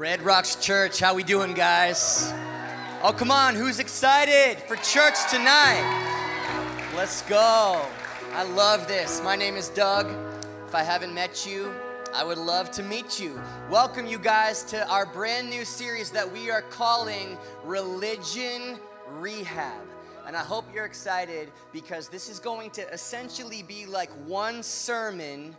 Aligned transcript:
Red 0.00 0.22
Rocks 0.22 0.56
Church, 0.56 0.98
how 0.98 1.12
we 1.12 1.22
doing, 1.22 1.52
guys? 1.52 2.32
Oh, 3.02 3.12
come 3.14 3.30
on, 3.30 3.54
who's 3.54 3.78
excited 3.80 4.56
for 4.60 4.76
church 4.76 5.30
tonight? 5.30 5.84
Let's 6.96 7.20
go. 7.28 7.84
I 8.32 8.44
love 8.44 8.88
this. 8.88 9.20
My 9.22 9.36
name 9.36 9.56
is 9.56 9.68
Doug. 9.68 10.10
If 10.66 10.74
I 10.74 10.84
haven't 10.84 11.12
met 11.12 11.46
you, 11.46 11.74
I 12.14 12.24
would 12.24 12.38
love 12.38 12.70
to 12.70 12.82
meet 12.82 13.20
you. 13.20 13.38
Welcome 13.68 14.06
you 14.06 14.18
guys 14.18 14.64
to 14.70 14.88
our 14.88 15.04
brand 15.04 15.50
new 15.50 15.66
series 15.66 16.10
that 16.12 16.32
we 16.32 16.50
are 16.50 16.62
calling 16.62 17.36
Religion 17.62 18.78
Rehab. 19.18 19.82
And 20.26 20.34
I 20.34 20.42
hope 20.42 20.64
you're 20.72 20.86
excited 20.86 21.52
because 21.74 22.08
this 22.08 22.30
is 22.30 22.38
going 22.38 22.70
to 22.70 22.90
essentially 22.90 23.62
be 23.62 23.84
like 23.84 24.10
one 24.26 24.62
sermon 24.62 25.54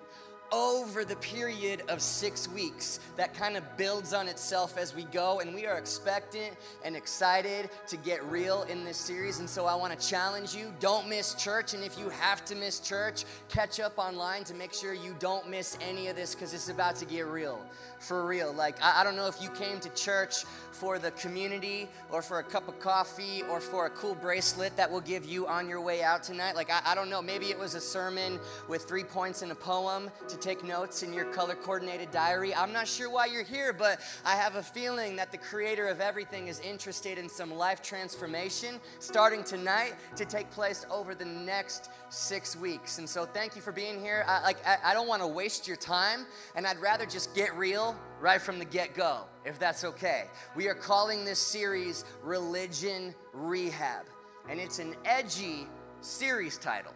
over 0.51 1.05
the 1.05 1.15
period 1.17 1.83
of 1.87 2.01
six 2.01 2.47
weeks 2.47 2.99
that 3.15 3.33
kind 3.33 3.55
of 3.55 3.77
builds 3.77 4.13
on 4.13 4.27
itself 4.27 4.77
as 4.77 4.95
we 4.95 5.03
go. 5.05 5.39
And 5.39 5.53
we 5.53 5.65
are 5.65 5.77
expectant 5.77 6.55
and 6.83 6.95
excited 6.95 7.69
to 7.87 7.97
get 7.97 8.23
real 8.25 8.63
in 8.63 8.83
this 8.83 8.97
series. 8.97 9.39
And 9.39 9.49
so 9.49 9.65
I 9.65 9.75
want 9.75 9.97
to 9.97 10.07
challenge 10.07 10.53
you 10.53 10.73
don't 10.79 11.07
miss 11.07 11.33
church. 11.35 11.73
And 11.73 11.83
if 11.83 11.97
you 11.97 12.09
have 12.09 12.43
to 12.45 12.55
miss 12.55 12.79
church, 12.79 13.25
catch 13.49 13.79
up 13.79 13.97
online 13.97 14.43
to 14.45 14.53
make 14.53 14.73
sure 14.73 14.93
you 14.93 15.15
don't 15.19 15.49
miss 15.49 15.77
any 15.81 16.07
of 16.07 16.15
this 16.15 16.35
because 16.35 16.53
it's 16.53 16.69
about 16.69 16.95
to 16.97 17.05
get 17.05 17.27
real. 17.27 17.59
For 18.01 18.25
real. 18.25 18.51
Like, 18.51 18.81
I, 18.81 19.01
I 19.01 19.03
don't 19.03 19.15
know 19.15 19.27
if 19.27 19.39
you 19.41 19.49
came 19.51 19.79
to 19.79 19.89
church 19.89 20.43
for 20.71 20.97
the 20.97 21.11
community 21.11 21.87
or 22.09 22.23
for 22.23 22.39
a 22.39 22.43
cup 22.43 22.67
of 22.67 22.79
coffee 22.79 23.43
or 23.43 23.59
for 23.59 23.85
a 23.85 23.91
cool 23.91 24.15
bracelet 24.15 24.75
that 24.75 24.89
we'll 24.89 25.01
give 25.01 25.23
you 25.23 25.45
on 25.45 25.69
your 25.69 25.79
way 25.79 26.01
out 26.01 26.23
tonight. 26.23 26.55
Like, 26.55 26.71
I, 26.71 26.81
I 26.83 26.95
don't 26.95 27.11
know. 27.11 27.21
Maybe 27.21 27.51
it 27.51 27.59
was 27.59 27.75
a 27.75 27.79
sermon 27.79 28.39
with 28.67 28.85
three 28.85 29.03
points 29.03 29.43
in 29.43 29.51
a 29.51 29.55
poem 29.55 30.09
to 30.27 30.37
take 30.37 30.63
notes 30.63 31.03
in 31.03 31.13
your 31.13 31.25
color 31.25 31.53
coordinated 31.53 32.09
diary. 32.09 32.55
I'm 32.55 32.73
not 32.73 32.87
sure 32.87 33.07
why 33.07 33.27
you're 33.27 33.43
here, 33.43 33.71
but 33.71 33.99
I 34.25 34.35
have 34.35 34.55
a 34.55 34.63
feeling 34.63 35.15
that 35.17 35.31
the 35.31 35.37
creator 35.37 35.87
of 35.87 36.01
everything 36.01 36.47
is 36.47 36.59
interested 36.61 37.19
in 37.19 37.29
some 37.29 37.53
life 37.53 37.83
transformation 37.83 38.79
starting 38.97 39.43
tonight 39.43 39.93
to 40.15 40.25
take 40.25 40.49
place 40.49 40.87
over 40.89 41.13
the 41.13 41.25
next 41.25 41.91
six 42.09 42.55
weeks. 42.55 42.97
And 42.97 43.07
so 43.07 43.25
thank 43.25 43.55
you 43.55 43.61
for 43.61 43.71
being 43.71 43.99
here. 43.99 44.25
I, 44.27 44.41
like, 44.41 44.65
I, 44.65 44.77
I 44.85 44.93
don't 44.95 45.07
want 45.07 45.21
to 45.21 45.27
waste 45.27 45.67
your 45.67 45.77
time, 45.77 46.25
and 46.55 46.65
I'd 46.65 46.79
rather 46.79 47.05
just 47.05 47.35
get 47.35 47.55
real 47.55 47.90
right 48.19 48.41
from 48.41 48.59
the 48.59 48.65
get 48.65 48.95
go, 48.95 49.21
if 49.45 49.59
that's 49.59 49.83
okay. 49.83 50.25
We 50.55 50.67
are 50.67 50.75
calling 50.75 51.25
this 51.25 51.39
series 51.39 52.05
Religion 52.23 53.15
Rehab, 53.33 54.05
and 54.49 54.59
it's 54.59 54.79
an 54.79 54.95
edgy 55.05 55.67
series 56.01 56.57
title. 56.57 56.93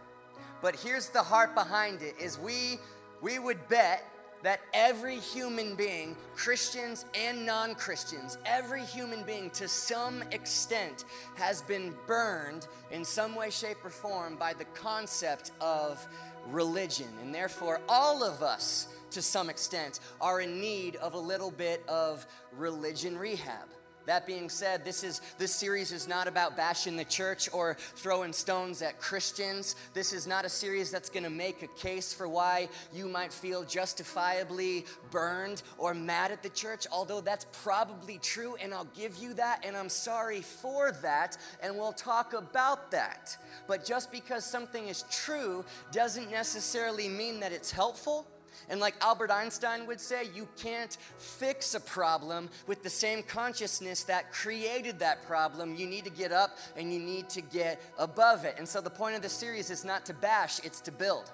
But 0.62 0.76
here's 0.76 1.08
the 1.08 1.22
heart 1.22 1.54
behind 1.54 2.02
it 2.02 2.14
is 2.20 2.38
we 2.38 2.78
we 3.22 3.38
would 3.38 3.66
bet 3.68 4.04
that 4.42 4.60
every 4.74 5.18
human 5.18 5.74
being, 5.74 6.16
Christians 6.34 7.04
and 7.14 7.44
non 7.44 7.74
Christians, 7.74 8.38
every 8.44 8.82
human 8.82 9.22
being 9.24 9.50
to 9.50 9.66
some 9.66 10.22
extent 10.30 11.04
has 11.34 11.62
been 11.62 11.94
burned 12.06 12.66
in 12.90 13.04
some 13.04 13.34
way, 13.34 13.50
shape, 13.50 13.78
or 13.84 13.90
form 13.90 14.36
by 14.36 14.52
the 14.52 14.64
concept 14.66 15.50
of 15.60 16.06
religion. 16.48 17.08
And 17.22 17.34
therefore, 17.34 17.80
all 17.88 18.22
of 18.22 18.42
us, 18.42 18.88
to 19.10 19.22
some 19.22 19.50
extent, 19.50 20.00
are 20.20 20.40
in 20.40 20.60
need 20.60 20.96
of 20.96 21.14
a 21.14 21.18
little 21.18 21.50
bit 21.50 21.82
of 21.88 22.26
religion 22.56 23.16
rehab. 23.18 23.68
That 24.06 24.24
being 24.24 24.48
said, 24.48 24.84
this 24.84 25.02
is 25.02 25.20
this 25.36 25.52
series 25.52 25.90
is 25.90 26.06
not 26.06 26.28
about 26.28 26.56
bashing 26.56 26.96
the 26.96 27.04
church 27.04 27.48
or 27.52 27.76
throwing 27.96 28.32
stones 28.32 28.80
at 28.80 29.00
Christians. 29.00 29.74
This 29.94 30.12
is 30.12 30.28
not 30.28 30.44
a 30.44 30.48
series 30.48 30.92
that's 30.92 31.10
going 31.10 31.24
to 31.24 31.30
make 31.30 31.62
a 31.64 31.66
case 31.66 32.12
for 32.12 32.28
why 32.28 32.68
you 32.94 33.08
might 33.08 33.32
feel 33.32 33.64
justifiably 33.64 34.86
burned 35.10 35.64
or 35.76 35.92
mad 35.92 36.30
at 36.30 36.44
the 36.44 36.48
church, 36.50 36.86
although 36.92 37.20
that's 37.20 37.46
probably 37.64 38.18
true 38.18 38.54
and 38.62 38.72
I'll 38.72 38.88
give 38.96 39.16
you 39.16 39.34
that 39.34 39.64
and 39.66 39.76
I'm 39.76 39.88
sorry 39.88 40.40
for 40.40 40.92
that 41.02 41.36
and 41.60 41.76
we'll 41.76 41.92
talk 41.92 42.32
about 42.32 42.92
that. 42.92 43.36
But 43.66 43.84
just 43.84 44.12
because 44.12 44.44
something 44.44 44.86
is 44.86 45.04
true 45.10 45.64
doesn't 45.90 46.30
necessarily 46.30 47.08
mean 47.08 47.40
that 47.40 47.50
it's 47.50 47.72
helpful 47.72 48.28
and 48.68 48.80
like 48.80 48.94
Albert 49.00 49.30
Einstein 49.30 49.86
would 49.86 50.00
say, 50.00 50.28
you 50.34 50.48
can't 50.56 50.96
fix 51.18 51.74
a 51.74 51.80
problem 51.80 52.48
with 52.66 52.82
the 52.82 52.90
same 52.90 53.22
consciousness 53.22 54.04
that 54.04 54.32
created 54.32 54.98
that 54.98 55.24
problem. 55.26 55.76
You 55.76 55.86
need 55.86 56.04
to 56.04 56.10
get 56.10 56.32
up 56.32 56.58
and 56.76 56.92
you 56.92 56.98
need 56.98 57.28
to 57.30 57.40
get 57.40 57.80
above 57.98 58.44
it. 58.44 58.56
And 58.58 58.68
so 58.68 58.80
the 58.80 58.90
point 58.90 59.16
of 59.16 59.22
the 59.22 59.28
series 59.28 59.70
is 59.70 59.84
not 59.84 60.04
to 60.06 60.14
bash, 60.14 60.60
it's 60.64 60.80
to 60.82 60.92
build. 60.92 61.30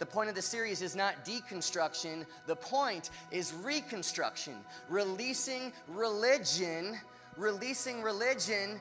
The 0.00 0.06
point 0.06 0.28
of 0.28 0.34
the 0.34 0.42
series 0.42 0.82
is 0.82 0.96
not 0.96 1.24
deconstruction, 1.24 2.26
the 2.46 2.56
point 2.56 3.10
is 3.30 3.54
reconstruction. 3.54 4.54
Releasing 4.88 5.72
religion, 5.88 6.98
releasing 7.36 8.02
religion, 8.02 8.80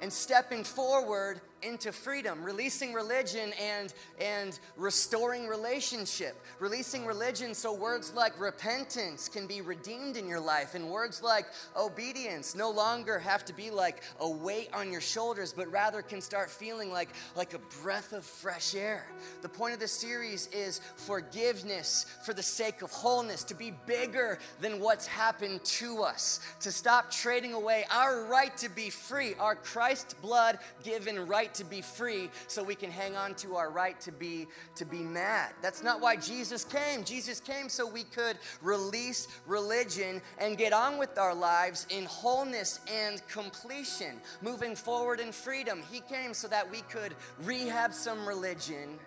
and 0.00 0.12
stepping 0.12 0.64
forward 0.64 1.40
into 1.64 1.92
freedom, 1.92 2.42
releasing 2.44 2.92
religion 2.92 3.52
and, 3.60 3.94
and 4.20 4.58
restoring 4.76 5.46
relationship, 5.48 6.36
releasing 6.60 7.06
religion 7.06 7.54
so 7.54 7.72
words 7.72 8.12
like 8.14 8.38
repentance 8.38 9.28
can 9.28 9.46
be 9.46 9.60
redeemed 9.60 10.16
in 10.16 10.28
your 10.28 10.40
life, 10.40 10.74
and 10.74 10.90
words 10.90 11.22
like 11.22 11.46
obedience 11.76 12.54
no 12.54 12.70
longer 12.70 13.18
have 13.18 13.44
to 13.44 13.52
be 13.52 13.70
like 13.70 14.02
a 14.20 14.28
weight 14.28 14.68
on 14.74 14.92
your 14.92 15.00
shoulders, 15.00 15.52
but 15.52 15.70
rather 15.72 16.02
can 16.02 16.20
start 16.20 16.50
feeling 16.50 16.92
like, 16.92 17.08
like 17.36 17.54
a 17.54 17.60
breath 17.82 18.12
of 18.12 18.24
fresh 18.24 18.74
air. 18.74 19.06
The 19.42 19.48
point 19.48 19.74
of 19.74 19.80
this 19.80 19.92
series 19.92 20.48
is 20.48 20.80
forgiveness 20.96 22.06
for 22.24 22.34
the 22.34 22.42
sake 22.42 22.82
of 22.82 22.90
wholeness, 22.90 23.44
to 23.44 23.54
be 23.54 23.72
bigger 23.86 24.38
than 24.60 24.80
what's 24.80 25.06
happened 25.06 25.64
to 25.64 26.02
us, 26.02 26.40
to 26.60 26.70
stop 26.70 27.10
trading 27.10 27.54
away 27.54 27.84
our 27.90 28.24
right 28.24 28.56
to 28.58 28.68
be 28.68 28.90
free, 28.90 29.34
our 29.38 29.54
Christ 29.54 30.16
blood 30.20 30.58
given 30.82 31.26
right 31.26 31.53
to 31.54 31.64
be 31.64 31.80
free 31.80 32.30
so 32.46 32.62
we 32.62 32.74
can 32.74 32.90
hang 32.90 33.16
on 33.16 33.34
to 33.36 33.56
our 33.56 33.70
right 33.70 34.00
to 34.02 34.12
be 34.12 34.46
to 34.76 34.84
be 34.84 34.98
mad. 34.98 35.52
That's 35.62 35.82
not 35.82 36.00
why 36.00 36.16
Jesus 36.16 36.64
came. 36.64 37.04
Jesus 37.04 37.40
came 37.40 37.68
so 37.68 37.86
we 37.88 38.04
could 38.04 38.38
release 38.62 39.28
religion 39.46 40.20
and 40.38 40.58
get 40.58 40.72
on 40.72 40.98
with 40.98 41.18
our 41.18 41.34
lives 41.34 41.86
in 41.90 42.04
wholeness 42.04 42.80
and 42.92 43.26
completion, 43.28 44.20
moving 44.42 44.76
forward 44.76 45.20
in 45.20 45.32
freedom. 45.32 45.82
He 45.90 46.00
came 46.00 46.34
so 46.34 46.48
that 46.48 46.70
we 46.70 46.82
could 46.82 47.14
rehab 47.42 47.92
some 47.92 48.26
religion 48.26 48.98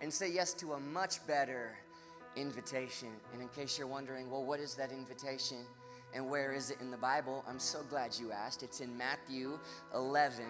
and 0.00 0.12
say 0.12 0.30
yes 0.30 0.52
to 0.54 0.72
a 0.72 0.80
much 0.80 1.24
better 1.26 1.76
invitation. 2.36 3.08
And 3.32 3.42
in 3.42 3.48
case 3.48 3.78
you're 3.78 3.86
wondering, 3.86 4.30
well, 4.30 4.44
what 4.44 4.60
is 4.60 4.74
that 4.74 4.90
invitation? 4.90 5.58
And 6.14 6.28
where 6.28 6.52
is 6.52 6.70
it 6.70 6.78
in 6.80 6.90
the 6.90 6.96
Bible? 6.96 7.44
I'm 7.48 7.58
so 7.58 7.82
glad 7.88 8.18
you 8.18 8.32
asked. 8.32 8.62
It's 8.62 8.80
in 8.80 8.96
Matthew 8.98 9.58
11, 9.94 10.44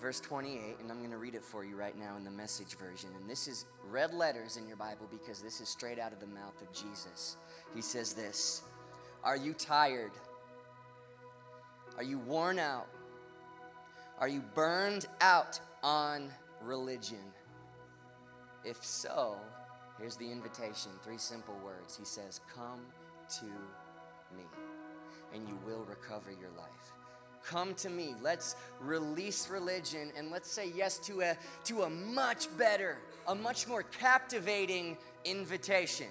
verse 0.00 0.20
28, 0.20 0.76
and 0.80 0.90
I'm 0.90 0.98
going 0.98 1.10
to 1.10 1.18
read 1.18 1.34
it 1.34 1.42
for 1.42 1.64
you 1.64 1.76
right 1.76 1.96
now 1.98 2.16
in 2.16 2.24
the 2.24 2.30
message 2.30 2.76
version. 2.76 3.10
And 3.18 3.28
this 3.28 3.48
is 3.48 3.64
red 3.90 4.12
letters 4.12 4.56
in 4.56 4.66
your 4.66 4.76
Bible 4.76 5.08
because 5.10 5.40
this 5.40 5.60
is 5.60 5.68
straight 5.68 5.98
out 5.98 6.12
of 6.12 6.20
the 6.20 6.26
mouth 6.26 6.60
of 6.60 6.72
Jesus. 6.72 7.36
He 7.74 7.80
says 7.80 8.12
this 8.12 8.62
Are 9.22 9.36
you 9.36 9.52
tired? 9.52 10.12
Are 11.96 12.02
you 12.02 12.18
worn 12.18 12.58
out? 12.58 12.88
Are 14.18 14.28
you 14.28 14.42
burned 14.54 15.06
out 15.20 15.60
on 15.82 16.30
religion? 16.62 17.32
If 18.64 18.82
so, 18.84 19.36
here's 19.98 20.16
the 20.16 20.30
invitation 20.30 20.92
three 21.02 21.18
simple 21.18 21.56
words. 21.64 21.96
He 21.96 22.04
says, 22.04 22.40
Come 22.54 22.80
to 23.40 23.46
me, 24.36 24.44
and 25.34 25.46
you 25.48 25.58
will 25.66 25.84
recover 25.84 26.30
your 26.30 26.50
life. 26.56 26.93
Come 27.46 27.74
to 27.74 27.90
me. 27.90 28.14
Let's 28.22 28.56
release 28.80 29.48
religion 29.50 30.12
and 30.16 30.30
let's 30.30 30.50
say 30.50 30.72
yes 30.74 30.98
to 30.98 31.20
a, 31.20 31.36
to 31.64 31.82
a 31.82 31.90
much 31.90 32.46
better, 32.56 32.98
a 33.28 33.34
much 33.34 33.68
more 33.68 33.82
captivating 33.82 34.96
invitation. 35.24 36.06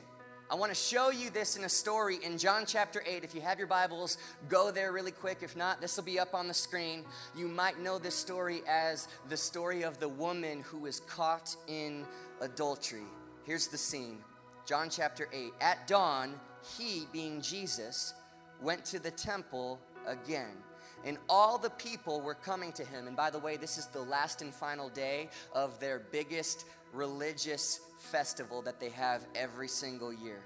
I 0.51 0.55
want 0.55 0.71
to 0.71 0.75
show 0.75 1.09
you 1.09 1.31
this 1.31 1.57
in 1.57 1.63
a 1.63 1.69
story 1.69 2.19
in 2.23 2.37
John 2.37 2.65
chapter 2.67 3.03
8. 3.07 3.23
If 3.23 3.33
you 3.33 3.41
have 3.41 3.57
your 3.57 3.67
Bibles, 3.67 4.19
go 4.49 4.69
there 4.69 4.91
really 4.91 5.11
quick. 5.11 5.39
If 5.41 5.55
not, 5.55 5.81
this 5.81 5.97
will 5.97 6.03
be 6.03 6.19
up 6.19 6.35
on 6.35 6.47
the 6.47 6.53
screen. 6.53 7.05
You 7.35 7.47
might 7.47 7.79
know 7.79 7.97
this 7.97 8.13
story 8.13 8.61
as 8.69 9.07
the 9.29 9.37
story 9.37 9.83
of 9.83 9.99
the 9.99 10.09
woman 10.09 10.61
who 10.61 10.77
was 10.77 10.99
caught 10.99 11.55
in 11.67 12.05
adultery. 12.41 13.07
Here's 13.45 13.67
the 13.67 13.77
scene 13.77 14.19
John 14.67 14.91
chapter 14.91 15.27
8. 15.33 15.53
At 15.59 15.87
dawn, 15.87 16.39
he, 16.77 17.07
being 17.11 17.41
Jesus, 17.41 18.13
went 18.61 18.85
to 18.85 18.99
the 18.99 19.11
temple 19.11 19.79
again 20.05 20.57
and 21.05 21.17
all 21.29 21.57
the 21.57 21.69
people 21.71 22.21
were 22.21 22.35
coming 22.35 22.71
to 22.73 22.83
him. 22.83 23.07
And 23.07 23.15
by 23.15 23.29
the 23.29 23.39
way, 23.39 23.57
this 23.57 23.77
is 23.77 23.87
the 23.87 24.01
last 24.01 24.41
and 24.41 24.53
final 24.53 24.89
day 24.89 25.29
of 25.53 25.79
their 25.79 25.99
biggest 26.11 26.65
religious 26.93 27.79
festival 27.97 28.61
that 28.61 28.79
they 28.79 28.89
have 28.89 29.25
every 29.35 29.67
single 29.67 30.13
year. 30.13 30.41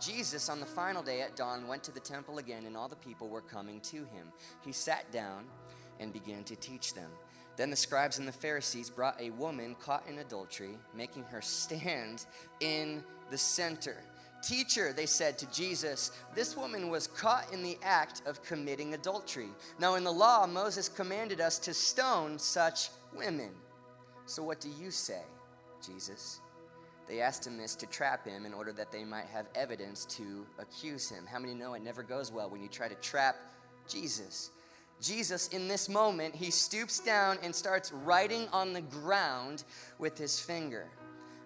Jesus, 0.00 0.48
on 0.48 0.60
the 0.60 0.66
final 0.66 1.02
day 1.02 1.22
at 1.22 1.36
dawn, 1.36 1.66
went 1.66 1.82
to 1.84 1.92
the 1.92 2.00
temple 2.00 2.38
again, 2.38 2.66
and 2.66 2.76
all 2.76 2.88
the 2.88 2.96
people 2.96 3.28
were 3.28 3.40
coming 3.40 3.80
to 3.80 3.96
him. 3.96 4.32
He 4.64 4.72
sat 4.72 5.10
down 5.10 5.44
and 6.00 6.12
began 6.12 6.44
to 6.44 6.56
teach 6.56 6.92
them. 6.94 7.10
Then 7.56 7.70
the 7.70 7.76
scribes 7.76 8.18
and 8.18 8.28
the 8.28 8.32
Pharisees 8.32 8.90
brought 8.90 9.18
a 9.20 9.30
woman 9.30 9.74
caught 9.80 10.06
in 10.06 10.18
adultery, 10.18 10.76
making 10.94 11.24
her 11.24 11.40
stand 11.40 12.26
in 12.60 13.02
the 13.30 13.38
center. 13.38 13.96
Teacher, 14.46 14.92
they 14.92 15.06
said 15.06 15.38
to 15.38 15.50
Jesus, 15.50 16.12
this 16.34 16.56
woman 16.56 16.88
was 16.88 17.08
caught 17.08 17.52
in 17.52 17.64
the 17.64 17.76
act 17.82 18.22
of 18.26 18.44
committing 18.44 18.94
adultery. 18.94 19.48
Now, 19.80 19.96
in 19.96 20.04
the 20.04 20.12
law, 20.12 20.46
Moses 20.46 20.88
commanded 20.88 21.40
us 21.40 21.58
to 21.60 21.74
stone 21.74 22.38
such 22.38 22.90
women. 23.12 23.50
So, 24.26 24.44
what 24.44 24.60
do 24.60 24.68
you 24.80 24.92
say, 24.92 25.22
Jesus? 25.84 26.40
They 27.08 27.20
asked 27.20 27.44
him 27.44 27.56
this 27.56 27.74
to 27.76 27.86
trap 27.86 28.24
him 28.24 28.46
in 28.46 28.54
order 28.54 28.72
that 28.74 28.92
they 28.92 29.04
might 29.04 29.26
have 29.26 29.46
evidence 29.56 30.04
to 30.16 30.46
accuse 30.60 31.08
him. 31.08 31.26
How 31.26 31.40
many 31.40 31.54
know 31.54 31.74
it 31.74 31.82
never 31.82 32.04
goes 32.04 32.30
well 32.30 32.48
when 32.48 32.62
you 32.62 32.68
try 32.68 32.86
to 32.86 32.94
trap 32.96 33.36
Jesus? 33.88 34.50
Jesus, 35.00 35.48
in 35.48 35.66
this 35.66 35.88
moment, 35.88 36.36
he 36.36 36.52
stoops 36.52 37.00
down 37.00 37.38
and 37.42 37.54
starts 37.54 37.90
writing 37.90 38.46
on 38.52 38.72
the 38.72 38.80
ground 38.80 39.64
with 39.98 40.16
his 40.16 40.38
finger. 40.38 40.86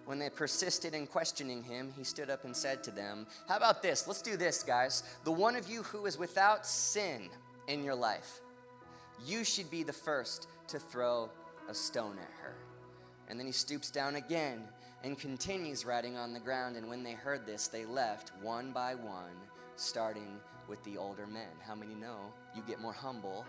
When 0.05 0.19
they 0.19 0.29
persisted 0.29 0.93
in 0.93 1.07
questioning 1.07 1.63
him, 1.63 1.93
he 1.95 2.03
stood 2.03 2.29
up 2.29 2.43
and 2.43 2.55
said 2.55 2.83
to 2.83 2.91
them, 2.91 3.27
How 3.47 3.57
about 3.57 3.81
this? 3.81 4.07
Let's 4.07 4.21
do 4.21 4.35
this, 4.35 4.63
guys. 4.63 5.03
The 5.23 5.31
one 5.31 5.55
of 5.55 5.69
you 5.69 5.83
who 5.83 6.05
is 6.05 6.17
without 6.17 6.65
sin 6.65 7.29
in 7.67 7.83
your 7.83 7.95
life, 7.95 8.41
you 9.25 9.43
should 9.43 9.69
be 9.69 9.83
the 9.83 9.93
first 9.93 10.47
to 10.67 10.79
throw 10.79 11.29
a 11.69 11.73
stone 11.73 12.17
at 12.17 12.31
her. 12.41 12.55
And 13.29 13.39
then 13.39 13.45
he 13.45 13.53
stoops 13.53 13.91
down 13.91 14.15
again 14.15 14.63
and 15.03 15.17
continues 15.17 15.85
writing 15.85 16.17
on 16.17 16.33
the 16.33 16.39
ground. 16.39 16.75
And 16.75 16.89
when 16.89 17.03
they 17.03 17.13
heard 17.13 17.45
this, 17.45 17.67
they 17.67 17.85
left 17.85 18.31
one 18.41 18.71
by 18.71 18.95
one, 18.95 19.35
starting 19.75 20.39
with 20.67 20.83
the 20.83 20.97
older 20.97 21.27
men. 21.27 21.49
How 21.65 21.75
many 21.75 21.93
know 21.93 22.33
you 22.55 22.63
get 22.67 22.79
more 22.79 22.93
humble 22.93 23.45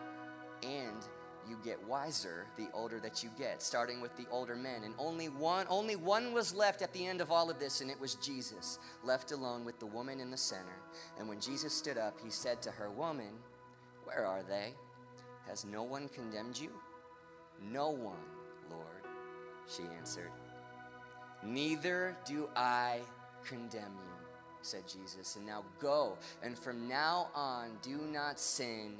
and 0.62 1.06
you 1.48 1.56
get 1.64 1.82
wiser 1.86 2.46
the 2.56 2.68
older 2.72 3.00
that 3.00 3.22
you 3.22 3.30
get, 3.38 3.62
starting 3.62 4.00
with 4.00 4.16
the 4.16 4.26
older 4.30 4.56
men. 4.56 4.84
And 4.84 4.94
only 4.98 5.28
one, 5.28 5.66
only 5.68 5.96
one 5.96 6.32
was 6.32 6.54
left 6.54 6.82
at 6.82 6.92
the 6.92 7.06
end 7.06 7.20
of 7.20 7.30
all 7.30 7.50
of 7.50 7.58
this, 7.58 7.80
and 7.80 7.90
it 7.90 8.00
was 8.00 8.14
Jesus, 8.16 8.78
left 9.04 9.32
alone 9.32 9.64
with 9.64 9.78
the 9.78 9.86
woman 9.86 10.20
in 10.20 10.30
the 10.30 10.36
center. 10.36 10.76
And 11.18 11.28
when 11.28 11.40
Jesus 11.40 11.72
stood 11.72 11.98
up, 11.98 12.18
he 12.22 12.30
said 12.30 12.62
to 12.62 12.70
her, 12.70 12.90
Woman, 12.90 13.32
where 14.04 14.26
are 14.26 14.42
they? 14.42 14.74
Has 15.48 15.64
no 15.64 15.82
one 15.82 16.08
condemned 16.08 16.58
you? 16.58 16.70
No 17.70 17.90
one, 17.90 18.16
Lord, 18.70 19.06
she 19.68 19.82
answered. 19.98 20.30
Neither 21.42 22.16
do 22.24 22.48
I 22.54 23.00
condemn 23.44 23.92
you, 23.96 24.26
said 24.62 24.84
Jesus. 24.86 25.36
And 25.36 25.46
now 25.46 25.64
go, 25.80 26.16
and 26.42 26.58
from 26.58 26.88
now 26.88 27.28
on, 27.34 27.70
do 27.82 27.98
not 28.12 28.38
sin 28.38 28.96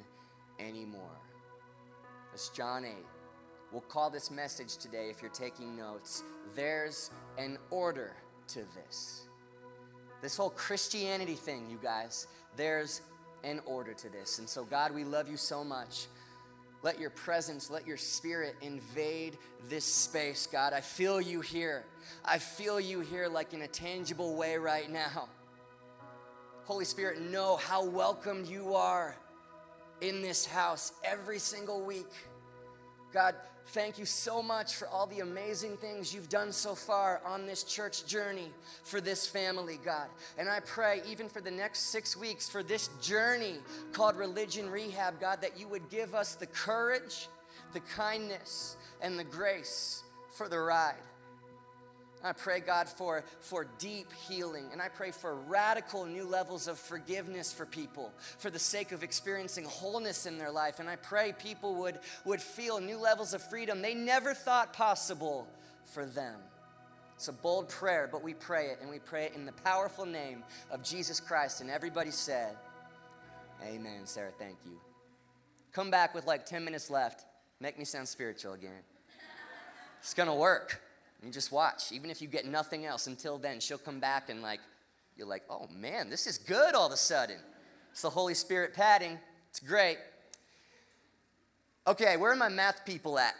anymore. 0.59 1.22
It's 2.33 2.49
John 2.49 2.83
8. 2.83 2.91
We'll 3.71 3.81
call 3.81 4.09
this 4.09 4.31
message 4.31 4.77
today, 4.77 5.11
if 5.11 5.21
you're 5.21 5.29
taking 5.29 5.77
notes, 5.77 6.23
there's 6.55 7.11
an 7.37 7.59
order 7.69 8.15
to 8.47 8.61
this. 8.73 9.27
This 10.21 10.35
whole 10.35 10.49
Christianity 10.49 11.35
thing, 11.35 11.69
you 11.69 11.77
guys, 11.81 12.27
there's 12.57 13.01
an 13.43 13.61
order 13.67 13.93
to 13.93 14.09
this. 14.09 14.39
And 14.39 14.49
so, 14.49 14.63
God, 14.63 14.95
we 14.95 15.03
love 15.03 15.29
you 15.29 15.37
so 15.37 15.63
much. 15.63 16.07
Let 16.81 16.99
your 16.99 17.11
presence, 17.11 17.69
let 17.69 17.85
your 17.85 17.97
spirit 17.97 18.55
invade 18.61 19.37
this 19.69 19.85
space, 19.85 20.47
God. 20.51 20.73
I 20.73 20.81
feel 20.81 21.21
you 21.21 21.41
here. 21.41 21.85
I 22.25 22.39
feel 22.39 22.79
you 22.79 23.01
here 23.01 23.27
like 23.27 23.53
in 23.53 23.61
a 23.61 23.67
tangible 23.67 24.35
way 24.35 24.57
right 24.57 24.91
now. 24.91 25.29
Holy 26.63 26.85
Spirit, 26.85 27.21
know 27.21 27.57
how 27.57 27.85
welcomed 27.85 28.47
you 28.47 28.73
are 28.73 29.17
in 30.03 30.21
this 30.21 30.45
house 30.45 30.91
every 31.03 31.39
single 31.39 31.81
week. 31.81 32.11
God, 33.13 33.35
thank 33.67 33.97
you 33.97 34.05
so 34.05 34.43
much 34.43 34.75
for 34.75 34.87
all 34.89 35.07
the 35.07 35.21
amazing 35.21 35.77
things 35.77 36.13
you've 36.13 36.27
done 36.27 36.51
so 36.51 36.75
far 36.75 37.21
on 37.25 37.45
this 37.45 37.63
church 37.63 38.05
journey 38.05 38.51
for 38.83 38.99
this 38.99 39.25
family, 39.25 39.79
God. 39.83 40.09
And 40.37 40.49
I 40.49 40.59
pray, 40.59 41.01
even 41.07 41.29
for 41.29 41.39
the 41.39 41.51
next 41.51 41.91
six 41.91 42.17
weeks, 42.17 42.49
for 42.49 42.63
this 42.63 42.89
journey 43.01 43.59
called 43.93 44.17
Religion 44.17 44.69
Rehab, 44.69 45.21
God, 45.21 45.41
that 45.41 45.57
you 45.57 45.69
would 45.69 45.89
give 45.89 46.13
us 46.13 46.35
the 46.35 46.47
courage, 46.47 47.29
the 47.71 47.79
kindness, 47.79 48.75
and 49.01 49.17
the 49.17 49.23
grace 49.23 50.03
for 50.31 50.49
the 50.49 50.59
ride. 50.59 50.95
I 52.23 52.31
pray, 52.31 52.61
God, 52.61 52.87
for, 52.87 53.23
for 53.41 53.67
deep 53.79 54.07
healing. 54.29 54.69
And 54.71 54.81
I 54.81 54.87
pray 54.87 55.11
for 55.11 55.35
radical 55.35 56.05
new 56.05 56.25
levels 56.25 56.67
of 56.67 56.79
forgiveness 56.79 57.51
for 57.51 57.65
people 57.65 58.13
for 58.37 58.49
the 58.49 58.59
sake 58.59 58.93
of 58.93 59.03
experiencing 59.03 59.65
wholeness 59.65 60.25
in 60.25 60.37
their 60.37 60.51
life. 60.51 60.79
And 60.79 60.89
I 60.89 60.95
pray 60.95 61.33
people 61.37 61.75
would, 61.75 61.99
would 62.23 62.41
feel 62.41 62.79
new 62.79 62.97
levels 62.97 63.33
of 63.33 63.41
freedom 63.41 63.81
they 63.81 63.93
never 63.93 64.33
thought 64.33 64.73
possible 64.73 65.47
for 65.85 66.05
them. 66.05 66.39
It's 67.15 67.27
a 67.27 67.33
bold 67.33 67.69
prayer, 67.69 68.09
but 68.11 68.23
we 68.23 68.33
pray 68.33 68.67
it, 68.67 68.79
and 68.81 68.89
we 68.89 68.99
pray 68.99 69.25
it 69.25 69.33
in 69.35 69.45
the 69.45 69.51
powerful 69.51 70.05
name 70.05 70.43
of 70.71 70.83
Jesus 70.83 71.19
Christ. 71.19 71.61
And 71.61 71.69
everybody 71.69 72.11
said, 72.11 72.55
Amen. 73.63 74.01
Sarah, 74.05 74.31
thank 74.37 74.57
you. 74.65 74.79
Come 75.71 75.89
back 75.89 76.13
with 76.13 76.25
like 76.25 76.45
10 76.45 76.65
minutes 76.65 76.89
left. 76.89 77.25
Make 77.59 77.79
me 77.79 77.85
sound 77.85 78.07
spiritual 78.07 78.53
again. 78.53 78.81
It's 79.99 80.13
gonna 80.13 80.35
work. 80.35 80.81
And 81.23 81.31
just 81.31 81.51
watch. 81.51 81.91
Even 81.91 82.09
if 82.09 82.21
you 82.21 82.27
get 82.27 82.45
nothing 82.45 82.85
else 82.85 83.07
until 83.07 83.37
then, 83.37 83.59
she'll 83.59 83.77
come 83.77 83.99
back 83.99 84.29
and 84.29 84.41
like, 84.41 84.59
you're 85.15 85.27
like, 85.27 85.43
oh 85.49 85.67
man, 85.73 86.09
this 86.09 86.27
is 86.27 86.37
good 86.37 86.75
all 86.75 86.87
of 86.87 86.91
a 86.91 86.97
sudden. 86.97 87.37
It's 87.91 88.01
the 88.01 88.09
Holy 88.09 88.33
Spirit 88.33 88.73
padding. 88.73 89.17
It's 89.49 89.59
great. 89.59 89.97
Okay, 91.87 92.17
where 92.17 92.31
are 92.31 92.35
my 92.35 92.49
math 92.49 92.85
people 92.85 93.17
at? 93.19 93.35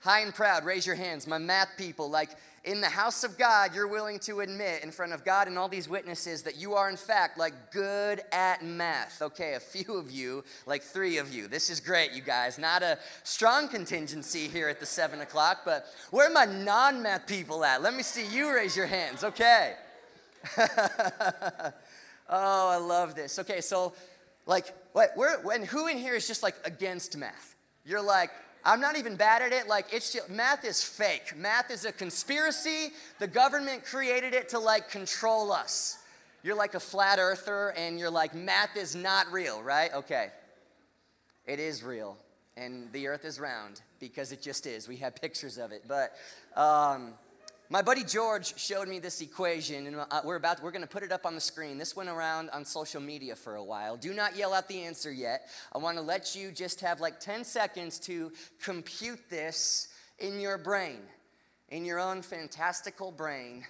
High 0.00 0.20
and 0.20 0.34
proud, 0.34 0.64
raise 0.64 0.86
your 0.86 0.96
hands. 0.96 1.26
My 1.26 1.36
math 1.36 1.76
people, 1.76 2.08
like 2.08 2.30
in 2.64 2.80
the 2.80 2.88
house 2.88 3.22
of 3.22 3.36
God, 3.36 3.74
you're 3.74 3.86
willing 3.86 4.18
to 4.20 4.40
admit 4.40 4.82
in 4.82 4.90
front 4.90 5.12
of 5.12 5.24
God 5.24 5.46
and 5.46 5.58
all 5.58 5.68
these 5.68 5.90
witnesses 5.90 6.42
that 6.42 6.56
you 6.56 6.74
are, 6.74 6.88
in 6.88 6.96
fact, 6.96 7.38
like 7.38 7.70
good 7.70 8.22
at 8.32 8.64
math. 8.64 9.20
Okay, 9.20 9.54
a 9.54 9.60
few 9.60 9.96
of 9.96 10.10
you, 10.10 10.42
like 10.66 10.82
three 10.82 11.18
of 11.18 11.32
you. 11.32 11.48
This 11.48 11.68
is 11.68 11.80
great, 11.80 12.12
you 12.12 12.22
guys. 12.22 12.58
Not 12.58 12.82
a 12.82 12.98
strong 13.24 13.68
contingency 13.68 14.48
here 14.48 14.68
at 14.70 14.80
the 14.80 14.86
seven 14.86 15.20
o'clock, 15.20 15.60
but 15.66 15.84
where 16.10 16.28
are 16.28 16.32
my 16.32 16.46
non 16.46 17.02
math 17.02 17.26
people 17.26 17.62
at? 17.62 17.82
Let 17.82 17.94
me 17.94 18.02
see 18.02 18.26
you 18.26 18.54
raise 18.54 18.74
your 18.74 18.86
hands. 18.86 19.22
Okay. 19.22 19.74
oh, 20.58 21.70
I 22.28 22.76
love 22.76 23.14
this. 23.14 23.38
Okay, 23.38 23.60
so 23.60 23.92
like, 24.46 24.74
what, 24.92 25.12
where, 25.14 25.40
when, 25.40 25.62
who 25.64 25.88
in 25.88 25.98
here 25.98 26.14
is 26.14 26.26
just 26.26 26.42
like 26.42 26.56
against 26.64 27.18
math? 27.18 27.54
You're 27.84 28.02
like, 28.02 28.30
I'm 28.64 28.80
not 28.80 28.96
even 28.96 29.16
bad 29.16 29.42
at 29.42 29.52
it. 29.52 29.68
Like, 29.68 29.86
it's 29.92 30.12
just, 30.12 30.28
math 30.28 30.64
is 30.64 30.82
fake. 30.82 31.36
Math 31.36 31.70
is 31.70 31.84
a 31.84 31.92
conspiracy. 31.92 32.92
The 33.18 33.26
government 33.26 33.84
created 33.84 34.34
it 34.34 34.48
to 34.50 34.58
like 34.58 34.90
control 34.90 35.52
us. 35.52 35.98
You're 36.42 36.56
like 36.56 36.74
a 36.74 36.80
flat 36.80 37.18
earther 37.18 37.70
and 37.76 37.98
you're 37.98 38.10
like, 38.10 38.34
math 38.34 38.76
is 38.76 38.94
not 38.94 39.30
real, 39.32 39.62
right? 39.62 39.92
Okay. 39.94 40.28
It 41.46 41.58
is 41.58 41.82
real. 41.82 42.16
And 42.56 42.92
the 42.92 43.08
earth 43.08 43.24
is 43.24 43.40
round 43.40 43.80
because 43.98 44.32
it 44.32 44.42
just 44.42 44.66
is. 44.66 44.88
We 44.88 44.96
have 44.96 45.14
pictures 45.14 45.58
of 45.58 45.72
it. 45.72 45.84
But, 45.86 46.12
um, 46.56 47.14
my 47.72 47.82
buddy 47.82 48.02
George 48.02 48.58
showed 48.58 48.88
me 48.88 48.98
this 48.98 49.20
equation, 49.20 49.86
and 49.86 49.94
uh, 49.96 50.20
we're 50.24 50.34
about 50.34 50.60
we're 50.60 50.72
going 50.72 50.82
to 50.82 50.88
put 50.88 51.04
it 51.04 51.12
up 51.12 51.24
on 51.24 51.36
the 51.36 51.40
screen. 51.40 51.78
This 51.78 51.94
went 51.94 52.08
around 52.08 52.50
on 52.50 52.64
social 52.64 53.00
media 53.00 53.36
for 53.36 53.54
a 53.54 53.62
while. 53.62 53.96
Do 53.96 54.12
not 54.12 54.36
yell 54.36 54.52
out 54.52 54.66
the 54.66 54.82
answer 54.82 55.12
yet. 55.12 55.42
I 55.72 55.78
want 55.78 55.96
to 55.96 56.02
let 56.02 56.34
you 56.34 56.50
just 56.50 56.80
have 56.80 57.00
like 57.00 57.20
10 57.20 57.44
seconds 57.44 58.00
to 58.00 58.32
compute 58.60 59.20
this 59.30 59.86
in 60.18 60.40
your 60.40 60.58
brain, 60.58 60.98
in 61.68 61.84
your 61.84 62.00
own 62.00 62.22
fantastical 62.22 63.12
brain. 63.12 63.64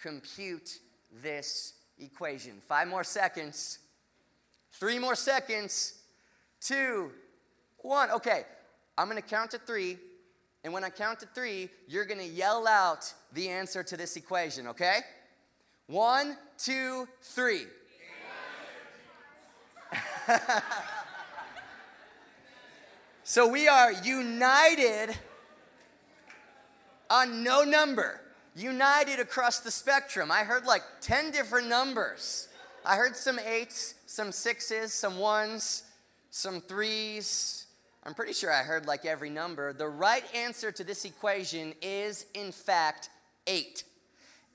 Compute 0.00 0.78
this 1.22 1.74
equation. 1.98 2.62
Five 2.66 2.88
more 2.88 3.04
seconds. 3.04 3.78
Three 4.72 4.98
more 4.98 5.14
seconds. 5.14 5.98
Two, 6.62 7.10
one. 7.78 8.10
Okay, 8.10 8.44
I'm 8.96 9.10
going 9.10 9.20
to 9.20 9.28
count 9.28 9.50
to 9.50 9.58
three. 9.58 9.98
And 10.64 10.72
when 10.72 10.84
I 10.84 10.90
count 10.90 11.20
to 11.20 11.26
three, 11.26 11.70
you're 11.86 12.04
gonna 12.04 12.22
yell 12.24 12.66
out 12.66 13.12
the 13.32 13.48
answer 13.48 13.82
to 13.84 13.96
this 13.96 14.16
equation, 14.16 14.66
okay? 14.68 15.00
One, 15.86 16.36
two, 16.58 17.08
three. 17.22 17.66
so 23.24 23.48
we 23.48 23.68
are 23.68 23.92
united 23.92 25.16
on 27.08 27.42
no 27.42 27.64
number, 27.64 28.20
united 28.54 29.20
across 29.20 29.60
the 29.60 29.70
spectrum. 29.70 30.30
I 30.30 30.40
heard 30.40 30.66
like 30.66 30.82
10 31.00 31.30
different 31.30 31.68
numbers. 31.68 32.48
I 32.84 32.96
heard 32.96 33.16
some 33.16 33.38
eights, 33.38 33.94
some 34.06 34.32
sixes, 34.32 34.92
some 34.92 35.18
ones, 35.18 35.84
some 36.30 36.60
threes, 36.60 37.67
I'm 38.08 38.14
pretty 38.14 38.32
sure 38.32 38.50
I 38.50 38.62
heard 38.62 38.86
like 38.86 39.04
every 39.04 39.28
number. 39.28 39.74
The 39.74 39.86
right 39.86 40.24
answer 40.34 40.72
to 40.72 40.82
this 40.82 41.04
equation 41.04 41.74
is, 41.82 42.24
in 42.32 42.52
fact, 42.52 43.10
eight. 43.46 43.84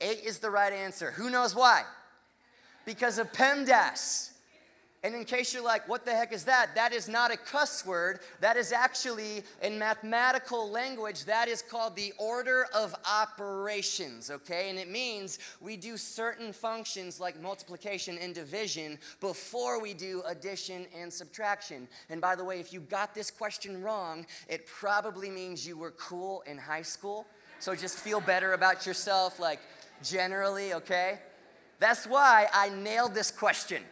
Eight 0.02 0.24
is 0.26 0.40
the 0.40 0.50
right 0.50 0.74
answer. 0.74 1.12
Who 1.12 1.30
knows 1.30 1.54
why? 1.54 1.84
Because 2.84 3.20
of 3.20 3.32
PEMDAS. 3.32 4.32
And 5.04 5.14
in 5.16 5.26
case 5.26 5.54
you're 5.54 5.62
like, 5.62 5.90
what 5.90 6.06
the 6.06 6.12
heck 6.12 6.32
is 6.32 6.46
that? 6.46 6.76
That 6.76 6.94
is 6.94 7.10
not 7.10 7.30
a 7.30 7.36
cuss 7.36 7.86
word. 7.86 8.22
That 8.40 8.56
is 8.56 8.72
actually, 8.72 9.44
in 9.62 9.78
mathematical 9.78 10.70
language, 10.72 11.26
that 11.26 11.50
is 11.50 11.62
called 11.62 11.98
the 11.98 12.14
order 12.18 12.68
of 12.74 12.96
operations, 13.06 14.32
okay? 14.32 14.70
And 14.70 14.80
it 14.80 14.90
means 14.90 15.40
we 15.60 15.76
do 15.76 15.98
certain 15.98 16.54
functions 16.54 17.20
like 17.20 17.42
multiplication 17.42 18.18
and 18.18 18.34
division 18.34 18.98
before 19.20 19.82
we 19.82 19.94
do 19.94 20.24
addition 20.26 20.88
and 20.98 21.12
subtraction. 21.12 21.90
And 22.10 22.22
by 22.22 22.38
the 22.38 22.46
way, 22.46 22.62
if 22.62 22.72
you 22.72 22.80
got 22.80 23.14
this 23.14 23.30
question 23.30 23.84
wrong, 23.84 24.26
it 24.48 24.66
probably 24.68 25.30
means 25.30 25.68
you 25.68 25.78
were 25.78 25.92
cool 25.92 26.44
in 26.48 26.58
high 26.58 26.82
school. 26.82 27.28
So 27.60 27.76
just 27.76 28.00
feel 28.00 28.22
better 28.22 28.54
about 28.54 28.86
yourself, 28.86 29.38
like 29.38 29.60
generally, 30.02 30.74
okay? 30.76 31.20
That's 31.80 32.08
why 32.08 32.48
I 32.54 32.70
nailed 32.70 33.14
this 33.14 33.32
question. 33.32 33.84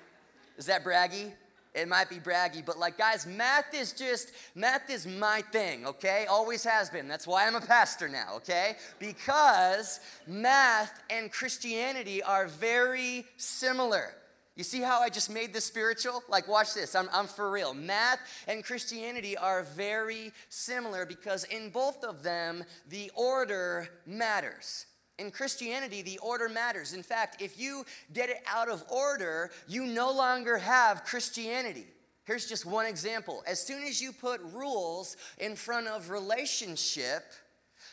Is 0.58 0.66
that 0.68 0.84
braggy? 0.84 1.32
It 1.74 1.88
might 1.88 2.10
be 2.10 2.18
braggy, 2.18 2.66
but 2.66 2.78
like, 2.78 2.98
guys, 2.98 3.26
math 3.26 3.74
is 3.74 3.94
just, 3.94 4.34
math 4.56 4.90
is 4.90 5.08
my 5.08 5.42
thing, 5.54 5.86
okay? 5.86 6.26
Always 6.30 6.66
has 6.66 6.90
been. 6.90 7.08
That's 7.08 7.26
why 7.26 7.48
I'm 7.48 7.56
a 7.56 7.62
pastor 7.62 8.10
now, 8.10 8.36
okay? 8.36 8.76
Because 9.00 10.02
math 10.28 11.02
and 11.10 11.32
Christianity 11.32 12.22
are 12.22 12.48
very 12.48 13.26
similar. 13.38 14.14
You 14.58 14.66
see 14.66 14.82
how 14.82 15.00
I 15.00 15.08
just 15.08 15.30
made 15.30 15.54
this 15.54 15.64
spiritual? 15.64 16.22
Like, 16.28 16.50
watch 16.50 16.74
this, 16.74 16.94
I'm, 16.94 17.08
I'm 17.14 17.26
for 17.26 17.50
real. 17.50 17.74
Math 17.74 18.20
and 18.50 18.66
Christianity 18.66 19.38
are 19.38 19.64
very 19.64 20.34
similar 20.50 21.06
because 21.06 21.46
in 21.46 21.70
both 21.70 22.04
of 22.04 22.22
them, 22.22 22.66
the 22.90 23.10
order 23.16 23.88
matters. 24.06 24.88
In 25.22 25.30
Christianity, 25.30 26.02
the 26.02 26.18
order 26.18 26.50
matters. 26.50 26.94
In 26.94 27.04
fact, 27.04 27.44
if 27.44 27.60
you 27.60 27.86
get 28.12 28.30
it 28.30 28.42
out 28.48 28.70
of 28.70 28.84
order, 28.90 29.52
you 29.68 29.86
no 29.86 30.12
longer 30.12 30.58
have 30.58 31.04
Christianity. 31.04 31.86
Here's 32.26 32.48
just 32.48 32.66
one 32.66 32.88
example. 32.88 33.44
As 33.46 33.60
soon 33.60 33.84
as 33.84 34.02
you 34.02 34.14
put 34.14 34.42
rules 34.52 35.18
in 35.38 35.56
front 35.56 35.86
of 35.86 36.10
relationship, 36.10 37.24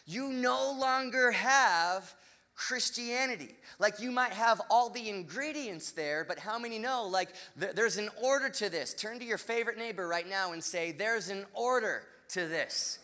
you 0.06 0.30
no 0.30 0.72
longer 0.72 1.30
have 1.32 2.14
Christianity. 2.54 3.54
Like 3.78 4.00
you 4.00 4.10
might 4.10 4.32
have 4.32 4.62
all 4.70 4.88
the 4.88 5.10
ingredients 5.10 5.92
there, 5.92 6.24
but 6.26 6.38
how 6.38 6.58
many 6.58 6.78
know? 6.78 7.08
Like 7.08 7.28
th- 7.60 7.74
there's 7.74 7.98
an 7.98 8.08
order 8.22 8.48
to 8.48 8.70
this. 8.70 8.94
Turn 8.94 9.18
to 9.18 9.24
your 9.24 9.38
favorite 9.38 9.76
neighbor 9.76 10.08
right 10.08 10.28
now 10.28 10.54
and 10.54 10.64
say, 10.64 10.92
There's 10.92 11.28
an 11.28 11.44
order 11.52 12.04
to 12.30 12.48
this. 12.48 13.00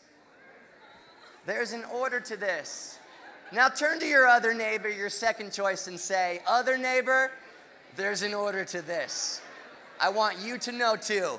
There's 1.45 1.73
an 1.73 1.85
order 1.93 2.21
to 2.21 2.39
this. 2.39 2.99
Now 3.55 3.69
turn 3.69 4.01
to 4.01 4.07
your 4.07 4.27
other 4.27 4.53
neighbor, 4.53 4.89
your 4.89 5.09
second 5.09 5.53
choice, 5.53 5.87
and 5.87 5.99
say, 5.99 6.41
Other 6.45 6.77
neighbor, 6.77 7.31
there's 7.95 8.23
an 8.23 8.35
order 8.35 8.65
to 8.65 8.83
this. 8.83 9.41
I 10.01 10.09
want 10.09 10.41
you 10.41 10.59
to 10.59 10.73
know 10.73 10.97
too. 10.97 11.39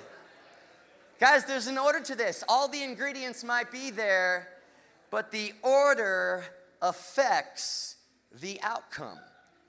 Guys, 1.20 1.44
there's 1.44 1.68
an 1.68 1.78
order 1.78 2.00
to 2.00 2.16
this. 2.16 2.42
All 2.48 2.70
the 2.70 2.82
ingredients 2.82 3.44
might 3.44 3.70
be 3.70 3.92
there, 3.92 4.48
but 5.12 5.30
the 5.30 5.52
order 5.62 6.46
affects 6.82 7.98
the 8.40 8.62
outcome. 8.64 9.20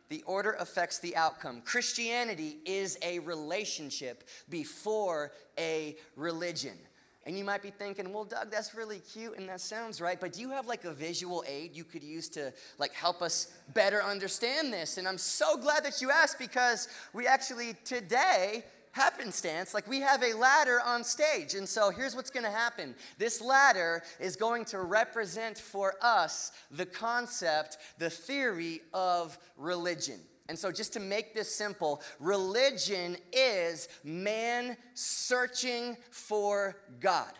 The 0.09 0.23
order 0.23 0.53
affects 0.53 1.01
the 1.01 1.17
outcome. 1.17 1.63
Christianity 1.63 2.59
is 2.65 2.97
a 3.03 3.19
relationship 3.19 4.23
before 4.49 5.33
a 5.59 5.97
religion. 6.15 6.79
And 7.27 7.37
you 7.37 7.45
might 7.45 7.61
be 7.61 7.71
thinking, 7.71 8.13
well, 8.13 8.25
Doug, 8.25 8.53
that's 8.53 8.73
really 8.73 9.01
cute 9.01 9.37
and 9.37 9.49
that 9.49 9.61
sounds 9.61 10.01
right, 10.01 10.19
but 10.19 10.33
do 10.33 10.41
you 10.41 10.51
have 10.51 10.69
like 10.69 10.85
a 10.85 10.93
visual 10.93 11.45
aid 11.49 11.75
you 11.75 11.83
could 11.83 12.05
use 12.05 12.29
to 12.31 12.53
like 12.79 12.93
help 12.93 13.21
us 13.21 13.53
better 13.75 14.01
understand 14.01 14.73
this? 14.73 14.97
And 14.97 15.09
I'm 15.09 15.19
so 15.19 15.57
glad 15.57 15.85
that 15.85 16.01
you 16.01 16.13
asked 16.13 16.39
because 16.39 16.87
we 17.13 17.27
actually 17.27 17.75
today 17.85 18.63
happenstance, 18.93 19.75
like 19.75 19.89
we 19.89 20.01
have 20.01 20.23
a 20.23 20.35
ladder 20.35 20.81
on 20.85 21.03
stage. 21.03 21.55
And 21.55 21.69
so 21.69 21.91
here's 21.91 22.15
what's 22.15 22.31
going 22.31 22.45
to 22.45 22.51
happen 22.51 22.95
this 23.19 23.43
ladder 23.43 24.05
is 24.21 24.37
going 24.37 24.65
to 24.67 24.81
represent 24.81 25.59
for 25.59 25.95
us 26.01 26.53
the 26.71 26.87
concept, 26.87 27.77
the 27.99 28.09
theory 28.09 28.83
of 28.95 29.37
religion. 29.57 30.21
And 30.49 30.59
so, 30.59 30.71
just 30.71 30.93
to 30.93 31.01
make 31.01 31.35
this 31.35 31.53
simple, 31.53 32.03
religion 32.21 33.17
is 33.33 33.89
man 34.05 34.77
searching 34.95 35.97
for 36.11 36.77
God. 37.01 37.33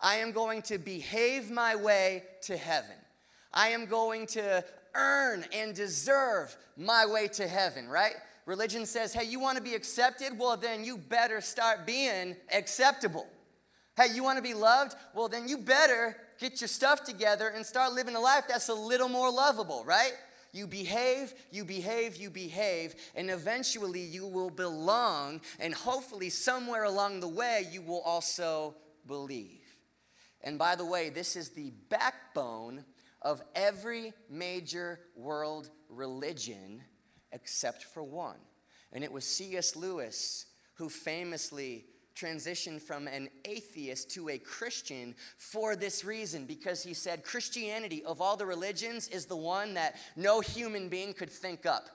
I 0.00 0.16
am 0.16 0.32
going 0.32 0.62
to 0.62 0.78
behave 0.78 1.50
my 1.50 1.74
way 1.74 2.22
to 2.42 2.56
heaven. 2.56 2.94
I 3.52 3.68
am 3.68 3.86
going 3.86 4.26
to 4.28 4.64
earn 4.94 5.44
and 5.52 5.74
deserve 5.74 6.56
my 6.76 7.06
way 7.06 7.28
to 7.28 7.48
heaven, 7.48 7.88
right? 7.88 8.14
Religion 8.46 8.86
says, 8.86 9.12
hey, 9.12 9.24
you 9.24 9.40
want 9.40 9.58
to 9.58 9.62
be 9.62 9.74
accepted? 9.74 10.38
Well, 10.38 10.56
then 10.56 10.84
you 10.84 10.96
better 10.96 11.40
start 11.40 11.86
being 11.86 12.36
acceptable. 12.52 13.26
Hey, 13.96 14.14
you 14.14 14.22
want 14.22 14.36
to 14.36 14.42
be 14.42 14.54
loved? 14.54 14.94
Well, 15.14 15.28
then 15.28 15.48
you 15.48 15.58
better 15.58 16.16
get 16.38 16.60
your 16.60 16.68
stuff 16.68 17.04
together 17.04 17.48
and 17.48 17.66
start 17.66 17.92
living 17.92 18.14
a 18.14 18.20
life 18.20 18.44
that's 18.48 18.68
a 18.68 18.74
little 18.74 19.08
more 19.08 19.30
lovable, 19.30 19.84
right? 19.84 20.12
You 20.52 20.66
behave, 20.66 21.34
you 21.50 21.64
behave, 21.64 22.16
you 22.16 22.30
behave, 22.30 22.94
and 23.14 23.30
eventually 23.30 24.00
you 24.00 24.26
will 24.26 24.50
belong, 24.50 25.40
and 25.60 25.74
hopefully, 25.74 26.30
somewhere 26.30 26.84
along 26.84 27.20
the 27.20 27.28
way, 27.28 27.66
you 27.70 27.82
will 27.82 28.00
also 28.00 28.74
believe. 29.06 29.60
And 30.42 30.58
by 30.58 30.76
the 30.76 30.84
way, 30.84 31.10
this 31.10 31.36
is 31.36 31.50
the 31.50 31.72
backbone 31.90 32.84
of 33.22 33.42
every 33.54 34.12
major 34.30 35.00
world 35.16 35.70
religion 35.88 36.82
except 37.32 37.84
for 37.84 38.02
one. 38.02 38.38
And 38.92 39.04
it 39.04 39.12
was 39.12 39.24
C.S. 39.24 39.76
Lewis 39.76 40.46
who 40.74 40.88
famously 40.88 41.84
transitioned 42.18 42.80
from 42.80 43.06
an 43.06 43.28
atheist 43.44 44.10
to 44.12 44.28
a 44.30 44.38
Christian 44.38 45.14
for 45.36 45.76
this 45.76 46.04
reason 46.04 46.44
because 46.44 46.82
he 46.82 46.94
said 46.94 47.24
Christianity, 47.24 48.04
of 48.04 48.20
all 48.20 48.36
the 48.36 48.46
religions, 48.46 49.08
is 49.08 49.26
the 49.26 49.36
one 49.36 49.74
that 49.74 49.96
no 50.16 50.40
human 50.40 50.88
being 50.88 51.12
could 51.12 51.30
think 51.30 51.66
up. 51.66 51.88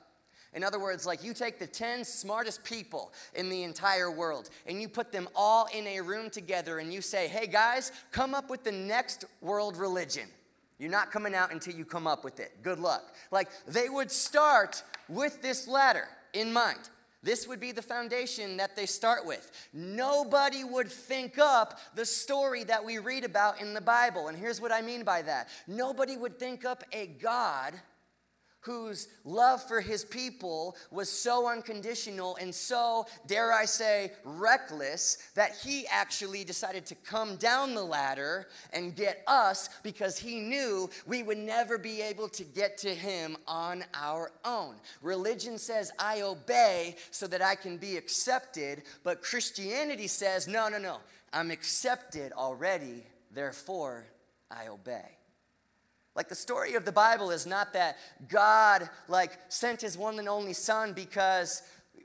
In 0.54 0.64
other 0.64 0.80
words, 0.80 1.06
like 1.06 1.24
you 1.24 1.34
take 1.34 1.58
the 1.58 1.68
10 1.68 2.06
smartest 2.06 2.64
people 2.64 3.12
in 3.34 3.50
the 3.50 3.64
entire 3.64 4.12
world 4.12 4.50
and 4.68 4.80
you 4.82 4.88
put 4.88 5.12
them 5.12 5.28
all 5.36 5.68
in 5.74 5.88
a 5.88 6.02
room 6.02 6.30
together 6.30 6.80
and 6.80 6.94
you 6.94 7.02
say, 7.02 7.28
hey 7.28 7.48
guys, 7.48 7.92
come 8.12 8.36
up 8.36 8.50
with 8.50 8.64
the 8.64 8.72
next 8.72 9.26
world 9.42 9.78
religion. 9.78 10.30
You're 10.78 10.92
not 10.92 11.12
coming 11.12 11.34
out 11.34 11.52
until 11.52 11.74
you 11.74 11.86
come 11.86 12.08
up 12.08 12.24
with 12.24 12.40
it. 12.40 12.62
Good 12.62 12.80
luck. 12.80 13.16
Like 13.32 13.50
they 13.68 13.90
would 13.90 14.12
start 14.12 14.84
with 15.10 15.42
this 15.42 15.68
ladder 15.68 16.08
in 16.34 16.54
mind. 16.54 16.90
This 17.24 17.48
would 17.48 17.62
be 17.62 17.72
the 17.72 17.82
foundation 17.82 18.58
that 18.58 18.76
they 18.76 18.86
start 18.86 19.26
with. 19.26 19.50
Nobody 19.72 20.66
would 20.66 20.90
think 20.90 21.40
up 21.40 21.80
the 21.96 22.06
story 22.06 22.66
that 22.66 22.84
we 22.84 23.00
read 23.00 23.24
about 23.24 23.62
in 23.62 23.74
the 23.74 23.82
Bible. 23.82 24.28
And 24.28 24.38
here's 24.38 24.60
what 24.60 24.74
I 24.74 24.82
mean 24.82 25.04
by 25.04 25.22
that 25.24 25.48
nobody 25.66 26.18
would 26.18 26.38
think 26.38 26.66
up 26.66 26.84
a 26.92 27.08
God 27.08 27.74
whose 28.64 29.10
love 29.26 29.62
for 29.68 29.82
his 29.82 30.06
people 30.06 30.76
was 30.90 31.10
so 31.10 31.50
unconditional 31.50 32.38
and 32.38 32.54
so, 32.54 33.06
dare 33.28 33.52
I 33.52 33.66
say, 33.66 34.12
reckless 34.24 35.18
that 35.36 35.52
he 35.64 35.86
actually 35.88 36.44
decided 36.44 36.86
to 36.88 36.96
come 36.96 37.36
down 37.36 37.76
the 37.76 37.84
ladder 37.84 38.48
and 38.72 38.96
get 38.96 39.22
us 39.28 39.70
because 39.84 40.18
he 40.18 40.40
knew 40.40 40.90
we 41.06 41.24
would 41.24 41.38
never 41.38 41.78
be 41.78 42.02
able 42.02 42.30
to 42.30 42.44
get 42.44 42.78
to 42.80 42.94
him 42.94 43.36
on 43.48 43.84
our 43.94 44.32
own. 44.46 44.76
Religion 45.02 45.58
says, 45.58 45.92
I 46.00 46.22
obey 46.22 46.96
so 47.12 47.28
that 47.28 47.42
I 47.42 47.56
can 47.56 47.78
be 47.78 47.98
accepted, 47.98 48.84
but 49.04 49.22
Christianity 49.22 50.08
says, 50.08 50.48
no, 50.48 50.70
no, 50.70 50.78
no, 50.78 50.98
I'm 51.34 51.52
accepted 51.52 52.32
already, 52.32 53.04
therefore 53.34 54.06
I 54.50 54.68
obey. 54.68 55.18
Like 56.16 56.30
the 56.30 56.36
story 56.36 56.76
of 56.76 56.86
the 56.86 56.92
Bible 56.92 57.32
is 57.32 57.46
not 57.48 57.74
that 57.74 57.98
God 58.28 58.90
like 59.08 59.32
sent 59.50 59.82
his 59.82 59.98
one 59.98 60.20
and 60.20 60.30
only 60.30 60.54
son 60.54 60.94
because 60.94 61.64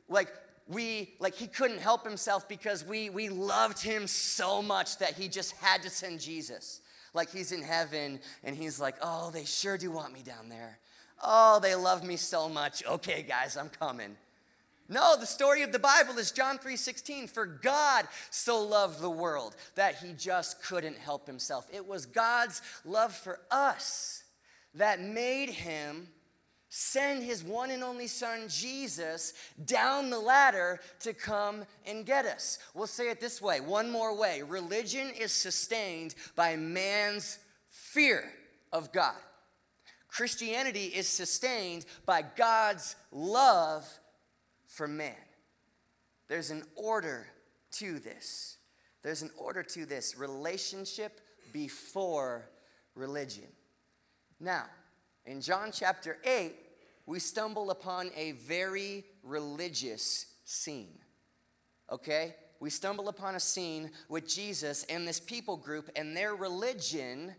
like 0.08 0.32
we 0.66 1.14
like 1.18 1.34
he 1.34 1.46
couldn't 1.46 1.80
help 1.80 2.04
himself 2.04 2.48
because 2.48 2.84
we 2.84 3.10
we 3.10 3.28
loved 3.28 3.82
him 3.82 4.06
so 4.06 4.62
much 4.62 4.98
that 4.98 5.14
he 5.14 5.28
just 5.28 5.52
had 5.56 5.82
to 5.82 5.90
send 5.90 6.20
Jesus. 6.20 6.80
Like 7.12 7.30
he's 7.30 7.52
in 7.52 7.62
heaven 7.62 8.20
and 8.44 8.56
he's 8.56 8.80
like, 8.80 8.96
"Oh, 9.02 9.30
they 9.30 9.44
sure 9.44 9.76
do 9.76 9.90
want 9.90 10.12
me 10.12 10.22
down 10.22 10.48
there. 10.48 10.78
Oh, 11.22 11.58
they 11.60 11.74
love 11.74 12.04
me 12.04 12.16
so 12.16 12.48
much. 12.48 12.84
Okay, 12.86 13.22
guys, 13.22 13.56
I'm 13.56 13.70
coming." 13.70 14.16
No, 14.88 15.16
the 15.16 15.26
story 15.26 15.62
of 15.62 15.72
the 15.72 15.78
Bible 15.78 16.18
is 16.18 16.30
John 16.32 16.58
3:16, 16.58 17.28
for 17.28 17.44
God 17.44 18.08
so 18.30 18.62
loved 18.62 19.00
the 19.00 19.10
world 19.10 19.54
that 19.74 19.96
he 19.96 20.14
just 20.14 20.62
couldn't 20.62 20.96
help 20.96 21.26
himself. 21.26 21.66
It 21.70 21.86
was 21.86 22.06
God's 22.06 22.62
love 22.84 23.14
for 23.14 23.40
us 23.50 24.22
that 24.74 25.00
made 25.00 25.50
him 25.50 26.08
send 26.70 27.22
his 27.22 27.42
one 27.42 27.70
and 27.70 27.82
only 27.82 28.06
son 28.06 28.48
Jesus 28.48 29.34
down 29.62 30.10
the 30.10 30.18
ladder 30.18 30.80
to 31.00 31.12
come 31.12 31.66
and 31.86 32.06
get 32.06 32.24
us. 32.24 32.58
We'll 32.74 32.86
say 32.86 33.10
it 33.10 33.20
this 33.20 33.40
way, 33.42 33.60
one 33.60 33.90
more 33.90 34.14
way. 34.14 34.42
Religion 34.42 35.10
is 35.10 35.32
sustained 35.32 36.14
by 36.34 36.56
man's 36.56 37.38
fear 37.68 38.32
of 38.72 38.92
God. 38.92 39.16
Christianity 40.08 40.86
is 40.86 41.08
sustained 41.08 41.84
by 42.06 42.22
God's 42.22 42.96
love 43.12 43.86
for 44.78 44.86
man. 44.86 45.16
there's 46.28 46.50
an 46.50 46.62
order 46.76 47.26
to 47.72 47.98
this. 47.98 48.58
There's 49.02 49.22
an 49.22 49.30
order 49.36 49.64
to 49.64 49.84
this 49.84 50.16
relationship 50.16 51.20
before 51.52 52.48
religion. 52.94 53.48
Now, 54.38 54.66
in 55.26 55.40
John 55.40 55.70
chapter 55.72 56.18
8, 56.24 56.54
we 57.06 57.18
stumble 57.18 57.72
upon 57.72 58.10
a 58.16 58.32
very 58.32 59.04
religious 59.24 60.26
scene. 60.44 60.98
Okay? 61.90 62.36
We 62.60 62.70
stumble 62.70 63.08
upon 63.08 63.34
a 63.34 63.40
scene 63.40 63.90
with 64.08 64.28
Jesus 64.28 64.84
and 64.84 65.08
this 65.08 65.18
people 65.18 65.56
group, 65.56 65.90
and 65.96 66.16
their 66.16 66.36
religion 66.36 67.34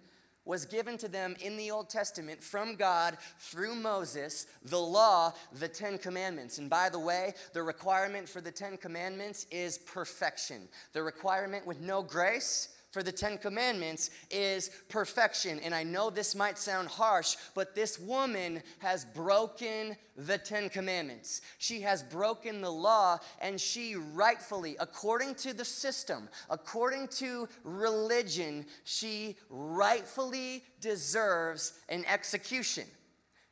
was 0.49 0.65
given 0.65 0.97
to 0.97 1.07
them 1.07 1.35
in 1.41 1.55
the 1.57 1.69
Old 1.69 1.91
Testament 1.91 2.43
from 2.43 2.73
God 2.73 3.19
through 3.37 3.75
Moses, 3.75 4.47
the 4.65 4.79
law, 4.79 5.31
the 5.59 5.67
Ten 5.67 5.99
Commandments. 5.99 6.57
And 6.57 6.67
by 6.67 6.89
the 6.89 6.97
way, 6.97 7.35
the 7.53 7.61
requirement 7.61 8.27
for 8.27 8.41
the 8.41 8.49
Ten 8.49 8.75
Commandments 8.75 9.45
is 9.51 9.77
perfection. 9.77 10.67
The 10.93 11.03
requirement 11.03 11.67
with 11.67 11.81
no 11.81 12.01
grace 12.01 12.69
for 12.91 13.03
the 13.03 13.11
Ten 13.11 13.37
Commandments 13.37 14.09
is 14.31 14.69
perfection. 14.89 15.59
And 15.59 15.75
I 15.75 15.83
know 15.83 16.09
this 16.09 16.35
might 16.35 16.57
sound 16.57 16.87
harsh, 16.87 17.35
but 17.53 17.75
this 17.75 17.99
woman 17.99 18.63
has 18.79 19.05
broken 19.05 19.95
the 20.17 20.37
Ten 20.37 20.69
Commandments. 20.69 21.41
She 21.57 21.81
has 21.81 22.03
broken 22.03 22.61
the 22.61 22.71
law, 22.71 23.19
and 23.41 23.59
she 23.59 23.95
rightfully, 23.95 24.75
according 24.79 25.35
to 25.35 25.53
the 25.53 25.65
system, 25.65 26.29
according 26.49 27.09
to 27.19 27.47
religion, 27.63 28.65
she 28.83 29.37
rightfully 29.49 30.63
deserves 30.81 31.79
an 31.89 32.05
execution. 32.05 32.85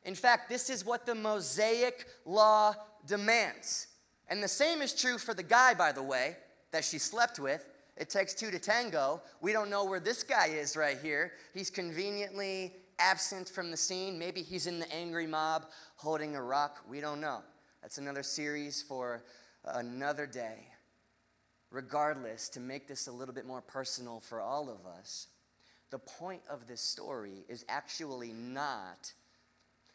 In 0.04 0.14
fact, 0.14 0.48
this 0.48 0.70
is 0.70 0.84
what 0.84 1.06
the 1.06 1.14
Mosaic 1.14 2.06
law 2.24 2.74
demands. 3.06 3.86
And 4.28 4.42
the 4.42 4.48
same 4.48 4.82
is 4.82 4.94
true 4.94 5.18
for 5.18 5.34
the 5.34 5.42
guy, 5.42 5.74
by 5.74 5.92
the 5.92 6.02
way, 6.02 6.36
that 6.72 6.84
she 6.84 6.98
slept 6.98 7.38
with. 7.38 7.64
It 7.98 8.08
takes 8.08 8.32
two 8.32 8.50
to 8.50 8.58
tango. 8.58 9.20
We 9.40 9.52
don't 9.52 9.70
know 9.70 9.84
where 9.84 10.00
this 10.00 10.22
guy 10.22 10.46
is 10.46 10.76
right 10.76 10.98
here. 11.02 11.32
He's 11.52 11.68
conveniently 11.68 12.74
absent 12.98 13.48
from 13.48 13.70
the 13.70 13.76
scene. 13.76 14.18
Maybe 14.18 14.42
he's 14.42 14.66
in 14.66 14.78
the 14.78 14.92
angry 14.92 15.26
mob 15.26 15.66
holding 15.96 16.36
a 16.36 16.42
rock. 16.42 16.78
We 16.88 17.00
don't 17.00 17.20
know. 17.20 17.40
That's 17.82 17.98
another 17.98 18.22
series 18.22 18.82
for 18.82 19.24
another 19.64 20.26
day. 20.26 20.68
Regardless, 21.70 22.48
to 22.50 22.60
make 22.60 22.88
this 22.88 23.08
a 23.08 23.12
little 23.12 23.34
bit 23.34 23.46
more 23.46 23.60
personal 23.60 24.20
for 24.20 24.40
all 24.40 24.70
of 24.70 24.86
us, 24.86 25.26
the 25.90 25.98
point 25.98 26.42
of 26.48 26.66
this 26.66 26.80
story 26.80 27.44
is 27.48 27.64
actually 27.68 28.32
not. 28.32 29.12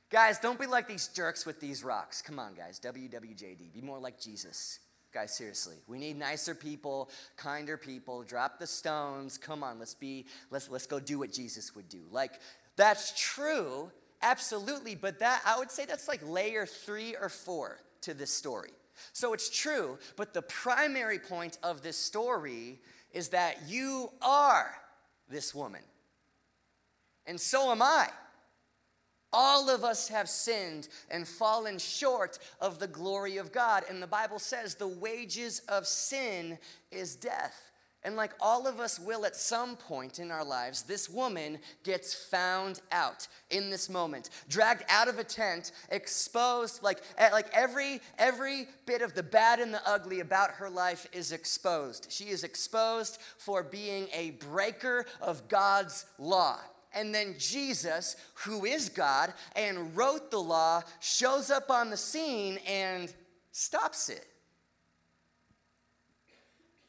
Guys, 0.10 0.39
don't 0.39 0.60
be 0.60 0.67
like 0.67 0.88
these 0.88 1.07
jerks 1.07 1.45
with 1.45 1.60
these 1.60 1.83
rocks. 1.83 2.22
Come 2.22 2.38
on, 2.38 2.53
guys. 2.53 2.79
WWJD. 2.79 3.74
Be 3.74 3.81
more 3.81 3.98
like 3.98 4.19
Jesus. 4.19 4.79
Guys, 5.13 5.32
seriously, 5.32 5.75
we 5.88 6.00
need 6.00 6.17
nicer 6.17 6.55
people, 6.55 7.10
kinder 7.38 7.77
people. 7.77 8.24
Drop 8.24 8.58
the 8.58 8.65
stones. 8.65 9.38
Come 9.38 9.63
on, 9.63 9.77
let's 9.77 9.93
be, 9.93 10.25
let's 10.50 10.70
let's 10.72 10.88
go 10.88 11.00
do 11.00 11.20
what 11.20 11.32
Jesus 11.32 11.75
would 11.75 11.88
do. 11.88 12.01
Like, 12.12 12.39
that's 12.77 13.13
true, 13.15 13.91
absolutely, 14.24 14.96
but 14.96 15.20
that 15.20 15.43
I 15.46 15.60
would 15.60 15.70
say 15.70 15.86
that's 15.86 16.08
like 16.08 16.22
layer 16.27 16.65
three 16.65 17.15
or 17.15 17.29
four 17.29 17.77
to 18.01 18.15
this 18.15 18.32
story. 18.32 18.72
So 19.12 19.34
it's 19.34 19.50
true, 19.50 20.00
but 20.15 20.34
the 20.34 20.41
primary 20.41 21.20
point 21.20 21.60
of 21.62 21.84
this 21.84 21.98
story 21.98 22.79
is 23.12 23.29
that 23.29 23.58
you 23.67 24.10
are 24.22 24.74
this 25.29 25.53
woman. 25.53 25.82
And 27.27 27.39
so 27.39 27.72
am 27.72 27.82
I. 27.82 28.10
All 29.33 29.69
of 29.69 29.83
us 29.83 30.07
have 30.09 30.29
sinned 30.29 30.87
and 31.09 31.27
fallen 31.27 31.79
short 31.79 32.37
of 32.61 32.77
the 32.79 32.87
glory 32.87 33.37
of 33.37 33.51
God. 33.51 33.83
And 33.89 34.01
the 34.01 34.07
Bible 34.07 34.39
says 34.39 34.75
the 34.75 34.87
wages 34.87 35.61
of 35.67 35.87
sin 35.87 36.59
is 36.91 37.15
death. 37.15 37.71
And 38.05 38.17
like 38.17 38.33
all 38.41 38.67
of 38.67 38.79
us 38.79 38.99
will 38.99 39.25
at 39.25 39.35
some 39.35 39.77
point 39.77 40.19
in 40.19 40.29
our 40.29 40.43
lives, 40.43 40.83
this 40.83 41.09
woman 41.09 41.57
gets 41.83 42.13
found 42.13 42.81
out 42.91 43.27
in 43.49 43.69
this 43.69 43.89
moment, 43.89 44.29
dragged 44.49 44.83
out 44.89 45.07
of 45.07 45.19
a 45.19 45.23
tent, 45.23 45.71
exposed, 45.89 46.83
like, 46.83 47.01
eh, 47.17 47.29
like 47.31 47.47
every, 47.53 48.01
every 48.17 48.67
bit 48.85 49.01
of 49.01 49.13
the 49.13 49.23
bad 49.23 49.59
and 49.59 49.73
the 49.73 49.81
ugly 49.87 50.19
about 50.19 50.51
her 50.51 50.69
life 50.69 51.07
is 51.13 51.31
exposed. 51.31 52.07
She 52.09 52.25
is 52.25 52.43
exposed 52.43 53.19
for 53.37 53.63
being 53.63 54.09
a 54.13 54.31
breaker 54.31 55.05
of 55.21 55.47
God's 55.47 56.05
law. 56.19 56.60
And 56.93 57.13
then 57.13 57.36
Jesus, 57.38 58.15
who 58.36 58.65
is 58.65 58.89
God 58.89 59.34
and 59.56 59.95
wrote 59.95 60.29
the 60.32 60.39
law, 60.39 60.84
shows 60.99 61.49
up 61.49 61.69
on 61.71 61.89
the 61.89 61.97
scene 61.97 62.60
and 62.67 63.13
stops 63.51 64.10
it. 64.10 64.25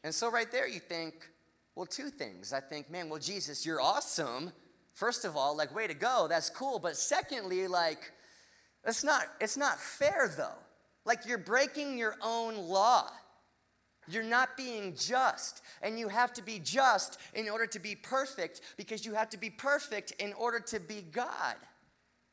And 0.03 0.15
so, 0.15 0.31
right 0.31 0.51
there, 0.53 0.69
you 0.69 0.81
think, 0.81 1.15
well, 1.75 1.87
two 1.87 2.11
things. 2.11 2.53
I 2.53 2.61
think, 2.61 2.91
man, 2.91 3.09
well, 3.09 3.19
Jesus, 3.19 3.65
you're 3.65 3.81
awesome. 3.81 4.53
First 4.93 5.25
of 5.25 5.37
all, 5.37 5.57
like, 5.57 5.75
way 5.75 5.87
to 5.87 5.95
go, 5.95 6.27
that's 6.29 6.51
cool. 6.51 6.79
But 6.79 6.97
secondly, 6.97 7.67
like, 7.67 8.13
it's 8.87 9.03
not, 9.03 9.23
it's 9.41 9.57
not 9.57 9.81
fair 9.81 10.33
though. 10.37 10.59
Like, 11.05 11.27
you're 11.27 11.39
breaking 11.39 11.99
your 11.99 12.17
own 12.23 12.57
law. 12.57 13.11
You're 14.09 14.23
not 14.23 14.57
being 14.57 14.95
just. 14.97 15.63
And 15.83 15.99
you 15.99 16.09
have 16.09 16.33
to 16.35 16.43
be 16.43 16.59
just 16.59 17.19
in 17.35 17.49
order 17.49 17.67
to 17.67 17.79
be 17.79 17.95
perfect 17.95 18.61
because 18.77 19.05
you 19.05 19.15
have 19.15 19.31
to 19.31 19.39
be 19.39 19.51
perfect 19.51 20.13
in 20.19 20.33
order 20.35 20.61
to 20.61 20.81
be 20.81 21.03
God. 21.13 21.57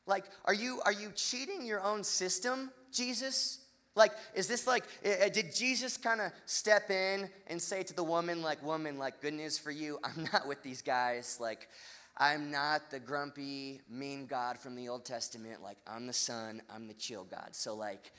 Like, 0.06 0.24
are 0.44 0.54
you, 0.54 0.80
are 0.84 0.92
you 0.92 1.12
cheating 1.14 1.64
your 1.64 1.82
own 1.82 2.02
system, 2.02 2.70
Jesus? 2.92 3.60
Like, 3.94 4.12
is 4.34 4.48
this 4.48 4.66
like, 4.66 4.84
did 5.02 5.54
Jesus 5.54 5.96
kind 5.96 6.20
of 6.20 6.32
step 6.46 6.90
in 6.90 7.28
and 7.46 7.60
say 7.60 7.82
to 7.82 7.94
the 7.94 8.02
woman, 8.02 8.42
like, 8.42 8.62
woman, 8.64 8.98
like, 8.98 9.20
good 9.20 9.34
news 9.34 9.58
for 9.58 9.70
you, 9.70 9.98
I'm 10.02 10.26
not 10.32 10.48
with 10.48 10.62
these 10.62 10.82
guys. 10.82 11.38
Like, 11.40 11.68
I'm 12.16 12.50
not 12.50 12.90
the 12.90 13.00
grumpy, 13.00 13.80
mean 13.88 14.26
God 14.26 14.58
from 14.58 14.76
the 14.76 14.88
Old 14.88 15.04
Testament. 15.04 15.62
Like, 15.62 15.78
I'm 15.86 16.06
the 16.06 16.12
son, 16.12 16.62
I'm 16.74 16.86
the 16.86 16.94
chill 16.94 17.24
God. 17.24 17.50
So, 17.52 17.74
like, 17.74 18.12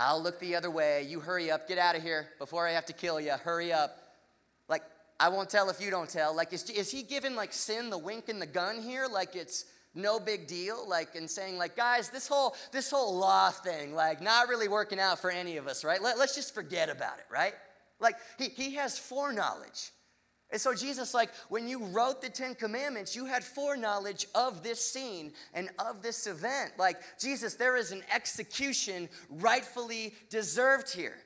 I'll 0.00 0.22
look 0.22 0.40
the 0.40 0.56
other 0.56 0.70
way. 0.70 1.06
You 1.06 1.20
hurry 1.20 1.50
up. 1.50 1.68
Get 1.68 1.76
out 1.76 1.94
of 1.94 2.02
here 2.02 2.28
before 2.38 2.66
I 2.66 2.72
have 2.72 2.86
to 2.86 2.94
kill 2.94 3.20
you. 3.20 3.32
Hurry 3.32 3.70
up. 3.70 3.98
Like, 4.66 4.82
I 5.20 5.28
won't 5.28 5.50
tell 5.50 5.68
if 5.68 5.78
you 5.78 5.90
don't 5.90 6.08
tell. 6.08 6.34
Like, 6.34 6.54
is, 6.54 6.68
is 6.70 6.90
he 6.90 7.02
giving, 7.02 7.36
like, 7.36 7.52
sin 7.52 7.90
the 7.90 7.98
wink 7.98 8.30
and 8.30 8.40
the 8.40 8.46
gun 8.46 8.80
here? 8.80 9.06
Like, 9.06 9.36
it's 9.36 9.66
no 9.94 10.20
big 10.20 10.46
deal 10.46 10.88
like 10.88 11.16
and 11.16 11.28
saying 11.28 11.58
like 11.58 11.74
guys 11.74 12.10
this 12.10 12.28
whole 12.28 12.54
this 12.70 12.92
whole 12.92 13.18
law 13.18 13.50
thing 13.50 13.92
like 13.92 14.22
not 14.22 14.48
really 14.48 14.68
working 14.68 15.00
out 15.00 15.18
for 15.18 15.32
any 15.32 15.56
of 15.56 15.66
us 15.66 15.84
right 15.84 16.00
Let, 16.00 16.16
let's 16.16 16.36
just 16.36 16.54
forget 16.54 16.88
about 16.88 17.18
it 17.18 17.24
right 17.28 17.54
like 17.98 18.14
he, 18.38 18.50
he 18.50 18.74
has 18.76 18.96
foreknowledge 19.00 19.90
and 20.52 20.60
so, 20.60 20.74
Jesus, 20.74 21.14
like, 21.14 21.30
when 21.48 21.68
you 21.68 21.84
wrote 21.86 22.20
the 22.20 22.28
Ten 22.28 22.56
Commandments, 22.56 23.14
you 23.14 23.24
had 23.24 23.44
foreknowledge 23.44 24.26
of 24.34 24.62
this 24.62 24.84
scene 24.84 25.32
and 25.54 25.70
of 25.78 26.02
this 26.02 26.26
event. 26.26 26.72
Like, 26.76 27.00
Jesus, 27.20 27.54
there 27.54 27.76
is 27.76 27.92
an 27.92 28.02
execution 28.12 29.08
rightfully 29.28 30.14
deserved 30.28 30.92
here. 30.92 31.16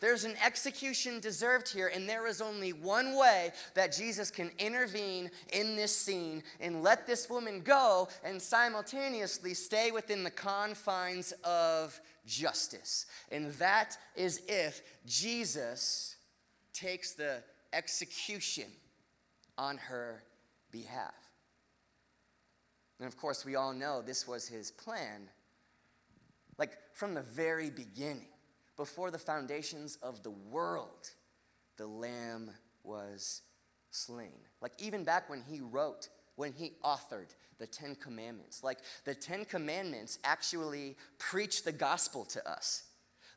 There's 0.00 0.24
an 0.24 0.34
execution 0.44 1.20
deserved 1.20 1.68
here, 1.68 1.92
and 1.94 2.08
there 2.08 2.26
is 2.26 2.40
only 2.40 2.72
one 2.72 3.16
way 3.16 3.52
that 3.74 3.92
Jesus 3.92 4.32
can 4.32 4.50
intervene 4.58 5.30
in 5.52 5.76
this 5.76 5.96
scene 5.96 6.42
and 6.58 6.82
let 6.82 7.06
this 7.06 7.30
woman 7.30 7.60
go 7.60 8.08
and 8.24 8.42
simultaneously 8.42 9.54
stay 9.54 9.92
within 9.92 10.24
the 10.24 10.30
confines 10.30 11.30
of 11.44 12.00
justice. 12.26 13.06
And 13.30 13.52
that 13.52 13.96
is 14.16 14.42
if 14.48 14.82
Jesus 15.06 16.16
takes 16.72 17.12
the 17.12 17.44
execution 17.72 18.66
on 19.58 19.76
her 19.78 20.22
behalf. 20.70 21.14
And 22.98 23.06
of 23.06 23.16
course, 23.16 23.44
we 23.44 23.56
all 23.56 23.72
know 23.72 24.02
this 24.02 24.28
was 24.28 24.46
his 24.46 24.70
plan, 24.70 25.28
like 26.58 26.78
from 26.94 27.14
the 27.14 27.22
very 27.22 27.70
beginning, 27.70 28.28
before 28.76 29.10
the 29.10 29.18
foundations 29.18 29.98
of 30.02 30.22
the 30.22 30.30
world, 30.30 31.10
the 31.76 31.86
Lamb 31.86 32.50
was 32.84 33.42
slain. 33.90 34.38
Like 34.60 34.72
even 34.78 35.04
back 35.04 35.28
when 35.28 35.42
he 35.42 35.60
wrote, 35.60 36.08
when 36.36 36.52
he 36.52 36.72
authored 36.84 37.34
the 37.58 37.66
Ten 37.66 37.94
Commandments, 37.94 38.64
like 38.64 38.78
the 39.04 39.14
Ten 39.14 39.44
Commandments 39.44 40.18
actually 40.24 40.96
preach 41.18 41.64
the 41.64 41.72
gospel 41.72 42.24
to 42.26 42.48
us. 42.48 42.84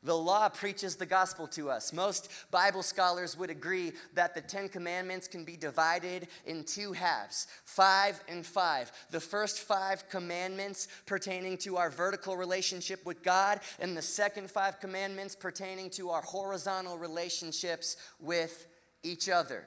The 0.06 0.16
law 0.16 0.48
preaches 0.48 0.94
the 0.94 1.04
gospel 1.04 1.48
to 1.48 1.68
us. 1.68 1.92
Most 1.92 2.30
Bible 2.52 2.84
scholars 2.84 3.36
would 3.36 3.50
agree 3.50 3.92
that 4.14 4.36
the 4.36 4.40
Ten 4.40 4.68
Commandments 4.68 5.26
can 5.26 5.44
be 5.44 5.56
divided 5.56 6.28
in 6.46 6.62
two 6.62 6.92
halves 6.92 7.48
five 7.64 8.22
and 8.28 8.46
five. 8.46 8.92
The 9.10 9.18
first 9.18 9.58
five 9.58 10.08
commandments 10.08 10.86
pertaining 11.06 11.58
to 11.58 11.76
our 11.76 11.90
vertical 11.90 12.36
relationship 12.36 13.04
with 13.04 13.24
God, 13.24 13.58
and 13.80 13.96
the 13.96 14.02
second 14.02 14.48
five 14.48 14.78
commandments 14.78 15.34
pertaining 15.34 15.90
to 15.90 16.10
our 16.10 16.22
horizontal 16.22 16.98
relationships 16.98 17.96
with 18.20 18.68
each 19.02 19.28
other. 19.28 19.64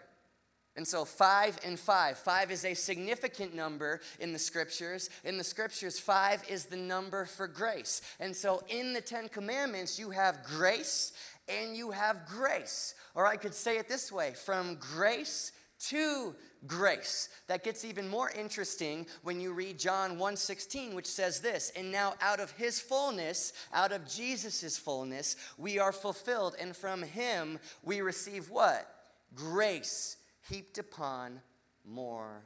And 0.80 0.88
so, 0.88 1.04
five 1.04 1.60
and 1.66 1.78
five. 1.78 2.18
Five 2.18 2.52
is 2.52 2.64
a 2.64 2.74
significant 2.74 3.54
number 3.54 4.00
in 4.22 4.32
the 4.32 4.40
scriptures. 4.40 5.10
In 5.26 5.38
the 5.38 5.44
scriptures, 5.44 6.00
five 6.00 6.42
is 6.48 6.68
the 6.68 6.78
number 6.78 7.26
for 7.26 7.50
grace. 7.50 8.02
And 8.22 8.34
so, 8.34 8.64
in 8.70 8.94
the 8.94 9.02
Ten 9.02 9.28
Commandments, 9.28 10.00
you 10.00 10.12
have 10.12 10.42
grace 10.46 11.12
and 11.50 11.76
you 11.76 11.92
have 11.92 12.26
grace. 12.26 12.96
Or 13.14 13.28
I 13.28 13.36
could 13.36 13.54
say 13.54 13.78
it 13.78 13.90
this 13.90 14.10
way 14.10 14.32
from 14.46 14.76
grace 14.76 15.52
to 15.90 16.34
grace. 16.66 17.28
That 17.48 17.66
gets 17.66 17.84
even 17.84 18.08
more 18.08 18.30
interesting 18.30 19.06
when 19.22 19.42
you 19.42 19.52
read 19.52 19.78
John 19.78 20.18
1:16 20.18 20.96
which 20.96 21.08
says 21.08 21.42
this, 21.42 21.74
and 21.76 21.92
now 21.92 22.16
out 22.22 22.40
of 22.40 22.52
his 22.52 22.80
fullness, 22.80 23.52
out 23.74 23.92
of 23.92 24.08
Jesus' 24.08 24.78
fullness, 24.78 25.36
we 25.58 25.78
are 25.78 25.92
fulfilled 25.92 26.56
and 26.58 26.74
from 26.74 27.04
him 27.04 27.60
we 27.84 28.00
receive 28.00 28.50
what? 28.50 28.90
Grace 29.36 30.16
heaped 30.50 30.78
upon 30.78 31.42
more 31.86 32.44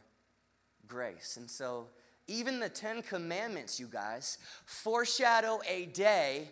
grace. 0.88 1.38
And 1.38 1.50
so 1.50 1.88
even 2.28 2.60
the 2.60 2.70
10 2.70 3.04
commandments, 3.04 3.80
you 3.80 3.88
guys, 3.88 4.38
foreshadow 4.66 5.62
a 5.68 5.86
day 5.88 6.50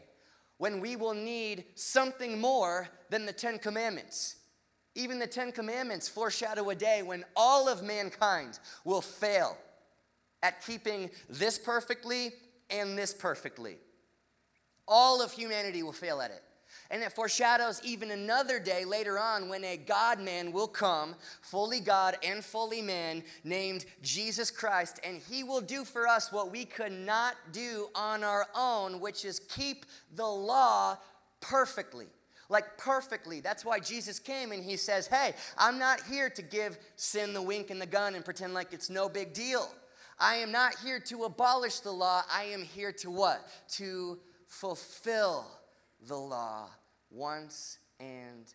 when 0.58 0.80
we 0.80 0.96
will 0.96 1.14
need 1.14 1.66
something 1.76 2.40
more 2.40 2.88
than 3.10 3.26
the 3.26 3.34
10 3.34 3.60
commandments. 3.60 4.38
Even 4.96 5.20
the 5.20 5.28
Ten 5.28 5.52
Commandments 5.52 6.10
foreshadow 6.10 6.70
a 6.70 6.76
day 6.76 7.02
when 7.02 7.24
all 7.36 7.70
of 7.70 7.82
mankind 7.82 8.60
will 8.84 9.02
fail 9.02 9.58
at 10.44 10.66
keeping 10.66 11.10
this 11.30 11.58
perfectly 11.58 12.32
and 12.70 12.98
this 12.98 13.14
perfectly. 13.14 13.78
All 14.88 15.22
of 15.22 15.32
humanity 15.32 15.82
will 15.84 15.94
fail 15.94 16.20
at 16.20 16.32
it. 16.32 16.44
And 16.91 17.01
it 17.04 17.13
foreshadows 17.13 17.82
even 17.86 18.12
another 18.12 18.60
day 18.60 18.84
later 18.84 19.17
on 19.17 19.47
when 19.47 19.63
a 19.63 19.77
God 19.77 20.19
man 20.19 20.51
will 20.51 20.67
come, 20.67 21.15
fully 21.41 21.80
God 21.80 22.17
and 22.21 22.43
fully 22.43 22.82
man, 22.82 23.23
named 23.45 23.86
Jesus 24.01 24.51
Christ, 24.51 24.99
and 25.01 25.21
he 25.30 25.45
will 25.45 25.62
do 25.62 25.86
for 25.86 26.06
us 26.06 26.34
what 26.34 26.51
we 26.51 26.65
could 26.65 26.91
not 26.91 27.36
do 27.54 27.88
on 27.95 28.25
our 28.25 28.45
own, 28.54 28.99
which 28.99 29.23
is 29.23 29.39
keep 29.39 29.86
the 30.15 30.27
law 30.27 30.97
perfectly 31.39 32.08
like 32.49 32.77
perfectly. 32.77 33.39
That's 33.39 33.63
why 33.63 33.80
Jesus 33.80 34.19
came 34.19 34.51
and 34.51 34.62
he 34.62 34.75
says, 34.75 35.08
Hey, 35.08 35.34
I'm 35.58 35.80
not 35.80 36.01
here 36.01 36.30
to 36.32 36.41
give 36.41 36.77
sin 36.97 37.32
the 37.34 37.41
wink 37.41 37.69
and 37.69 37.82
the 37.82 37.86
gun 37.86 38.13
and 38.13 38.25
pretend 38.25 38.54
like 38.54 38.73
it's 38.73 38.89
no 38.89 39.08
big 39.08 39.32
deal. 39.32 39.73
I 40.19 40.36
am 40.36 40.51
not 40.51 40.75
here 40.84 40.99
to 40.99 41.23
abolish 41.23 41.80
the 41.80 41.93
law. 41.93 42.23
I 42.30 42.43
am 42.43 42.63
here 42.63 42.91
to 42.91 43.10
what? 43.10 43.47
To 43.75 44.19
fulfill 44.47 45.47
the 46.06 46.17
law 46.17 46.67
once 47.12 47.78
and 48.00 48.54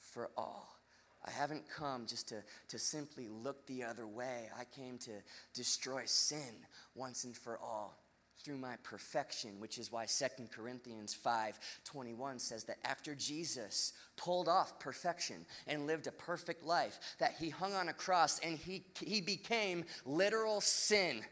for 0.00 0.30
all. 0.36 0.76
I 1.24 1.30
haven't 1.30 1.68
come 1.68 2.06
just 2.06 2.28
to, 2.28 2.42
to 2.68 2.78
simply 2.78 3.28
look 3.28 3.66
the 3.66 3.82
other 3.84 4.06
way. 4.06 4.48
I 4.56 4.64
came 4.64 4.98
to 4.98 5.10
destroy 5.54 6.02
sin 6.06 6.54
once 6.94 7.24
and 7.24 7.36
for 7.36 7.58
all 7.58 7.98
through 8.44 8.56
my 8.58 8.76
perfection, 8.84 9.58
which 9.58 9.76
is 9.76 9.90
why 9.90 10.06
2 10.06 10.44
Corinthians 10.54 11.12
5 11.14 11.58
21 11.84 12.38
says 12.38 12.64
that 12.64 12.76
after 12.84 13.14
Jesus 13.14 13.92
pulled 14.16 14.48
off 14.48 14.78
perfection 14.78 15.44
and 15.66 15.86
lived 15.86 16.06
a 16.06 16.12
perfect 16.12 16.64
life, 16.64 17.00
that 17.18 17.34
he 17.40 17.50
hung 17.50 17.74
on 17.74 17.88
a 17.88 17.92
cross 17.92 18.38
and 18.38 18.56
he, 18.56 18.84
he 19.00 19.20
became 19.20 19.84
literal 20.04 20.60
sin 20.60 21.22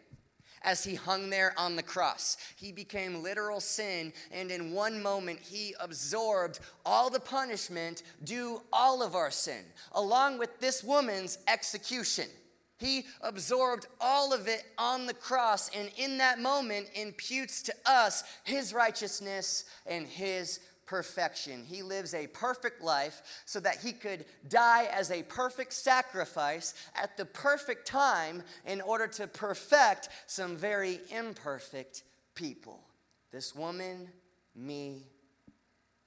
as 0.65 0.83
he 0.83 0.95
hung 0.95 1.31
there 1.31 1.55
on 1.57 1.77
the 1.77 1.83
cross. 1.83 2.37
He 2.57 2.73
became 2.73 3.23
literal 3.23 3.61
sin, 3.61 4.13
and 4.33 4.51
in 4.51 4.73
one 4.73 5.03
moment, 5.03 5.41
he 5.41 5.75
absorbed 5.79 6.61
all 6.85 7.11
the 7.11 7.21
punishment 7.21 8.03
due 8.25 8.63
all 8.73 9.03
of 9.03 9.15
our 9.15 9.31
sin, 9.31 9.65
along 9.93 10.39
with 10.39 10.61
this 10.61 10.83
woman's 10.83 11.39
execution. 11.47 12.27
He 12.79 13.07
absorbed 13.21 13.87
all 14.01 14.33
of 14.33 14.49
it 14.49 14.65
on 14.79 15.07
the 15.07 15.15
cross, 15.15 15.71
and 15.75 15.91
in 15.97 16.19
that 16.19 16.41
moment 16.41 16.89
imputes 16.95 17.63
to 17.63 17.75
us 17.87 18.25
his 18.43 18.75
righteousness 18.75 19.65
and 19.87 20.07
his 20.07 20.61
perfection. 20.87 21.65
He 21.65 21.83
lives 21.83 22.15
a 22.15 22.27
perfect 22.29 22.83
life 22.83 23.23
so 23.45 23.61
that 23.61 23.79
he 23.83 23.93
could 23.93 24.25
die 24.49 24.85
as 24.93 25.11
a 25.11 25.23
perfect 25.25 25.73
sacrifice 25.73 26.75
at 26.95 27.17
the 27.17 27.25
perfect 27.25 27.87
time 27.87 28.43
in 28.67 28.81
order 28.81 29.07
to 29.07 29.27
perfect 29.27 30.09
some 30.27 30.57
very 30.57 31.01
imperfect 31.11 32.03
people. 32.35 32.81
This 33.31 33.55
woman, 33.55 34.09
me, 34.55 35.03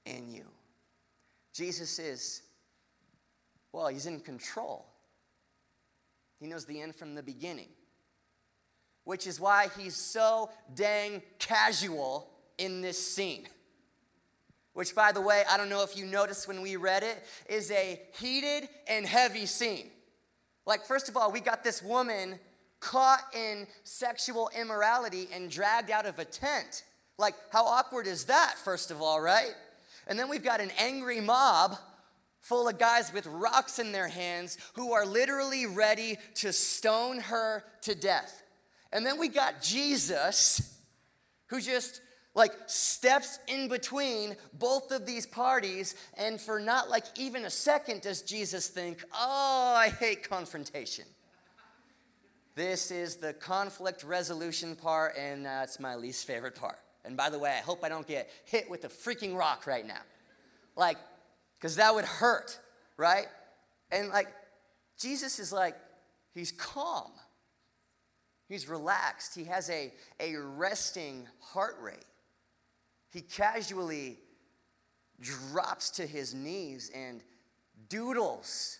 and 0.06 0.32
you. 0.32 0.44
Jesus 1.52 1.98
is, 1.98 2.42
well, 3.72 3.88
he's 3.88 4.06
in 4.06 4.20
control. 4.20 4.86
He 6.40 6.46
knows 6.46 6.64
the 6.64 6.80
end 6.80 6.94
from 6.94 7.14
the 7.14 7.22
beginning, 7.22 7.68
which 9.04 9.26
is 9.26 9.40
why 9.40 9.68
he's 9.76 9.96
so 9.96 10.50
dang 10.74 11.20
casual 11.38 12.30
in 12.58 12.80
this 12.80 12.98
scene. 12.98 13.48
Which, 14.78 14.94
by 14.94 15.10
the 15.10 15.20
way, 15.20 15.42
I 15.50 15.56
don't 15.56 15.68
know 15.68 15.82
if 15.82 15.96
you 15.96 16.06
noticed 16.06 16.46
when 16.46 16.62
we 16.62 16.76
read 16.76 17.02
it, 17.02 17.18
is 17.48 17.68
a 17.72 18.00
heated 18.20 18.68
and 18.86 19.04
heavy 19.04 19.44
scene. 19.44 19.90
Like, 20.66 20.84
first 20.86 21.08
of 21.08 21.16
all, 21.16 21.32
we 21.32 21.40
got 21.40 21.64
this 21.64 21.82
woman 21.82 22.38
caught 22.78 23.24
in 23.34 23.66
sexual 23.82 24.48
immorality 24.56 25.26
and 25.34 25.50
dragged 25.50 25.90
out 25.90 26.06
of 26.06 26.20
a 26.20 26.24
tent. 26.24 26.84
Like, 27.18 27.34
how 27.50 27.64
awkward 27.64 28.06
is 28.06 28.26
that, 28.26 28.54
first 28.62 28.92
of 28.92 29.02
all, 29.02 29.20
right? 29.20 29.50
And 30.06 30.16
then 30.16 30.28
we've 30.28 30.44
got 30.44 30.60
an 30.60 30.70
angry 30.78 31.20
mob 31.20 31.76
full 32.40 32.68
of 32.68 32.78
guys 32.78 33.12
with 33.12 33.26
rocks 33.26 33.80
in 33.80 33.90
their 33.90 34.06
hands 34.06 34.58
who 34.74 34.92
are 34.92 35.04
literally 35.04 35.66
ready 35.66 36.18
to 36.36 36.52
stone 36.52 37.18
her 37.18 37.64
to 37.82 37.96
death. 37.96 38.44
And 38.92 39.04
then 39.04 39.18
we 39.18 39.26
got 39.26 39.60
Jesus 39.60 40.78
who 41.48 41.60
just 41.60 42.00
like 42.34 42.52
steps 42.66 43.38
in 43.48 43.68
between 43.68 44.36
both 44.52 44.92
of 44.92 45.06
these 45.06 45.26
parties 45.26 45.94
and 46.16 46.40
for 46.40 46.60
not 46.60 46.88
like 46.88 47.04
even 47.18 47.44
a 47.44 47.50
second 47.50 48.02
does 48.02 48.22
Jesus 48.22 48.68
think, 48.68 49.02
"Oh, 49.12 49.74
I 49.76 49.88
hate 49.88 50.28
confrontation." 50.28 51.04
This 52.54 52.90
is 52.90 53.16
the 53.16 53.32
conflict 53.34 54.02
resolution 54.02 54.74
part 54.74 55.16
and 55.16 55.46
uh, 55.46 55.66
my 55.78 55.94
least 55.94 56.26
favorite 56.26 56.56
part. 56.56 56.78
And 57.04 57.16
by 57.16 57.30
the 57.30 57.38
way, 57.38 57.50
I 57.50 57.60
hope 57.60 57.84
I 57.84 57.88
don't 57.88 58.06
get 58.06 58.28
hit 58.44 58.68
with 58.68 58.84
a 58.84 58.88
freaking 58.88 59.36
rock 59.36 59.66
right 59.66 59.86
now. 59.86 60.02
Like 60.74 60.98
because 61.58 61.76
that 61.76 61.94
would 61.94 62.04
hurt, 62.04 62.58
right? 62.96 63.26
And 63.90 64.08
like, 64.10 64.28
Jesus 64.98 65.38
is 65.38 65.52
like, 65.52 65.76
he's 66.34 66.52
calm, 66.52 67.10
he's 68.48 68.68
relaxed, 68.68 69.34
he 69.34 69.44
has 69.44 69.68
a, 69.70 69.92
a 70.20 70.36
resting 70.36 71.26
heart 71.40 71.76
rate. 71.80 72.04
He 73.10 73.20
casually 73.20 74.18
drops 75.20 75.90
to 75.90 76.06
his 76.06 76.34
knees 76.34 76.90
and 76.94 77.22
doodles 77.88 78.78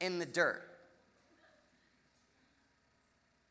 in 0.00 0.18
the 0.18 0.26
dirt. 0.26 0.62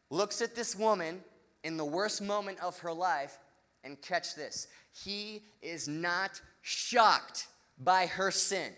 Looks 0.09 0.41
at 0.41 0.55
this 0.55 0.75
woman 0.75 1.21
in 1.63 1.77
the 1.77 1.85
worst 1.85 2.21
moment 2.21 2.59
of 2.61 2.79
her 2.79 2.93
life, 2.93 3.37
and 3.83 4.01
catch 4.01 4.35
this. 4.35 4.67
He 5.03 5.43
is 5.61 5.87
not 5.87 6.41
shocked 6.61 7.47
by 7.79 8.05
her 8.05 8.31
sin. 8.31 8.71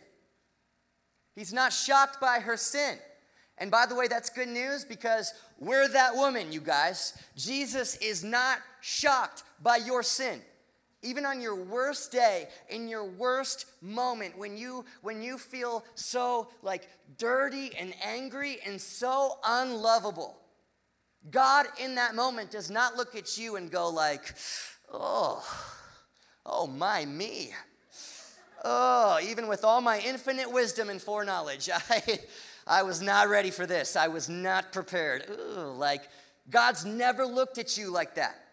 He's 1.35 1.53
not 1.53 1.73
shocked 1.73 2.19
by 2.19 2.39
her 2.39 2.57
sin. 2.57 2.97
And 3.57 3.71
by 3.71 3.85
the 3.85 3.95
way, 3.95 4.07
that's 4.07 4.29
good 4.29 4.47
news 4.47 4.83
because 4.83 5.33
we're 5.59 5.87
that 5.89 6.15
woman, 6.15 6.51
you 6.51 6.59
guys. 6.59 7.17
Jesus 7.35 7.95
is 7.97 8.23
not 8.23 8.59
shocked 8.81 9.43
by 9.61 9.77
your 9.77 10.03
sin. 10.03 10.41
Even 11.05 11.25
on 11.25 11.39
your 11.39 11.55
worst 11.55 12.11
day, 12.11 12.47
in 12.69 12.87
your 12.87 13.05
worst 13.05 13.65
moment, 13.81 14.37
when 14.37 14.57
you 14.57 14.83
when 15.01 15.21
you 15.21 15.37
feel 15.37 15.85
so 15.93 16.49
like 16.63 16.89
dirty 17.17 17.71
and 17.77 17.93
angry 18.03 18.57
and 18.65 18.81
so 18.81 19.37
unlovable, 19.45 20.35
God 21.29 21.67
in 21.81 21.95
that 21.95 22.15
moment 22.15 22.49
does 22.49 22.71
not 22.71 22.97
look 22.97 23.15
at 23.15 23.37
you 23.37 23.55
and 23.55 23.69
go 23.69 23.89
like, 23.89 24.33
"Oh, 24.91 25.45
oh 26.45 26.67
my 26.67 27.05
me." 27.05 27.51
Oh, 28.67 29.19
even 29.21 29.47
with 29.47 29.63
all 29.63 29.79
my 29.79 29.99
infinite 29.99 30.51
wisdom 30.51 30.89
and 30.89 30.99
foreknowledge, 30.99 31.69
I, 31.89 32.19
I 32.65 32.81
was 32.81 32.99
not 32.99 33.29
ready 33.29 33.51
for 33.51 33.67
this. 33.67 33.95
I 33.95 34.07
was 34.07 34.27
not 34.27 34.73
prepared. 34.73 35.29
Ooh, 35.29 35.75
like, 35.77 36.09
God's 36.49 36.83
never 36.83 37.27
looked 37.27 37.59
at 37.59 37.77
you 37.77 37.91
like 37.91 38.15
that. 38.15 38.44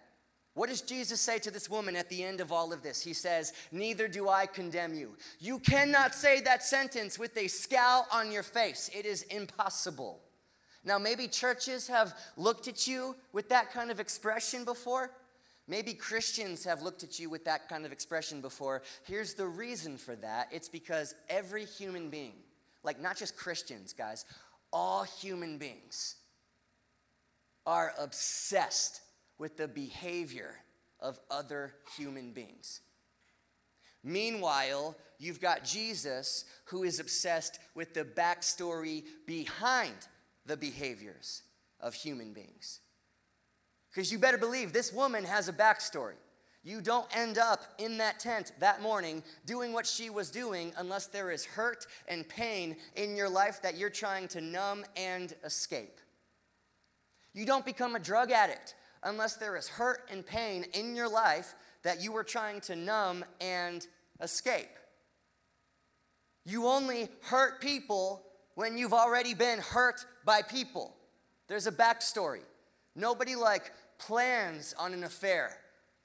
What 0.54 0.68
does 0.68 0.82
Jesus 0.82 1.20
say 1.20 1.38
to 1.38 1.50
this 1.50 1.70
woman 1.70 1.96
at 1.96 2.10
the 2.10 2.22
end 2.22 2.40
of 2.40 2.52
all 2.52 2.72
of 2.72 2.82
this? 2.82 3.02
He 3.02 3.14
says, 3.14 3.54
Neither 3.70 4.06
do 4.06 4.28
I 4.28 4.46
condemn 4.46 4.94
you. 4.94 5.16
You 5.38 5.58
cannot 5.58 6.14
say 6.14 6.40
that 6.42 6.62
sentence 6.62 7.18
with 7.18 7.36
a 7.38 7.48
scowl 7.48 8.06
on 8.12 8.30
your 8.30 8.42
face, 8.42 8.90
it 8.94 9.06
is 9.06 9.22
impossible. 9.24 10.20
Now, 10.84 10.98
maybe 10.98 11.28
churches 11.28 11.86
have 11.86 12.14
looked 12.36 12.66
at 12.66 12.86
you 12.86 13.14
with 13.32 13.48
that 13.50 13.72
kind 13.72 13.90
of 13.90 14.00
expression 14.00 14.64
before. 14.64 15.12
Maybe 15.68 15.94
Christians 15.94 16.64
have 16.64 16.82
looked 16.82 17.04
at 17.04 17.20
you 17.20 17.30
with 17.30 17.44
that 17.44 17.68
kind 17.68 17.86
of 17.86 17.92
expression 17.92 18.40
before. 18.40 18.82
Here's 19.04 19.34
the 19.34 19.46
reason 19.46 19.96
for 19.96 20.16
that 20.16 20.48
it's 20.50 20.68
because 20.68 21.14
every 21.30 21.64
human 21.64 22.10
being, 22.10 22.34
like 22.82 23.00
not 23.00 23.16
just 23.16 23.36
Christians, 23.36 23.92
guys, 23.92 24.24
all 24.72 25.04
human 25.04 25.56
beings 25.56 26.16
are 27.64 27.92
obsessed 27.98 29.02
with 29.42 29.56
the 29.56 29.66
behavior 29.66 30.54
of 31.00 31.18
other 31.28 31.74
human 31.96 32.30
beings. 32.30 32.80
Meanwhile, 34.04 34.96
you've 35.18 35.40
got 35.40 35.64
Jesus 35.64 36.44
who 36.66 36.84
is 36.84 37.00
obsessed 37.00 37.58
with 37.74 37.92
the 37.92 38.04
backstory 38.04 39.02
behind 39.26 39.96
the 40.46 40.56
behaviors 40.56 41.42
of 41.80 41.92
human 41.92 42.32
beings. 42.32 42.78
Because 43.90 44.12
you 44.12 44.18
better 44.20 44.38
believe 44.38 44.72
this 44.72 44.92
woman 44.92 45.24
has 45.24 45.48
a 45.48 45.52
backstory. 45.52 46.20
You 46.62 46.80
don't 46.80 47.08
end 47.12 47.36
up 47.36 47.62
in 47.78 47.98
that 47.98 48.20
tent 48.20 48.52
that 48.60 48.80
morning 48.80 49.24
doing 49.44 49.72
what 49.72 49.88
she 49.88 50.08
was 50.08 50.30
doing 50.30 50.72
unless 50.76 51.08
there 51.08 51.32
is 51.32 51.44
hurt 51.44 51.88
and 52.06 52.28
pain 52.28 52.76
in 52.94 53.16
your 53.16 53.28
life 53.28 53.60
that 53.62 53.76
you're 53.76 53.90
trying 53.90 54.28
to 54.28 54.40
numb 54.40 54.84
and 54.96 55.34
escape. 55.42 55.98
You 57.34 57.44
don't 57.44 57.66
become 57.66 57.96
a 57.96 57.98
drug 57.98 58.30
addict 58.30 58.76
unless 59.04 59.36
there 59.36 59.56
is 59.56 59.68
hurt 59.68 60.08
and 60.10 60.24
pain 60.24 60.64
in 60.74 60.94
your 60.94 61.08
life 61.08 61.54
that 61.82 62.02
you 62.02 62.12
were 62.12 62.24
trying 62.24 62.60
to 62.62 62.76
numb 62.76 63.24
and 63.40 63.86
escape. 64.20 64.68
You 66.44 66.66
only 66.66 67.08
hurt 67.22 67.60
people 67.60 68.22
when 68.54 68.76
you've 68.76 68.92
already 68.92 69.34
been 69.34 69.58
hurt 69.58 70.04
by 70.24 70.42
people. 70.42 70.94
There's 71.48 71.66
a 71.66 71.72
backstory. 71.72 72.42
Nobody 72.94 73.36
like 73.36 73.72
plans 73.98 74.74
on 74.78 74.92
an 74.92 75.04
affair 75.04 75.56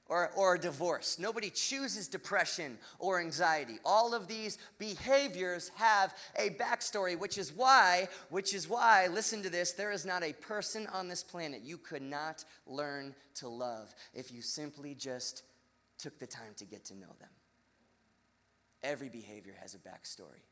or, 0.08 0.30
or 0.34 0.54
a 0.54 0.58
divorce. 0.58 1.18
Nobody 1.18 1.50
chooses 1.50 2.08
depression 2.08 2.78
or 2.98 3.20
anxiety. 3.20 3.78
All 3.84 4.14
of 4.14 4.26
these 4.26 4.58
behaviors 4.78 5.70
have 5.76 6.14
a 6.36 6.50
backstory, 6.50 7.18
which 7.18 7.36
is 7.36 7.52
why, 7.52 8.08
which 8.30 8.54
is 8.54 8.68
why, 8.68 9.08
listen 9.08 9.42
to 9.42 9.50
this, 9.50 9.72
there 9.72 9.92
is 9.92 10.06
not 10.06 10.24
a 10.24 10.32
person 10.32 10.86
on 10.92 11.08
this 11.08 11.22
planet 11.22 11.60
you 11.62 11.76
could 11.76 12.02
not 12.02 12.44
learn 12.66 13.14
to 13.34 13.48
love 13.48 13.94
if 14.14 14.32
you 14.32 14.40
simply 14.40 14.94
just 14.94 15.42
took 15.98 16.18
the 16.18 16.26
time 16.26 16.54
to 16.56 16.64
get 16.64 16.86
to 16.86 16.94
know 16.94 17.14
them. 17.20 17.28
Every 18.82 19.08
behavior 19.08 19.54
has 19.60 19.74
a 19.74 19.78
backstory. 19.78 20.42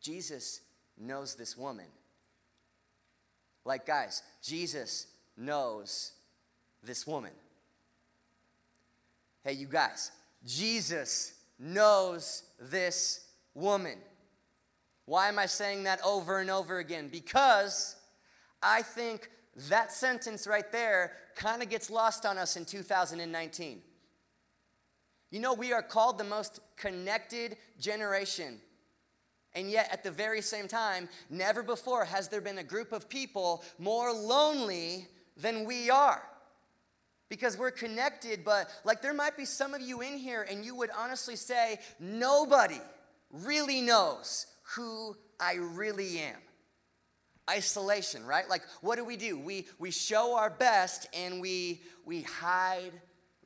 Jesus 0.00 0.60
knows 0.98 1.36
this 1.36 1.56
woman. 1.56 1.86
Like, 3.64 3.86
guys, 3.86 4.22
Jesus 4.42 5.06
knows 5.36 6.12
this 6.82 7.06
woman. 7.06 7.32
Hey, 9.48 9.54
you 9.54 9.66
guys, 9.66 10.10
Jesus 10.44 11.32
knows 11.58 12.42
this 12.60 13.28
woman. 13.54 13.96
Why 15.06 15.28
am 15.28 15.38
I 15.38 15.46
saying 15.46 15.84
that 15.84 16.04
over 16.04 16.40
and 16.40 16.50
over 16.50 16.80
again? 16.80 17.08
Because 17.08 17.96
I 18.62 18.82
think 18.82 19.30
that 19.70 19.90
sentence 19.90 20.46
right 20.46 20.70
there 20.70 21.12
kind 21.34 21.62
of 21.62 21.70
gets 21.70 21.88
lost 21.88 22.26
on 22.26 22.36
us 22.36 22.58
in 22.58 22.66
2019. 22.66 23.80
You 25.30 25.40
know, 25.40 25.54
we 25.54 25.72
are 25.72 25.80
called 25.80 26.18
the 26.18 26.24
most 26.24 26.60
connected 26.76 27.56
generation. 27.80 28.60
And 29.54 29.70
yet, 29.70 29.88
at 29.90 30.04
the 30.04 30.10
very 30.10 30.42
same 30.42 30.68
time, 30.68 31.08
never 31.30 31.62
before 31.62 32.04
has 32.04 32.28
there 32.28 32.42
been 32.42 32.58
a 32.58 32.62
group 32.62 32.92
of 32.92 33.08
people 33.08 33.64
more 33.78 34.12
lonely 34.12 35.08
than 35.38 35.64
we 35.64 35.88
are 35.88 36.22
because 37.28 37.58
we're 37.58 37.70
connected, 37.70 38.44
but 38.44 38.68
like 38.84 39.02
there 39.02 39.14
might 39.14 39.36
be 39.36 39.44
some 39.44 39.74
of 39.74 39.80
you 39.80 40.00
in 40.00 40.18
here 40.18 40.46
and 40.48 40.64
you 40.64 40.74
would 40.74 40.90
honestly 40.96 41.36
say, 41.36 41.78
nobody 42.00 42.80
really 43.30 43.80
knows 43.80 44.46
who 44.74 45.16
I 45.40 45.54
really 45.54 46.18
am. 46.18 46.36
Isolation, 47.50 48.26
right? 48.26 48.48
Like 48.48 48.62
what 48.80 48.96
do 48.96 49.04
we 49.04 49.16
do? 49.16 49.38
We 49.38 49.66
we 49.78 49.90
show 49.90 50.36
our 50.36 50.50
best 50.50 51.06
and 51.14 51.40
we 51.40 51.80
we 52.04 52.22
hide 52.22 52.92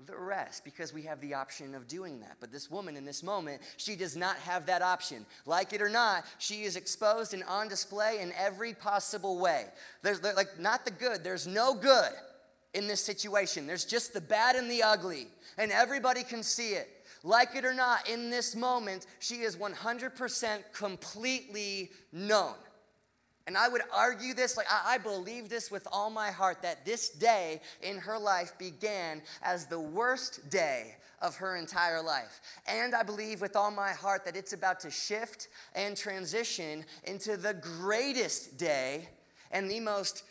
the 0.06 0.16
rest 0.16 0.64
because 0.64 0.92
we 0.92 1.02
have 1.02 1.20
the 1.20 1.34
option 1.34 1.76
of 1.76 1.86
doing 1.86 2.18
that. 2.20 2.36
But 2.40 2.50
this 2.50 2.68
woman 2.68 2.96
in 2.96 3.04
this 3.04 3.22
moment, 3.22 3.62
she 3.76 3.94
does 3.94 4.16
not 4.16 4.36
have 4.38 4.66
that 4.66 4.82
option. 4.82 5.24
Like 5.46 5.72
it 5.72 5.80
or 5.80 5.88
not, 5.88 6.24
she 6.38 6.62
is 6.62 6.74
exposed 6.74 7.34
and 7.34 7.44
on 7.44 7.68
display 7.68 8.20
in 8.20 8.32
every 8.32 8.74
possible 8.74 9.38
way. 9.38 9.66
There's 10.02 10.20
like 10.22 10.58
not 10.58 10.84
the 10.84 10.90
good, 10.90 11.22
there's 11.22 11.46
no 11.46 11.74
good 11.74 12.10
in 12.74 12.86
this 12.86 13.00
situation. 13.00 13.66
There's 13.66 13.84
just 13.84 14.12
the 14.12 14.20
bad 14.20 14.56
and 14.56 14.70
the 14.70 14.82
ugly, 14.82 15.28
and 15.58 15.70
everybody 15.70 16.22
can 16.22 16.42
see 16.42 16.70
it. 16.70 16.88
Like 17.24 17.54
it 17.54 17.64
or 17.64 17.74
not, 17.74 18.08
in 18.08 18.30
this 18.30 18.56
moment, 18.56 19.06
she 19.20 19.36
is 19.36 19.56
100% 19.56 20.58
completely 20.72 21.90
known. 22.12 22.54
And 23.46 23.56
I 23.56 23.68
would 23.68 23.82
argue 23.92 24.34
this, 24.34 24.56
like 24.56 24.66
I, 24.70 24.98
believe 24.98 25.48
this 25.48 25.70
with 25.70 25.86
all 25.90 26.10
my 26.10 26.30
heart, 26.30 26.62
that 26.62 26.84
this 26.84 27.10
day 27.10 27.60
in 27.80 27.98
her 27.98 28.18
life 28.18 28.56
began 28.58 29.22
as 29.42 29.66
the 29.66 29.80
worst 29.80 30.48
day 30.48 30.96
of 31.20 31.36
her 31.36 31.56
entire 31.56 32.02
life. 32.02 32.40
And 32.66 32.94
I 32.94 33.02
believe 33.02 33.40
with 33.40 33.56
all 33.56 33.70
my 33.70 33.90
heart 33.90 34.24
that 34.24 34.36
it's 34.36 34.52
about 34.52 34.80
to 34.80 34.90
shift 34.90 35.48
and 35.74 35.96
transition 35.96 36.84
into 37.04 37.36
the 37.36 37.54
greatest 37.54 38.58
day 38.58 39.08
and 39.50 39.70
the 39.70 39.80
most 39.80 40.24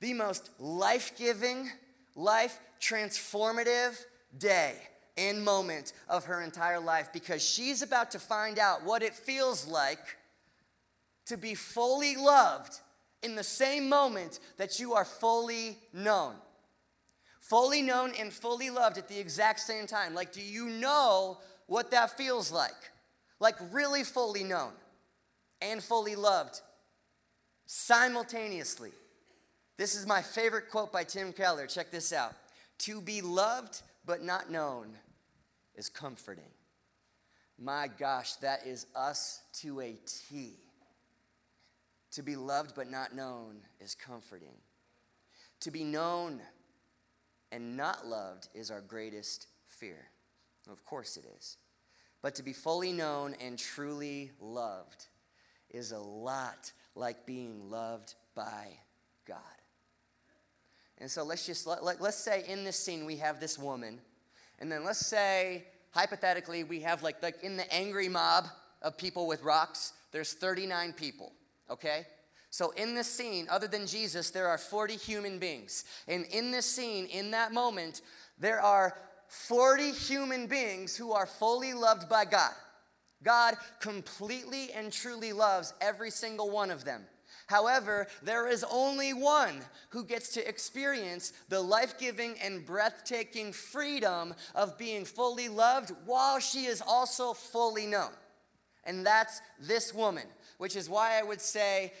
the 0.00 0.14
most 0.14 0.50
life 0.58 1.12
giving, 1.16 1.70
life 2.14 2.58
transformative 2.80 3.96
day 4.36 4.74
and 5.16 5.44
moment 5.44 5.92
of 6.08 6.24
her 6.24 6.42
entire 6.42 6.78
life 6.78 7.12
because 7.12 7.42
she's 7.42 7.82
about 7.82 8.10
to 8.12 8.18
find 8.18 8.58
out 8.58 8.84
what 8.84 9.02
it 9.02 9.14
feels 9.14 9.66
like 9.66 10.16
to 11.26 11.36
be 11.36 11.54
fully 11.54 12.16
loved 12.16 12.78
in 13.22 13.34
the 13.34 13.44
same 13.44 13.88
moment 13.88 14.38
that 14.56 14.78
you 14.78 14.94
are 14.94 15.04
fully 15.04 15.76
known. 15.92 16.34
Fully 17.40 17.82
known 17.82 18.12
and 18.18 18.32
fully 18.32 18.70
loved 18.70 18.98
at 18.98 19.08
the 19.08 19.18
exact 19.18 19.60
same 19.60 19.86
time. 19.86 20.14
Like, 20.14 20.32
do 20.32 20.42
you 20.42 20.68
know 20.68 21.38
what 21.66 21.90
that 21.90 22.16
feels 22.16 22.52
like? 22.52 22.90
Like, 23.40 23.56
really 23.72 24.04
fully 24.04 24.44
known 24.44 24.72
and 25.60 25.82
fully 25.82 26.14
loved 26.14 26.60
simultaneously. 27.66 28.90
This 29.78 29.94
is 29.94 30.06
my 30.06 30.22
favorite 30.22 30.70
quote 30.70 30.92
by 30.92 31.04
Tim 31.04 31.32
Keller. 31.32 31.68
Check 31.68 31.92
this 31.92 32.12
out. 32.12 32.34
To 32.80 33.00
be 33.00 33.22
loved 33.22 33.80
but 34.04 34.22
not 34.22 34.50
known 34.50 34.88
is 35.76 35.88
comforting. 35.88 36.50
My 37.60 37.88
gosh, 37.88 38.34
that 38.34 38.66
is 38.66 38.86
us 38.96 39.40
to 39.60 39.80
a 39.80 39.96
T. 40.04 40.54
To 42.12 42.22
be 42.22 42.34
loved 42.34 42.74
but 42.74 42.90
not 42.90 43.14
known 43.14 43.58
is 43.80 43.94
comforting. 43.94 44.56
To 45.60 45.70
be 45.70 45.84
known 45.84 46.40
and 47.52 47.76
not 47.76 48.04
loved 48.04 48.48
is 48.54 48.72
our 48.72 48.80
greatest 48.80 49.46
fear. 49.68 50.08
Of 50.68 50.84
course 50.84 51.16
it 51.16 51.24
is. 51.38 51.56
But 52.20 52.34
to 52.34 52.42
be 52.42 52.52
fully 52.52 52.92
known 52.92 53.36
and 53.40 53.56
truly 53.56 54.32
loved 54.40 55.06
is 55.70 55.92
a 55.92 55.98
lot 55.98 56.72
like 56.96 57.26
being 57.26 57.70
loved 57.70 58.14
by 58.34 58.66
God. 59.24 59.57
And 61.00 61.10
so 61.10 61.22
let's 61.22 61.46
just, 61.46 61.66
let, 61.66 61.84
let, 61.84 62.00
let's 62.00 62.16
say 62.16 62.44
in 62.48 62.64
this 62.64 62.76
scene 62.78 63.04
we 63.04 63.16
have 63.16 63.40
this 63.40 63.58
woman. 63.58 64.00
And 64.58 64.70
then 64.70 64.84
let's 64.84 65.06
say, 65.06 65.64
hypothetically, 65.92 66.64
we 66.64 66.80
have 66.80 67.02
like, 67.02 67.22
like 67.22 67.42
in 67.42 67.56
the 67.56 67.72
angry 67.72 68.08
mob 68.08 68.46
of 68.82 68.98
people 68.98 69.26
with 69.26 69.42
rocks, 69.42 69.92
there's 70.12 70.32
39 70.32 70.92
people, 70.94 71.32
okay? 71.70 72.06
So 72.50 72.70
in 72.70 72.94
this 72.94 73.08
scene, 73.08 73.46
other 73.50 73.68
than 73.68 73.86
Jesus, 73.86 74.30
there 74.30 74.48
are 74.48 74.58
40 74.58 74.96
human 74.96 75.38
beings. 75.38 75.84
And 76.06 76.24
in 76.26 76.50
this 76.50 76.66
scene, 76.66 77.06
in 77.06 77.30
that 77.32 77.52
moment, 77.52 78.00
there 78.38 78.60
are 78.60 78.96
40 79.28 79.92
human 79.92 80.46
beings 80.46 80.96
who 80.96 81.12
are 81.12 81.26
fully 81.26 81.74
loved 81.74 82.08
by 82.08 82.24
God. 82.24 82.52
God 83.22 83.56
completely 83.80 84.72
and 84.72 84.92
truly 84.92 85.32
loves 85.32 85.74
every 85.80 86.10
single 86.10 86.50
one 86.50 86.70
of 86.70 86.84
them. 86.84 87.04
However, 87.48 88.06
there 88.22 88.46
is 88.46 88.64
only 88.70 89.14
one 89.14 89.60
who 89.88 90.04
gets 90.04 90.28
to 90.34 90.46
experience 90.46 91.32
the 91.48 91.60
life 91.60 91.98
giving 91.98 92.38
and 92.40 92.64
breathtaking 92.64 93.54
freedom 93.54 94.34
of 94.54 94.76
being 94.76 95.06
fully 95.06 95.48
loved 95.48 95.92
while 96.04 96.40
she 96.40 96.66
is 96.66 96.82
also 96.86 97.32
fully 97.32 97.86
known. 97.86 98.10
And 98.84 99.04
that's 99.04 99.40
this 99.58 99.94
woman, 99.94 100.26
which 100.58 100.76
is 100.76 100.90
why 100.90 101.18
I 101.18 101.22
would 101.22 101.40
say 101.40 101.94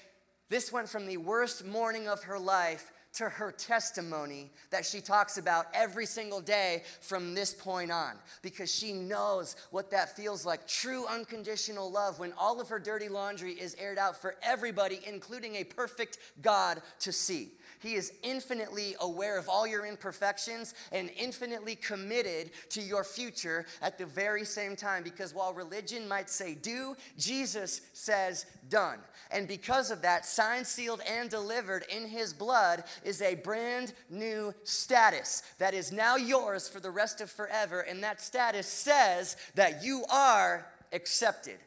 this 0.50 0.70
went 0.70 0.88
from 0.88 1.06
the 1.06 1.16
worst 1.16 1.64
morning 1.64 2.08
of 2.08 2.24
her 2.24 2.38
life 2.38 2.92
to 3.18 3.28
her 3.28 3.50
testimony 3.50 4.48
that 4.70 4.86
she 4.86 5.00
talks 5.00 5.38
about 5.38 5.66
every 5.74 6.06
single 6.06 6.40
day 6.40 6.84
from 7.00 7.34
this 7.34 7.52
point 7.52 7.90
on 7.90 8.12
because 8.42 8.72
she 8.72 8.92
knows 8.92 9.56
what 9.72 9.90
that 9.90 10.14
feels 10.16 10.46
like 10.46 10.68
true 10.68 11.04
unconditional 11.06 11.90
love 11.90 12.20
when 12.20 12.32
all 12.38 12.60
of 12.60 12.68
her 12.68 12.78
dirty 12.78 13.08
laundry 13.08 13.54
is 13.54 13.74
aired 13.74 13.98
out 13.98 14.16
for 14.16 14.36
everybody, 14.40 15.00
including 15.04 15.56
a 15.56 15.64
perfect 15.64 16.18
God 16.42 16.80
to 17.00 17.10
see. 17.10 17.48
He 17.80 17.94
is 17.94 18.12
infinitely 18.22 18.96
aware 19.00 19.38
of 19.38 19.48
all 19.48 19.66
your 19.66 19.86
imperfections 19.86 20.74
and 20.92 21.10
infinitely 21.16 21.76
committed 21.76 22.50
to 22.70 22.82
your 22.82 23.04
future 23.04 23.66
at 23.80 23.98
the 23.98 24.06
very 24.06 24.44
same 24.44 24.76
time. 24.76 25.02
Because 25.02 25.34
while 25.34 25.52
religion 25.52 26.08
might 26.08 26.28
say 26.28 26.54
do, 26.54 26.96
Jesus 27.16 27.80
says 27.92 28.46
done. 28.68 28.98
And 29.30 29.46
because 29.46 29.90
of 29.90 30.02
that, 30.02 30.26
signed, 30.26 30.66
sealed, 30.66 31.02
and 31.08 31.30
delivered 31.30 31.84
in 31.94 32.08
his 32.08 32.32
blood 32.32 32.84
is 33.04 33.22
a 33.22 33.36
brand 33.36 33.92
new 34.10 34.54
status 34.64 35.42
that 35.58 35.74
is 35.74 35.92
now 35.92 36.16
yours 36.16 36.68
for 36.68 36.80
the 36.80 36.90
rest 36.90 37.20
of 37.20 37.30
forever. 37.30 37.80
And 37.80 38.02
that 38.02 38.20
status 38.20 38.66
says 38.66 39.36
that 39.54 39.84
you 39.84 40.04
are 40.10 40.66
accepted, 40.92 41.58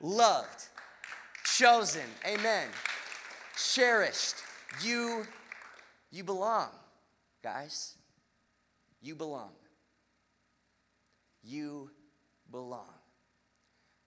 loved, 0.00 0.68
chosen, 1.44 2.08
amen, 2.26 2.68
cherished. 3.56 4.36
You, 4.82 5.26
you 6.10 6.24
belong, 6.24 6.68
guys. 7.42 7.94
You 9.00 9.14
belong. 9.14 9.52
You 11.42 11.90
belong. 12.50 12.94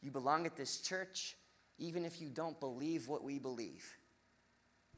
You 0.02 0.12
belong 0.12 0.46
at 0.46 0.56
this 0.56 0.80
church, 0.80 1.36
even 1.78 2.06
if 2.06 2.22
you 2.22 2.30
don't 2.30 2.60
believe 2.60 3.08
what 3.08 3.24
we 3.24 3.40
believe. 3.40 3.98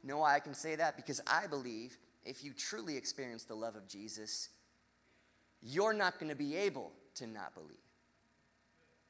You 0.02 0.10
know 0.10 0.20
why 0.20 0.36
I 0.36 0.40
can 0.40 0.54
say 0.54 0.76
that? 0.76 0.96
Because 0.96 1.22
I 1.28 1.48
believe 1.48 1.98
if 2.26 2.44
you 2.44 2.54
truly 2.54 2.96
experience 2.96 3.44
the 3.44 3.56
love 3.56 3.76
of 3.76 3.88
Jesus, 3.88 4.50
you're 5.62 5.94
not 5.94 6.20
going 6.20 6.30
to 6.30 6.36
be 6.36 6.56
able 6.56 6.92
to 7.16 7.28
not 7.28 7.54
believe. 7.54 7.78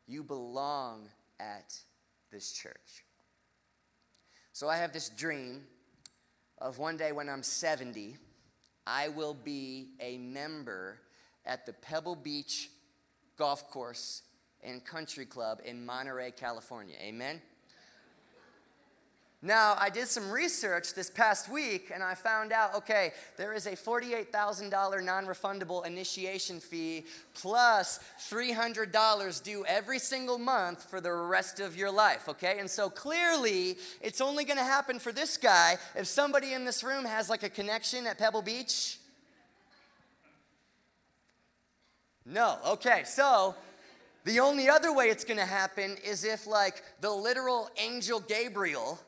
You 0.07 0.23
belong 0.23 1.09
at 1.39 1.75
this 2.31 2.51
church. 2.51 3.03
So 4.53 4.67
I 4.67 4.77
have 4.77 4.91
this 4.91 5.09
dream 5.09 5.61
of 6.61 6.77
one 6.77 6.97
day 6.97 7.11
when 7.11 7.29
I'm 7.29 7.43
70, 7.43 8.17
I 8.85 9.09
will 9.09 9.33
be 9.33 9.89
a 9.99 10.17
member 10.17 10.99
at 11.45 11.65
the 11.65 11.73
Pebble 11.73 12.15
Beach 12.15 12.69
Golf 13.37 13.69
Course 13.69 14.23
and 14.61 14.83
Country 14.83 15.25
Club 15.25 15.59
in 15.63 15.85
Monterey, 15.85 16.31
California. 16.31 16.95
Amen? 17.01 17.41
Now, 19.41 19.77
I 19.79 19.89
did 19.89 20.09
some 20.09 20.29
research 20.29 20.93
this 20.93 21.09
past 21.09 21.49
week 21.49 21.91
and 21.93 22.03
I 22.03 22.13
found 22.13 22.51
out 22.51 22.75
okay, 22.75 23.13
there 23.37 23.53
is 23.53 23.67
a 23.67 23.71
$48,000 23.71 25.03
non 25.03 25.25
refundable 25.25 25.85
initiation 25.85 26.59
fee 26.59 27.05
plus 27.33 28.01
$300 28.29 29.43
due 29.43 29.63
every 29.65 29.97
single 29.97 30.37
month 30.37 30.89
for 30.89 30.99
the 30.99 31.13
rest 31.13 31.61
of 31.61 31.77
your 31.77 31.89
life, 31.89 32.27
okay? 32.27 32.59
And 32.59 32.69
so 32.69 32.89
clearly, 32.89 33.77
it's 34.01 34.19
only 34.19 34.43
gonna 34.43 34.61
happen 34.61 34.99
for 34.99 35.13
this 35.13 35.37
guy 35.37 35.77
if 35.95 36.05
somebody 36.05 36.51
in 36.51 36.65
this 36.65 36.83
room 36.83 37.05
has 37.05 37.29
like 37.29 37.43
a 37.43 37.49
connection 37.49 38.07
at 38.07 38.17
Pebble 38.17 38.41
Beach. 38.41 38.97
No, 42.25 42.57
okay, 42.67 43.03
so 43.05 43.55
the 44.25 44.41
only 44.41 44.67
other 44.67 44.93
way 44.93 45.05
it's 45.05 45.23
gonna 45.23 45.45
happen 45.45 45.95
is 46.03 46.25
if, 46.25 46.45
like, 46.45 46.83
the 46.99 47.09
literal 47.09 47.69
angel 47.77 48.19
Gabriel 48.19 48.99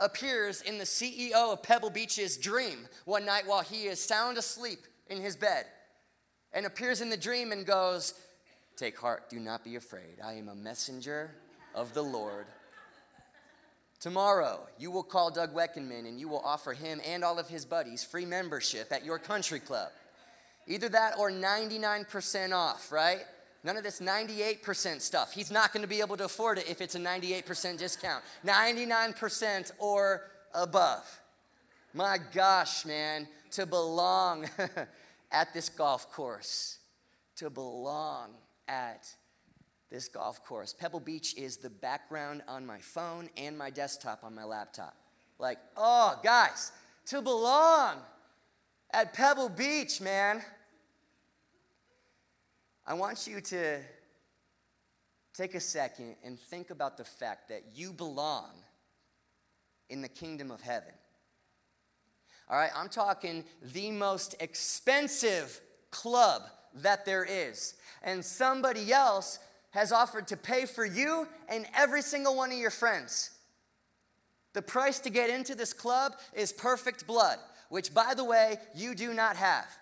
appears 0.00 0.62
in 0.62 0.78
the 0.78 0.84
CEO 0.84 1.52
of 1.52 1.62
Pebble 1.62 1.90
Beach's 1.90 2.36
dream 2.36 2.88
one 3.04 3.24
night 3.24 3.46
while 3.46 3.62
he 3.62 3.84
is 3.84 4.02
sound 4.02 4.38
asleep 4.38 4.80
in 5.08 5.20
his 5.20 5.36
bed 5.36 5.66
and 6.52 6.66
appears 6.66 7.00
in 7.00 7.10
the 7.10 7.16
dream 7.16 7.52
and 7.52 7.66
goes, 7.66 8.14
Take 8.76 8.98
heart, 8.98 9.28
do 9.28 9.40
not 9.40 9.64
be 9.64 9.74
afraid. 9.76 10.18
I 10.24 10.34
am 10.34 10.48
a 10.48 10.54
messenger 10.54 11.32
of 11.74 11.94
the 11.94 12.02
Lord. 12.02 12.46
Tomorrow, 14.00 14.60
you 14.78 14.92
will 14.92 15.02
call 15.02 15.30
Doug 15.30 15.52
Weckenman 15.52 16.06
and 16.06 16.20
you 16.20 16.28
will 16.28 16.42
offer 16.44 16.72
him 16.72 17.00
and 17.04 17.24
all 17.24 17.40
of 17.40 17.48
his 17.48 17.64
buddies 17.64 18.04
free 18.04 18.24
membership 18.24 18.92
at 18.92 19.04
your 19.04 19.18
country 19.18 19.58
club. 19.58 19.88
Either 20.68 20.88
that 20.90 21.18
or 21.18 21.30
99% 21.30 22.52
off, 22.52 22.92
right? 22.92 23.24
None 23.64 23.76
of 23.76 23.82
this 23.82 24.00
98% 24.00 25.00
stuff. 25.00 25.32
He's 25.32 25.50
not 25.50 25.72
going 25.72 25.82
to 25.82 25.88
be 25.88 26.00
able 26.00 26.16
to 26.16 26.24
afford 26.24 26.58
it 26.58 26.68
if 26.68 26.80
it's 26.80 26.94
a 26.94 27.00
98% 27.00 27.78
discount. 27.78 28.24
99% 28.46 29.72
or 29.78 30.22
above. 30.54 31.20
My 31.92 32.18
gosh, 32.32 32.84
man, 32.86 33.26
to 33.52 33.66
belong 33.66 34.48
at 35.32 35.52
this 35.52 35.68
golf 35.68 36.12
course, 36.12 36.78
to 37.36 37.50
belong 37.50 38.34
at 38.68 39.08
this 39.90 40.08
golf 40.08 40.44
course. 40.44 40.74
Pebble 40.74 41.00
Beach 41.00 41.34
is 41.36 41.56
the 41.56 41.70
background 41.70 42.42
on 42.46 42.66
my 42.66 42.78
phone 42.78 43.28
and 43.36 43.56
my 43.56 43.70
desktop 43.70 44.22
on 44.22 44.34
my 44.34 44.44
laptop. 44.44 44.94
Like, 45.38 45.58
oh, 45.76 46.18
guys, 46.22 46.72
to 47.06 47.22
belong 47.22 47.96
at 48.92 49.14
Pebble 49.14 49.48
Beach, 49.48 50.00
man. 50.00 50.42
I 52.88 52.94
want 52.94 53.26
you 53.26 53.42
to 53.42 53.80
take 55.34 55.54
a 55.54 55.60
second 55.60 56.16
and 56.24 56.40
think 56.40 56.70
about 56.70 56.96
the 56.96 57.04
fact 57.04 57.50
that 57.50 57.62
you 57.74 57.92
belong 57.92 58.48
in 59.90 60.00
the 60.00 60.08
kingdom 60.08 60.50
of 60.50 60.62
heaven. 60.62 60.94
All 62.48 62.56
right, 62.56 62.70
I'm 62.74 62.88
talking 62.88 63.44
the 63.74 63.90
most 63.90 64.36
expensive 64.40 65.60
club 65.90 66.44
that 66.76 67.04
there 67.04 67.26
is. 67.28 67.74
And 68.02 68.24
somebody 68.24 68.90
else 68.90 69.38
has 69.72 69.92
offered 69.92 70.26
to 70.28 70.38
pay 70.38 70.64
for 70.64 70.86
you 70.86 71.28
and 71.50 71.66
every 71.76 72.00
single 72.00 72.36
one 72.36 72.52
of 72.52 72.56
your 72.56 72.70
friends. 72.70 73.32
The 74.54 74.62
price 74.62 74.98
to 75.00 75.10
get 75.10 75.28
into 75.28 75.54
this 75.54 75.74
club 75.74 76.14
is 76.32 76.54
perfect 76.54 77.06
blood, 77.06 77.36
which, 77.68 77.92
by 77.92 78.14
the 78.14 78.24
way, 78.24 78.56
you 78.74 78.94
do 78.94 79.12
not 79.12 79.36
have 79.36 79.77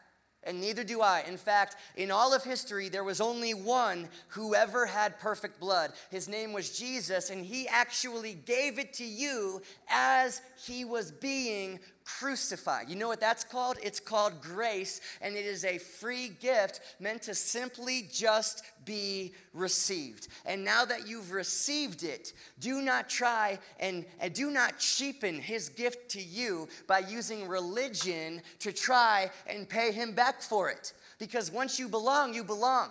and 0.46 0.60
neither 0.60 0.84
do 0.84 1.02
I. 1.02 1.24
In 1.26 1.36
fact, 1.36 1.76
in 1.96 2.10
all 2.10 2.32
of 2.32 2.44
history, 2.44 2.88
there 2.88 3.04
was 3.04 3.20
only 3.20 3.52
one 3.52 4.08
who 4.28 4.54
ever 4.54 4.86
had 4.86 5.18
perfect 5.18 5.60
blood. 5.60 5.92
His 6.10 6.28
name 6.28 6.52
was 6.52 6.78
Jesus, 6.78 7.30
and 7.30 7.44
he 7.44 7.68
actually 7.68 8.34
gave 8.34 8.78
it 8.78 8.94
to 8.94 9.04
you 9.04 9.60
as 9.88 10.40
he 10.64 10.84
was 10.84 11.10
being 11.10 11.80
crucified. 12.06 12.88
You 12.88 12.96
know 12.96 13.08
what 13.08 13.20
that's 13.20 13.44
called? 13.44 13.78
It's 13.82 13.98
called 13.98 14.40
grace, 14.40 15.00
and 15.20 15.34
it 15.34 15.44
is 15.44 15.64
a 15.64 15.78
free 15.78 16.28
gift 16.40 16.80
meant 17.00 17.22
to 17.22 17.34
simply 17.34 18.08
just 18.10 18.62
be 18.84 19.32
received. 19.52 20.28
And 20.44 20.64
now 20.64 20.84
that 20.84 21.08
you've 21.08 21.32
received 21.32 22.04
it, 22.04 22.32
do 22.60 22.80
not 22.80 23.08
try 23.08 23.58
and, 23.80 24.06
and 24.20 24.32
do 24.32 24.50
not 24.50 24.78
cheapen 24.78 25.40
his 25.40 25.68
gift 25.68 26.08
to 26.10 26.22
you 26.22 26.68
by 26.86 27.00
using 27.00 27.48
religion 27.48 28.40
to 28.60 28.72
try 28.72 29.30
and 29.48 29.68
pay 29.68 29.90
him 29.90 30.12
back 30.12 30.40
for 30.40 30.70
it. 30.70 30.92
Because 31.18 31.50
once 31.50 31.78
you 31.78 31.88
belong, 31.88 32.32
you 32.32 32.44
belong. 32.44 32.90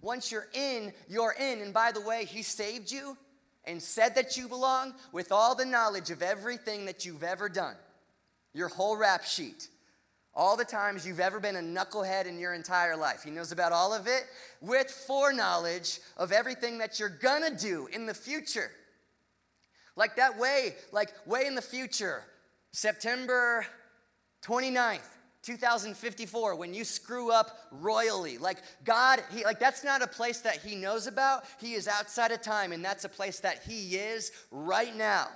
Once 0.00 0.30
you're 0.30 0.48
in, 0.54 0.92
you're 1.08 1.34
in. 1.38 1.60
And 1.60 1.74
by 1.74 1.90
the 1.90 2.00
way, 2.00 2.24
he 2.24 2.42
saved 2.42 2.92
you 2.92 3.16
and 3.64 3.82
said 3.82 4.14
that 4.14 4.36
you 4.36 4.46
belong 4.46 4.94
with 5.10 5.32
all 5.32 5.54
the 5.54 5.64
knowledge 5.64 6.10
of 6.10 6.22
everything 6.22 6.84
that 6.84 7.04
you've 7.04 7.22
ever 7.24 7.48
done 7.48 7.74
your 8.54 8.68
whole 8.68 8.96
rap 8.96 9.24
sheet, 9.24 9.68
all 10.34 10.56
the 10.56 10.64
times 10.64 11.06
you've 11.06 11.20
ever 11.20 11.40
been 11.40 11.56
a 11.56 11.60
knucklehead 11.60 12.26
in 12.26 12.38
your 12.38 12.54
entire 12.54 12.96
life. 12.96 13.22
He 13.22 13.30
knows 13.30 13.52
about 13.52 13.72
all 13.72 13.92
of 13.92 14.06
it 14.06 14.24
with 14.60 14.90
foreknowledge 14.90 16.00
of 16.16 16.32
everything 16.32 16.78
that 16.78 16.98
you're 16.98 17.08
gonna 17.08 17.54
do 17.54 17.88
in 17.92 18.06
the 18.06 18.14
future. 18.14 18.70
Like 19.94 20.16
that 20.16 20.38
way, 20.38 20.74
like 20.90 21.12
way 21.26 21.46
in 21.46 21.54
the 21.54 21.62
future, 21.62 22.24
September 22.72 23.66
29th, 24.42 25.08
2054 25.42 26.54
when 26.54 26.72
you 26.72 26.84
screw 26.84 27.32
up 27.32 27.58
royally 27.72 28.38
like 28.38 28.58
god 28.84 29.20
he 29.32 29.44
like 29.44 29.58
that's 29.58 29.82
not 29.82 30.00
a 30.00 30.06
place 30.06 30.40
that 30.40 30.58
he 30.58 30.76
knows 30.76 31.08
about 31.08 31.42
he 31.60 31.72
is 31.74 31.88
outside 31.88 32.30
of 32.30 32.40
time 32.40 32.70
and 32.70 32.84
that's 32.84 33.04
a 33.04 33.08
place 33.08 33.40
that 33.40 33.60
he 33.66 33.96
is 33.96 34.30
right 34.52 34.94
now 34.94 35.26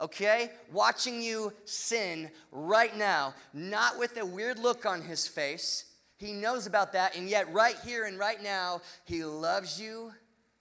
okay? 0.00 0.50
Watching 0.72 1.22
you 1.22 1.52
sin 1.64 2.30
right 2.50 2.96
now, 2.96 3.34
not 3.52 3.98
with 3.98 4.16
a 4.16 4.26
weird 4.26 4.58
look 4.58 4.86
on 4.86 5.02
his 5.02 5.26
face. 5.26 5.86
He 6.16 6.32
knows 6.32 6.66
about 6.66 6.92
that, 6.92 7.16
and 7.16 7.28
yet, 7.28 7.52
right 7.52 7.76
here 7.84 8.04
and 8.04 8.18
right 8.18 8.42
now, 8.42 8.80
he 9.04 9.24
loves 9.24 9.80
you 9.80 10.12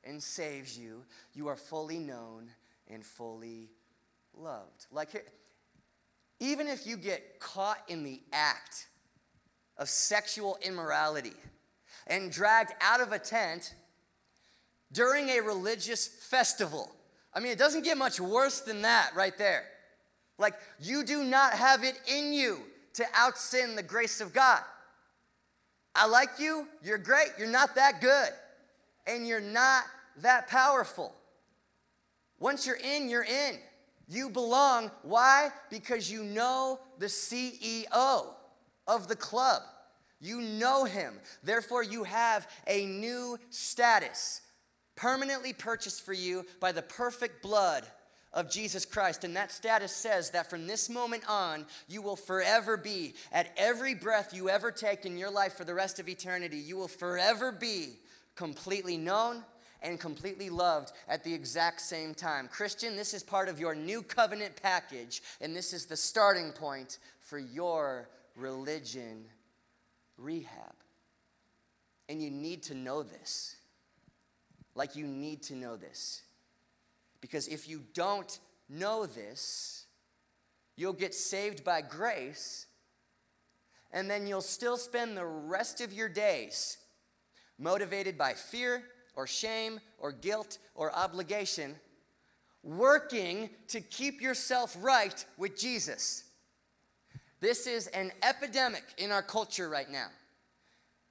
and 0.03 0.21
saves 0.21 0.77
you. 0.77 1.03
You 1.33 1.47
are 1.47 1.55
fully 1.55 1.99
known 1.99 2.49
and 2.89 3.05
fully 3.05 3.69
loved. 4.33 4.87
Like, 4.91 5.11
here, 5.11 5.23
even 6.39 6.67
if 6.67 6.85
you 6.85 6.97
get 6.97 7.39
caught 7.39 7.79
in 7.87 8.03
the 8.03 8.21
act 8.33 8.87
of 9.77 9.87
sexual 9.89 10.57
immorality 10.61 11.33
and 12.07 12.31
dragged 12.31 12.73
out 12.81 12.99
of 12.99 13.11
a 13.11 13.19
tent 13.19 13.75
during 14.91 15.29
a 15.29 15.39
religious 15.39 16.07
festival, 16.07 16.91
I 17.35 17.39
mean, 17.39 17.51
it 17.51 17.57
doesn't 17.57 17.83
get 17.83 17.97
much 17.97 18.19
worse 18.19 18.61
than 18.61 18.83
that 18.83 19.11
right 19.15 19.37
there. 19.37 19.63
Like, 20.37 20.55
you 20.79 21.03
do 21.03 21.23
not 21.23 21.53
have 21.53 21.83
it 21.83 21.99
in 22.07 22.33
you 22.33 22.59
to 22.93 23.05
out 23.15 23.37
sin 23.37 23.75
the 23.75 23.83
grace 23.83 24.21
of 24.21 24.33
God. 24.33 24.61
I 25.95 26.07
like 26.07 26.29
you, 26.39 26.67
you're 26.81 26.97
great, 26.97 27.29
you're 27.37 27.47
not 27.47 27.75
that 27.75 28.01
good, 28.01 28.29
and 29.05 29.27
you're 29.27 29.41
not 29.41 29.83
that 30.21 30.47
powerful. 30.47 31.13
Once 32.39 32.65
you're 32.65 32.77
in, 32.77 33.09
you're 33.09 33.23
in. 33.23 33.57
You 34.07 34.29
belong. 34.29 34.91
Why? 35.03 35.49
Because 35.69 36.11
you 36.11 36.23
know 36.23 36.79
the 36.99 37.05
CEO 37.05 38.25
of 38.87 39.07
the 39.07 39.15
club. 39.15 39.61
You 40.19 40.41
know 40.41 40.83
him. 40.83 41.19
Therefore, 41.43 41.83
you 41.83 42.03
have 42.03 42.47
a 42.67 42.85
new 42.85 43.37
status 43.49 44.41
permanently 44.95 45.53
purchased 45.53 46.05
for 46.05 46.13
you 46.13 46.45
by 46.59 46.71
the 46.71 46.81
perfect 46.81 47.41
blood 47.41 47.85
of 48.33 48.49
Jesus 48.49 48.85
Christ. 48.85 49.23
And 49.23 49.35
that 49.35 49.51
status 49.51 49.91
says 49.95 50.31
that 50.31 50.49
from 50.49 50.67
this 50.67 50.89
moment 50.89 51.23
on, 51.27 51.65
you 51.87 52.01
will 52.01 52.15
forever 52.15 52.77
be, 52.77 53.13
at 53.31 53.51
every 53.57 53.93
breath 53.93 54.33
you 54.33 54.49
ever 54.49 54.71
take 54.71 55.05
in 55.05 55.17
your 55.17 55.31
life 55.31 55.53
for 55.53 55.63
the 55.63 55.73
rest 55.73 55.99
of 55.99 56.09
eternity, 56.09 56.57
you 56.57 56.75
will 56.75 56.87
forever 56.87 57.51
be 57.51 57.99
completely 58.35 58.97
known 58.97 59.43
and 59.83 59.99
completely 59.99 60.49
loved 60.49 60.93
at 61.07 61.23
the 61.23 61.33
exact 61.33 61.81
same 61.81 62.13
time. 62.13 62.47
Christian, 62.47 62.95
this 62.95 63.13
is 63.13 63.21
part 63.21 63.49
of 63.49 63.59
your 63.59 63.75
new 63.75 64.01
covenant 64.01 64.59
package, 64.61 65.21
and 65.41 65.55
this 65.55 65.73
is 65.73 65.85
the 65.85 65.97
starting 65.97 66.51
point 66.51 66.99
for 67.19 67.37
your 67.37 68.09
religion 68.35 69.25
rehab. 70.17 70.73
And 72.09 72.21
you 72.21 72.31
need 72.31 72.63
to 72.63 72.75
know 72.75 73.03
this. 73.03 73.57
Like, 74.75 74.95
you 74.95 75.05
need 75.05 75.43
to 75.43 75.55
know 75.55 75.75
this. 75.75 76.23
Because 77.21 77.47
if 77.47 77.69
you 77.69 77.83
don't 77.93 78.39
know 78.69 79.05
this, 79.05 79.85
you'll 80.75 80.93
get 80.93 81.13
saved 81.13 81.63
by 81.63 81.81
grace, 81.81 82.65
and 83.91 84.09
then 84.09 84.25
you'll 84.25 84.41
still 84.41 84.77
spend 84.77 85.15
the 85.15 85.25
rest 85.25 85.81
of 85.81 85.93
your 85.93 86.09
days 86.09 86.77
motivated 87.59 88.17
by 88.17 88.33
fear 88.33 88.83
or 89.15 89.27
shame 89.27 89.79
or 89.99 90.11
guilt 90.11 90.57
or 90.73 90.93
obligation, 90.95 91.75
working 92.63 93.49
to 93.67 93.79
keep 93.79 94.21
yourself 94.21 94.75
right 94.79 95.23
with 95.37 95.57
Jesus. 95.57 96.23
This 97.39 97.67
is 97.67 97.87
an 97.87 98.11
epidemic 98.23 98.83
in 98.97 99.11
our 99.11 99.21
culture 99.21 99.69
right 99.69 99.89
now. 99.89 100.07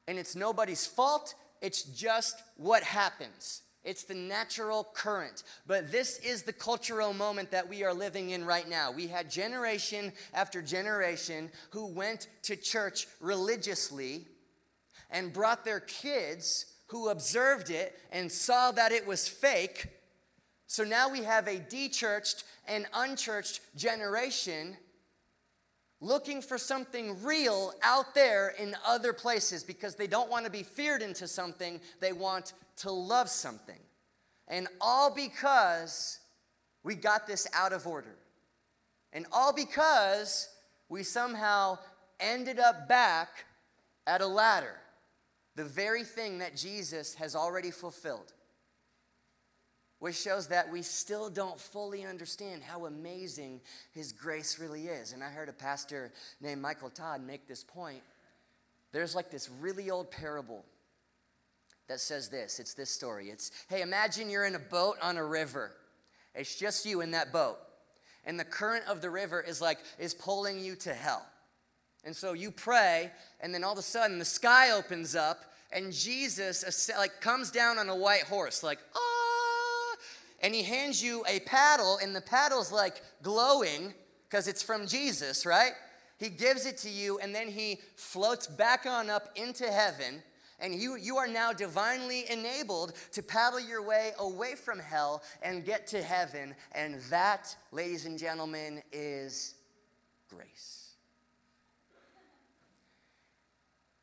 And 0.08 0.18
it's 0.18 0.34
nobody's 0.34 0.86
fault, 0.86 1.34
it's 1.62 1.84
just 1.84 2.42
what 2.56 2.82
happens. 2.82 3.62
It's 3.84 4.04
the 4.04 4.14
natural 4.14 4.86
current. 4.94 5.42
But 5.66 5.90
this 5.90 6.18
is 6.18 6.42
the 6.42 6.52
cultural 6.52 7.14
moment 7.14 7.50
that 7.50 7.68
we 7.68 7.82
are 7.82 7.94
living 7.94 8.30
in 8.30 8.44
right 8.44 8.68
now. 8.68 8.92
We 8.92 9.06
had 9.06 9.30
generation 9.30 10.12
after 10.34 10.60
generation 10.60 11.50
who 11.70 11.86
went 11.86 12.28
to 12.42 12.56
church 12.56 13.08
religiously 13.20 14.26
and 15.10 15.32
brought 15.32 15.64
their 15.64 15.80
kids 15.80 16.66
who 16.86 17.08
observed 17.08 17.70
it 17.70 17.98
and 18.12 18.30
saw 18.30 18.70
that 18.72 18.92
it 18.92 19.06
was 19.06 19.26
fake. 19.26 19.88
So 20.66 20.84
now 20.84 21.08
we 21.08 21.22
have 21.24 21.48
a 21.48 21.58
dechurched 21.58 22.44
and 22.68 22.86
unchurched 22.94 23.60
generation 23.76 24.76
looking 26.02 26.42
for 26.42 26.58
something 26.58 27.22
real 27.22 27.72
out 27.82 28.14
there 28.14 28.54
in 28.58 28.74
other 28.84 29.12
places 29.12 29.62
because 29.62 29.94
they 29.94 30.08
don't 30.08 30.28
want 30.28 30.44
to 30.44 30.50
be 30.50 30.64
feared 30.64 31.00
into 31.00 31.28
something, 31.28 31.80
they 32.00 32.12
want 32.12 32.52
to 32.76 32.90
love 32.90 33.28
something. 33.30 33.78
And 34.48 34.66
all 34.80 35.14
because 35.14 36.18
we 36.82 36.96
got 36.96 37.26
this 37.26 37.46
out 37.54 37.72
of 37.72 37.86
order. 37.86 38.16
And 39.12 39.26
all 39.32 39.52
because 39.52 40.48
we 40.88 41.04
somehow 41.04 41.78
ended 42.18 42.58
up 42.58 42.88
back 42.88 43.44
at 44.06 44.20
a 44.20 44.26
ladder, 44.26 44.80
the 45.54 45.64
very 45.64 46.02
thing 46.02 46.38
that 46.38 46.56
Jesus 46.56 47.14
has 47.14 47.36
already 47.36 47.70
fulfilled 47.70 48.32
which 50.02 50.16
shows 50.16 50.48
that 50.48 50.68
we 50.68 50.82
still 50.82 51.30
don't 51.30 51.60
fully 51.60 52.04
understand 52.04 52.60
how 52.60 52.86
amazing 52.86 53.60
His 53.92 54.10
grace 54.10 54.58
really 54.58 54.88
is. 54.88 55.12
And 55.12 55.22
I 55.22 55.28
heard 55.28 55.48
a 55.48 55.52
pastor 55.52 56.10
named 56.40 56.60
Michael 56.60 56.90
Todd 56.90 57.24
make 57.24 57.46
this 57.46 57.62
point. 57.62 58.02
There's 58.90 59.14
like 59.14 59.30
this 59.30 59.48
really 59.60 59.92
old 59.92 60.10
parable 60.10 60.64
that 61.86 62.00
says 62.00 62.28
this 62.28 62.58
it's 62.58 62.74
this 62.74 62.90
story. 62.90 63.28
It's, 63.28 63.52
hey, 63.68 63.80
imagine 63.80 64.28
you're 64.28 64.44
in 64.44 64.56
a 64.56 64.58
boat 64.58 64.96
on 65.00 65.18
a 65.18 65.24
river, 65.24 65.70
it's 66.34 66.58
just 66.58 66.84
you 66.84 67.00
in 67.00 67.12
that 67.12 67.32
boat. 67.32 67.58
And 68.24 68.40
the 68.40 68.44
current 68.44 68.84
of 68.88 69.02
the 69.02 69.10
river 69.10 69.40
is 69.40 69.60
like, 69.60 69.78
is 70.00 70.14
pulling 70.14 70.58
you 70.58 70.74
to 70.80 70.94
hell. 70.94 71.24
And 72.02 72.16
so 72.16 72.32
you 72.32 72.50
pray, 72.50 73.12
and 73.38 73.54
then 73.54 73.62
all 73.62 73.74
of 73.74 73.78
a 73.78 73.82
sudden 73.82 74.18
the 74.18 74.24
sky 74.24 74.72
opens 74.72 75.14
up, 75.14 75.44
and 75.70 75.92
Jesus 75.92 76.90
like 76.98 77.20
comes 77.20 77.52
down 77.52 77.78
on 77.78 77.88
a 77.88 77.94
white 77.94 78.24
horse, 78.24 78.64
like, 78.64 78.80
oh, 78.96 79.11
and 80.42 80.54
he 80.54 80.62
hands 80.62 81.02
you 81.02 81.24
a 81.28 81.40
paddle, 81.40 81.98
and 82.02 82.14
the 82.14 82.20
paddle's 82.20 82.72
like 82.72 83.00
glowing 83.22 83.94
because 84.28 84.48
it's 84.48 84.62
from 84.62 84.86
Jesus, 84.86 85.46
right? 85.46 85.72
He 86.18 86.28
gives 86.28 86.66
it 86.66 86.78
to 86.78 86.90
you, 86.90 87.18
and 87.18 87.34
then 87.34 87.48
he 87.48 87.80
floats 87.96 88.46
back 88.46 88.86
on 88.86 89.10
up 89.10 89.30
into 89.36 89.70
heaven. 89.70 90.22
And 90.58 90.74
you, 90.74 90.96
you 90.96 91.16
are 91.16 91.26
now 91.26 91.52
divinely 91.52 92.30
enabled 92.30 92.92
to 93.12 93.22
paddle 93.22 93.58
your 93.58 93.82
way 93.82 94.12
away 94.20 94.54
from 94.54 94.78
hell 94.78 95.22
and 95.42 95.64
get 95.64 95.88
to 95.88 96.00
heaven. 96.00 96.54
And 96.72 97.00
that, 97.10 97.56
ladies 97.72 98.06
and 98.06 98.16
gentlemen, 98.16 98.80
is 98.92 99.54
grace. 100.30 100.92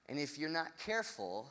And 0.10 0.20
if 0.20 0.38
you're 0.38 0.50
not 0.50 0.78
careful, 0.78 1.50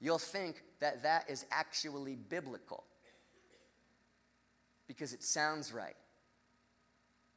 you'll 0.00 0.18
think 0.18 0.62
that 0.82 1.04
that 1.04 1.30
is 1.30 1.46
actually 1.52 2.16
biblical 2.16 2.82
because 4.88 5.12
it 5.12 5.22
sounds 5.22 5.72
right. 5.72 5.94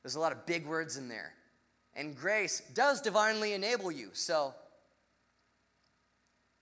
There's 0.01 0.15
a 0.15 0.19
lot 0.19 0.31
of 0.31 0.47
big 0.47 0.65
words 0.65 0.97
in 0.97 1.07
there. 1.07 1.31
And 1.95 2.17
grace 2.17 2.63
does 2.73 3.01
divinely 3.01 3.53
enable 3.53 3.91
you. 3.91 4.09
So, 4.13 4.55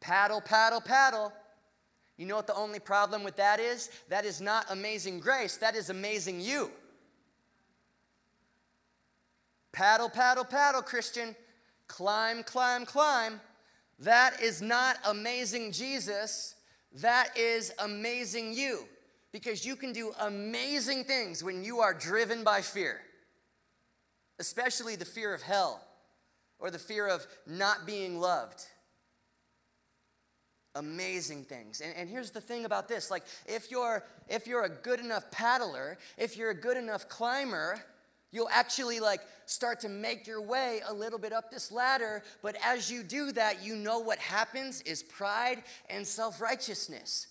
paddle, 0.02 0.42
paddle, 0.42 0.82
paddle. 0.82 1.32
You 2.18 2.26
know 2.26 2.36
what 2.36 2.48
the 2.48 2.56
only 2.56 2.80
problem 2.80 3.24
with 3.24 3.38
that 3.38 3.62
is? 3.62 3.90
That 4.10 4.26
is 4.26 4.42
not 4.42 4.66
amazing 4.70 5.22
grace, 5.22 5.56
that 5.58 5.76
is 5.76 5.90
amazing 5.90 6.42
you. 6.42 6.70
Paddle, 9.72 10.10
paddle, 10.10 10.44
paddle, 10.44 10.82
Christian. 10.82 11.34
Climb, 11.88 12.44
climb, 12.44 12.86
climb. 12.86 13.40
That 14.00 14.42
is 14.42 14.62
not 14.62 14.98
amazing 15.06 15.72
Jesus. 15.72 16.56
That 17.02 17.38
is 17.38 17.74
amazing 17.80 18.54
you. 18.54 18.86
Because 19.32 19.66
you 19.66 19.76
can 19.76 19.94
do 19.94 20.14
amazing 20.20 21.06
things 21.06 21.44
when 21.44 21.64
you 21.64 21.80
are 21.80 21.94
driven 21.94 22.44
by 22.44 22.62
fear, 22.62 23.02
especially 24.40 24.96
the 24.96 25.06
fear 25.06 25.34
of 25.34 25.42
hell 25.42 25.84
or 26.60 26.70
the 26.70 26.78
fear 26.78 27.08
of 27.08 27.26
not 27.48 27.88
being 27.88 28.20
loved. 28.20 28.64
Amazing 30.76 31.46
things. 31.46 31.82
And, 31.82 31.96
and 31.96 32.08
here's 32.08 32.30
the 32.30 32.42
thing 32.42 32.66
about 32.66 32.88
this 32.88 33.10
like, 33.10 33.24
if 33.48 33.72
you're, 33.72 34.04
if 34.30 34.46
you're 34.46 34.66
a 34.66 34.70
good 34.70 35.00
enough 35.00 35.32
paddler, 35.32 35.98
if 36.16 36.38
you're 36.38 36.52
a 36.52 36.56
good 36.56 36.78
enough 36.78 37.10
climber, 37.10 37.84
You'll 38.34 38.50
actually 38.52 39.00
like 39.00 39.22
start 39.46 39.80
to 39.82 39.90
make 39.90 40.26
your 40.26 40.42
way 40.42 40.82
a 40.88 40.94
little 40.94 41.20
bit 41.20 41.32
up 41.32 41.52
this 41.52 41.72
ladder, 41.72 42.24
but 42.42 42.58
as 42.66 42.92
you 42.92 43.04
do 43.04 43.32
that, 43.34 43.64
you 43.64 43.76
know 43.76 44.00
what 44.00 44.18
happens 44.18 44.82
is 44.82 45.04
pride 45.04 45.62
and 45.88 46.06
self-righteousness. 46.06 47.28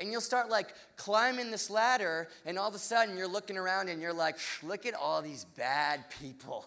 And 0.00 0.10
you'll 0.10 0.22
start 0.22 0.48
like 0.48 0.68
climbing 0.96 1.50
this 1.50 1.68
ladder, 1.68 2.28
and 2.46 2.58
all 2.58 2.70
of 2.70 2.74
a 2.74 2.78
sudden 2.78 3.18
you're 3.18 3.28
looking 3.28 3.58
around 3.58 3.90
and 3.90 4.00
you're 4.00 4.14
like, 4.14 4.38
look 4.62 4.86
at 4.86 4.94
all 4.94 5.20
these 5.20 5.44
bad 5.44 6.04
people. 6.18 6.64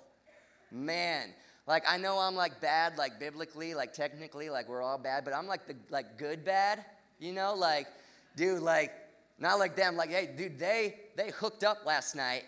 Man, 0.71 1.29
like 1.65 1.83
I 1.87 1.97
know 1.97 2.19
I'm 2.19 2.35
like 2.35 2.61
bad, 2.61 2.99
like 2.99 3.19
biblically, 3.19 3.73
like 3.73 3.91
technically, 3.91 4.51
like 4.51 4.69
we're 4.69 4.83
all 4.83 4.99
bad, 4.99 5.25
but 5.25 5.33
I'm 5.33 5.47
like 5.47 5.65
the 5.65 5.75
like 5.89 6.19
good 6.19 6.45
bad, 6.45 6.85
you 7.17 7.33
know, 7.33 7.55
like, 7.55 7.87
dude, 8.35 8.61
like, 8.61 8.91
not 9.39 9.57
like 9.57 9.75
them, 9.75 9.95
like, 9.95 10.11
hey, 10.11 10.29
dude, 10.37 10.59
they 10.59 10.99
they 11.17 11.31
hooked 11.31 11.63
up 11.63 11.87
last 11.87 12.15
night 12.15 12.43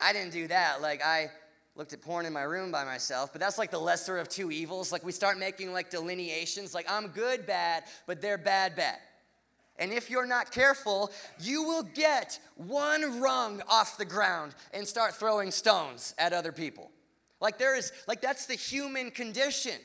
I 0.00 0.12
didn't 0.12 0.32
do 0.32 0.48
that. 0.48 0.82
Like, 0.82 1.02
I 1.02 1.30
looked 1.74 1.92
at 1.92 2.00
porn 2.02 2.26
in 2.26 2.32
my 2.32 2.42
room 2.42 2.70
by 2.70 2.84
myself, 2.84 3.32
but 3.32 3.40
that's 3.40 3.58
like 3.58 3.70
the 3.70 3.78
lesser 3.78 4.18
of 4.18 4.28
two 4.28 4.50
evils. 4.50 4.92
Like, 4.92 5.04
we 5.04 5.12
start 5.12 5.38
making 5.38 5.72
like 5.72 5.90
delineations, 5.90 6.74
like, 6.74 6.86
I'm 6.90 7.08
good, 7.08 7.46
bad, 7.46 7.84
but 8.06 8.20
they're 8.20 8.38
bad, 8.38 8.76
bad. 8.76 8.98
And 9.78 9.92
if 9.92 10.08
you're 10.08 10.26
not 10.26 10.52
careful, 10.52 11.10
you 11.38 11.62
will 11.62 11.82
get 11.82 12.38
one 12.56 13.20
rung 13.20 13.62
off 13.68 13.98
the 13.98 14.06
ground 14.06 14.54
and 14.72 14.88
start 14.88 15.14
throwing 15.14 15.50
stones 15.50 16.14
at 16.18 16.32
other 16.32 16.52
people. 16.52 16.90
Like, 17.40 17.58
there 17.58 17.76
is, 17.76 17.92
like, 18.08 18.22
that's 18.22 18.46
the 18.46 18.54
human 18.54 19.10
condition. 19.10 19.78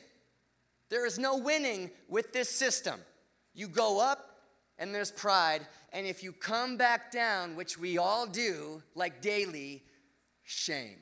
There 0.88 1.04
is 1.04 1.18
no 1.18 1.36
winning 1.36 1.90
with 2.08 2.32
this 2.32 2.48
system. 2.48 3.00
You 3.52 3.68
go 3.68 4.00
up, 4.00 4.32
and 4.78 4.94
there's 4.94 5.12
pride. 5.12 5.66
And 5.92 6.06
if 6.06 6.22
you 6.22 6.32
come 6.32 6.76
back 6.76 7.12
down, 7.12 7.54
which 7.54 7.78
we 7.78 7.98
all 7.98 8.26
do, 8.26 8.82
like 8.94 9.20
daily, 9.20 9.82
shame. 10.52 10.98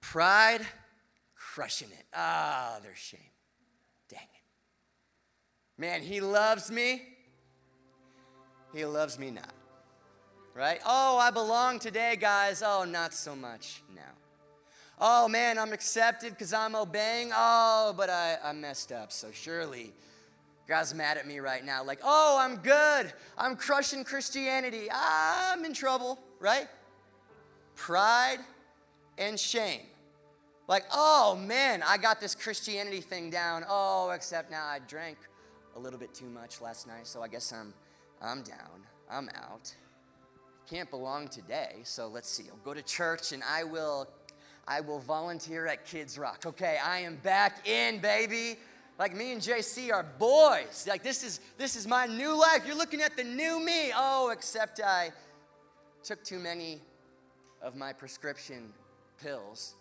Pride, 0.00 0.60
crushing 1.36 1.88
it. 1.88 2.04
Ah, 2.14 2.78
there's 2.82 2.98
shame. 2.98 3.20
Dang 4.08 4.20
it. 4.20 5.80
Man, 5.80 6.02
he 6.02 6.20
loves 6.20 6.70
me. 6.70 7.02
He 8.74 8.84
loves 8.84 9.18
me 9.18 9.30
not. 9.30 9.52
Right? 10.54 10.80
Oh, 10.84 11.16
I 11.18 11.30
belong 11.30 11.78
today, 11.78 12.16
guys. 12.20 12.62
Oh, 12.64 12.84
not 12.84 13.14
so 13.14 13.34
much 13.34 13.82
now. 13.94 14.02
Oh, 14.98 15.28
man, 15.28 15.58
I'm 15.58 15.72
accepted 15.72 16.30
because 16.30 16.52
I'm 16.52 16.76
obeying. 16.76 17.30
Oh, 17.34 17.94
but 17.96 18.10
I, 18.10 18.38
I 18.44 18.52
messed 18.52 18.92
up. 18.92 19.12
So 19.12 19.30
surely 19.32 19.92
God's 20.68 20.94
mad 20.94 21.16
at 21.16 21.26
me 21.26 21.38
right 21.38 21.64
now, 21.64 21.82
like, 21.82 22.00
oh, 22.04 22.38
I'm 22.38 22.56
good. 22.56 23.12
I'm 23.38 23.56
crushing 23.56 24.04
Christianity. 24.04 24.88
I'm 24.92 25.64
in 25.64 25.72
trouble, 25.72 26.18
right? 26.38 26.68
Pride 27.74 28.38
and 29.18 29.38
shame. 29.38 29.82
Like, 30.68 30.84
oh 30.92 31.36
man, 31.36 31.82
I 31.86 31.96
got 31.96 32.20
this 32.20 32.34
Christianity 32.34 33.00
thing 33.00 33.30
down. 33.30 33.64
Oh, 33.68 34.10
except 34.10 34.50
now 34.50 34.64
I 34.64 34.78
drank 34.86 35.18
a 35.76 35.78
little 35.78 35.98
bit 35.98 36.14
too 36.14 36.28
much 36.28 36.60
last 36.60 36.86
night, 36.86 37.06
so 37.06 37.22
I 37.22 37.28
guess 37.28 37.52
I'm 37.52 37.74
I'm 38.20 38.42
down. 38.42 38.86
I'm 39.10 39.28
out. 39.34 39.74
Can't 40.70 40.88
belong 40.90 41.28
today, 41.28 41.80
so 41.82 42.06
let's 42.08 42.28
see. 42.28 42.44
I'll 42.48 42.56
go 42.64 42.72
to 42.72 42.82
church 42.82 43.32
and 43.32 43.42
I 43.42 43.64
will 43.64 44.08
I 44.66 44.80
will 44.80 45.00
volunteer 45.00 45.66
at 45.66 45.84
Kids 45.84 46.18
Rock. 46.18 46.44
Okay, 46.46 46.78
I 46.82 47.00
am 47.00 47.16
back 47.16 47.66
in, 47.68 47.98
baby. 47.98 48.56
Like 48.98 49.16
me 49.16 49.32
and 49.32 49.40
JC 49.40 49.92
are 49.92 50.04
boys. 50.18 50.86
Like 50.88 51.02
this 51.02 51.24
is 51.24 51.40
this 51.58 51.74
is 51.74 51.86
my 51.86 52.06
new 52.06 52.38
life. 52.38 52.62
You're 52.66 52.76
looking 52.76 53.00
at 53.00 53.16
the 53.16 53.24
new 53.24 53.58
me. 53.58 53.90
Oh, 53.94 54.30
except 54.30 54.80
I 54.80 55.10
took 56.04 56.22
too 56.22 56.38
many 56.38 56.80
of 57.62 57.76
my 57.76 57.92
prescription 57.92 58.72
pills. 59.22 59.74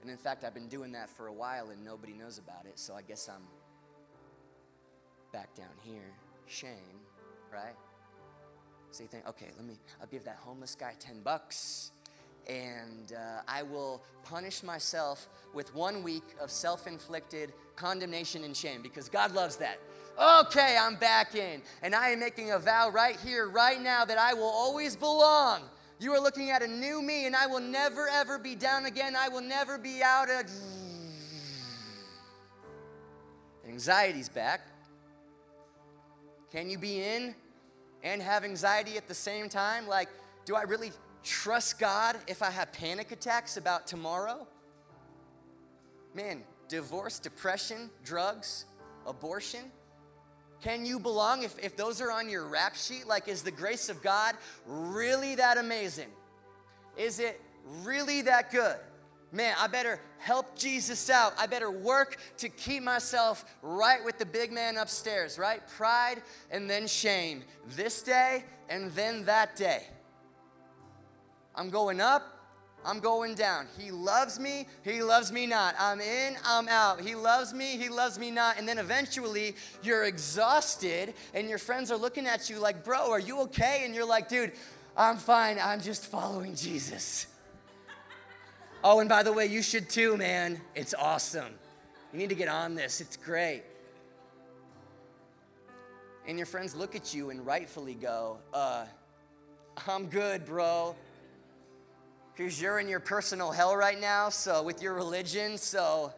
And 0.00 0.10
in 0.10 0.16
fact, 0.16 0.44
I've 0.44 0.54
been 0.54 0.68
doing 0.68 0.92
that 0.92 1.10
for 1.10 1.26
a 1.26 1.32
while 1.32 1.70
and 1.70 1.84
nobody 1.84 2.14
knows 2.14 2.38
about 2.38 2.64
it. 2.66 2.78
So 2.78 2.94
I 2.94 3.02
guess 3.02 3.28
I'm 3.28 3.42
back 5.32 5.54
down 5.54 5.68
here. 5.82 6.14
Shame, 6.46 7.00
right? 7.52 7.76
So 8.90 9.02
you 9.02 9.08
think, 9.08 9.28
okay, 9.28 9.46
let 9.56 9.66
me, 9.66 9.78
I'll 10.00 10.08
give 10.08 10.24
that 10.24 10.38
homeless 10.40 10.74
guy 10.74 10.94
10 10.98 11.20
bucks 11.20 11.92
and 12.48 13.12
uh, 13.12 13.42
I 13.46 13.62
will 13.62 14.02
punish 14.24 14.62
myself 14.62 15.28
with 15.54 15.74
one 15.74 16.02
week 16.02 16.24
of 16.40 16.50
self 16.50 16.86
inflicted 16.86 17.52
condemnation 17.76 18.44
and 18.44 18.56
shame 18.56 18.82
because 18.82 19.08
God 19.08 19.32
loves 19.32 19.56
that. 19.56 19.78
Okay, 20.20 20.76
I'm 20.78 20.96
back 20.96 21.34
in, 21.34 21.62
and 21.82 21.94
I 21.94 22.10
am 22.10 22.20
making 22.20 22.50
a 22.50 22.58
vow 22.58 22.90
right 22.90 23.16
here, 23.24 23.48
right 23.48 23.80
now, 23.80 24.04
that 24.04 24.18
I 24.18 24.34
will 24.34 24.42
always 24.42 24.96
belong. 24.96 25.62
You 26.00 26.14
are 26.14 26.20
looking 26.20 26.50
at 26.50 26.62
a 26.62 26.66
new 26.66 27.02
me, 27.02 27.26
and 27.26 27.36
I 27.36 27.46
will 27.46 27.60
never 27.60 28.08
ever 28.08 28.38
be 28.38 28.54
down 28.54 28.86
again. 28.86 29.14
I 29.14 29.28
will 29.28 29.42
never 29.42 29.76
be 29.76 30.02
out 30.02 30.30
of. 30.30 30.50
Anxiety's 33.68 34.30
back. 34.30 34.62
Can 36.50 36.70
you 36.70 36.78
be 36.78 37.02
in 37.02 37.34
and 38.02 38.22
have 38.22 38.44
anxiety 38.44 38.96
at 38.96 39.08
the 39.08 39.14
same 39.14 39.50
time? 39.50 39.86
Like, 39.86 40.08
do 40.46 40.56
I 40.56 40.62
really 40.62 40.90
trust 41.22 41.78
God 41.78 42.16
if 42.26 42.42
I 42.42 42.50
have 42.50 42.72
panic 42.72 43.12
attacks 43.12 43.58
about 43.58 43.86
tomorrow? 43.86 44.48
Man, 46.14 46.42
divorce, 46.68 47.18
depression, 47.18 47.90
drugs, 48.02 48.64
abortion. 49.06 49.70
Can 50.62 50.84
you 50.84 50.98
belong 50.98 51.42
if, 51.42 51.58
if 51.58 51.76
those 51.76 52.00
are 52.00 52.10
on 52.10 52.28
your 52.28 52.46
rap 52.46 52.76
sheet? 52.76 53.06
Like, 53.06 53.28
is 53.28 53.42
the 53.42 53.50
grace 53.50 53.88
of 53.88 54.02
God 54.02 54.36
really 54.66 55.34
that 55.36 55.56
amazing? 55.56 56.08
Is 56.96 57.18
it 57.18 57.40
really 57.82 58.22
that 58.22 58.50
good? 58.50 58.76
Man, 59.32 59.54
I 59.58 59.68
better 59.68 60.00
help 60.18 60.58
Jesus 60.58 61.08
out. 61.08 61.34
I 61.38 61.46
better 61.46 61.70
work 61.70 62.16
to 62.38 62.48
keep 62.48 62.82
myself 62.82 63.44
right 63.62 64.04
with 64.04 64.18
the 64.18 64.26
big 64.26 64.52
man 64.52 64.76
upstairs, 64.76 65.38
right? 65.38 65.66
Pride 65.76 66.22
and 66.50 66.68
then 66.68 66.88
shame. 66.88 67.44
This 67.76 68.02
day 68.02 68.44
and 68.68 68.90
then 68.92 69.24
that 69.26 69.54
day. 69.54 69.84
I'm 71.54 71.70
going 71.70 72.00
up, 72.00 72.39
I'm 72.84 73.00
going 73.00 73.34
down. 73.34 73.66
He 73.78 73.90
loves 73.90 74.40
me, 74.40 74.66
he 74.82 75.02
loves 75.02 75.30
me 75.30 75.46
not. 75.46 75.74
I'm 75.78 76.00
in, 76.00 76.36
I'm 76.44 76.66
out. 76.68 77.00
He 77.00 77.14
loves 77.14 77.52
me, 77.52 77.76
he 77.76 77.88
loves 77.88 78.18
me 78.18 78.30
not. 78.30 78.58
And 78.58 78.66
then 78.66 78.78
eventually 78.78 79.54
you're 79.82 80.04
exhausted 80.04 81.14
and 81.34 81.48
your 81.48 81.58
friends 81.58 81.90
are 81.90 81.98
looking 81.98 82.26
at 82.26 82.48
you 82.48 82.58
like, 82.58 82.84
bro, 82.84 83.10
are 83.10 83.18
you 83.18 83.40
okay? 83.42 83.82
And 83.84 83.94
you're 83.94 84.06
like, 84.06 84.28
dude, 84.28 84.52
I'm 84.96 85.18
fine. 85.18 85.58
I'm 85.60 85.80
just 85.80 86.06
following 86.06 86.54
Jesus. 86.54 87.26
Oh, 88.82 89.00
and 89.00 89.08
by 89.08 89.22
the 89.22 89.32
way, 89.32 89.44
you 89.44 89.60
should 89.60 89.90
too, 89.90 90.16
man. 90.16 90.58
It's 90.74 90.94
awesome. 90.94 91.52
You 92.12 92.18
need 92.18 92.30
to 92.30 92.34
get 92.34 92.48
on 92.48 92.74
this, 92.74 93.00
it's 93.00 93.16
great. 93.16 93.62
And 96.26 96.38
your 96.38 96.46
friends 96.46 96.74
look 96.74 96.96
at 96.96 97.12
you 97.12 97.30
and 97.30 97.44
rightfully 97.44 97.94
go, 97.94 98.38
uh, 98.54 98.86
I'm 99.86 100.06
good, 100.06 100.46
bro 100.46 100.96
because 102.34 102.60
you're 102.60 102.78
in 102.78 102.88
your 102.88 103.00
personal 103.00 103.50
hell 103.50 103.76
right 103.76 104.00
now, 104.00 104.28
so 104.28 104.62
with 104.62 104.82
your 104.82 104.94
religion, 104.94 105.58
so 105.58 106.12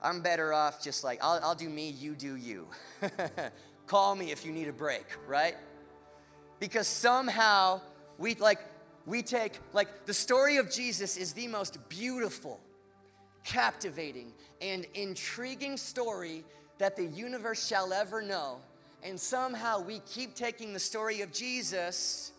I'm 0.00 0.20
better 0.20 0.52
off 0.52 0.82
just 0.82 1.02
like, 1.02 1.18
I'll, 1.22 1.40
I'll 1.42 1.54
do 1.54 1.68
me, 1.68 1.90
you 1.90 2.14
do 2.14 2.36
you. 2.36 2.68
Call 3.86 4.14
me 4.14 4.30
if 4.30 4.44
you 4.44 4.52
need 4.52 4.68
a 4.68 4.72
break, 4.72 5.06
right? 5.26 5.56
Because 6.60 6.86
somehow 6.86 7.80
we 8.18 8.34
like, 8.34 8.60
we 9.06 9.22
take, 9.22 9.58
like, 9.72 10.06
the 10.06 10.14
story 10.14 10.58
of 10.58 10.70
Jesus 10.70 11.16
is 11.16 11.32
the 11.32 11.48
most 11.48 11.88
beautiful, 11.88 12.60
captivating, 13.44 14.32
and 14.60 14.86
intriguing 14.94 15.76
story 15.76 16.44
that 16.76 16.94
the 16.94 17.06
universe 17.06 17.66
shall 17.66 17.92
ever 17.92 18.20
know. 18.20 18.60
And 19.02 19.18
somehow 19.18 19.80
we 19.80 20.00
keep 20.00 20.34
taking 20.34 20.72
the 20.72 20.78
story 20.78 21.22
of 21.22 21.32
Jesus 21.32 22.32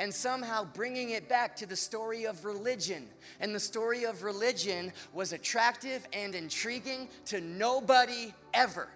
and 0.00 0.12
somehow 0.12 0.64
bringing 0.64 1.10
it 1.10 1.28
back 1.28 1.54
to 1.54 1.66
the 1.66 1.76
story 1.76 2.24
of 2.24 2.46
religion. 2.46 3.06
And 3.38 3.54
the 3.54 3.60
story 3.60 4.04
of 4.04 4.22
religion 4.22 4.94
was 5.12 5.34
attractive 5.34 6.08
and 6.14 6.34
intriguing 6.34 7.06
to 7.26 7.42
nobody 7.42 8.32
ever. 8.54 8.88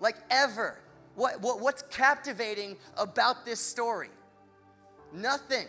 Like, 0.00 0.16
ever. 0.28 0.76
What, 1.14 1.40
what, 1.40 1.60
what's 1.60 1.82
captivating 1.82 2.76
about 2.96 3.44
this 3.44 3.60
story? 3.60 4.10
Nothing. 5.14 5.68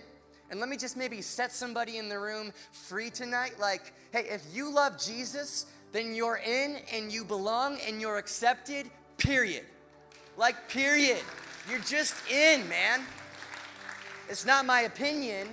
And 0.50 0.60
let 0.60 0.68
me 0.68 0.78
just 0.78 0.98
maybe 0.98 1.22
set 1.22 1.52
somebody 1.52 2.00
in 2.00 2.10
the 2.10 2.20
room 2.20 2.52
free 2.72 3.12
tonight. 3.12 3.54
Like, 3.60 3.94
hey, 4.12 4.26
if 4.30 4.42
you 4.52 4.74
love 4.74 5.00
Jesus, 5.00 5.68
then 5.92 6.16
you're 6.16 6.42
in 6.44 6.78
and 6.92 7.12
you 7.12 7.24
belong 7.24 7.78
and 7.88 8.02
you're 8.02 8.18
accepted, 8.18 8.90
period. 9.20 9.66
Like, 10.38 10.70
period. 10.70 11.22
You're 11.70 11.80
just 11.82 12.16
in, 12.32 12.68
man. 12.68 13.02
It's 14.30 14.46
not 14.46 14.66
my 14.68 14.82
opinion. 14.82 15.48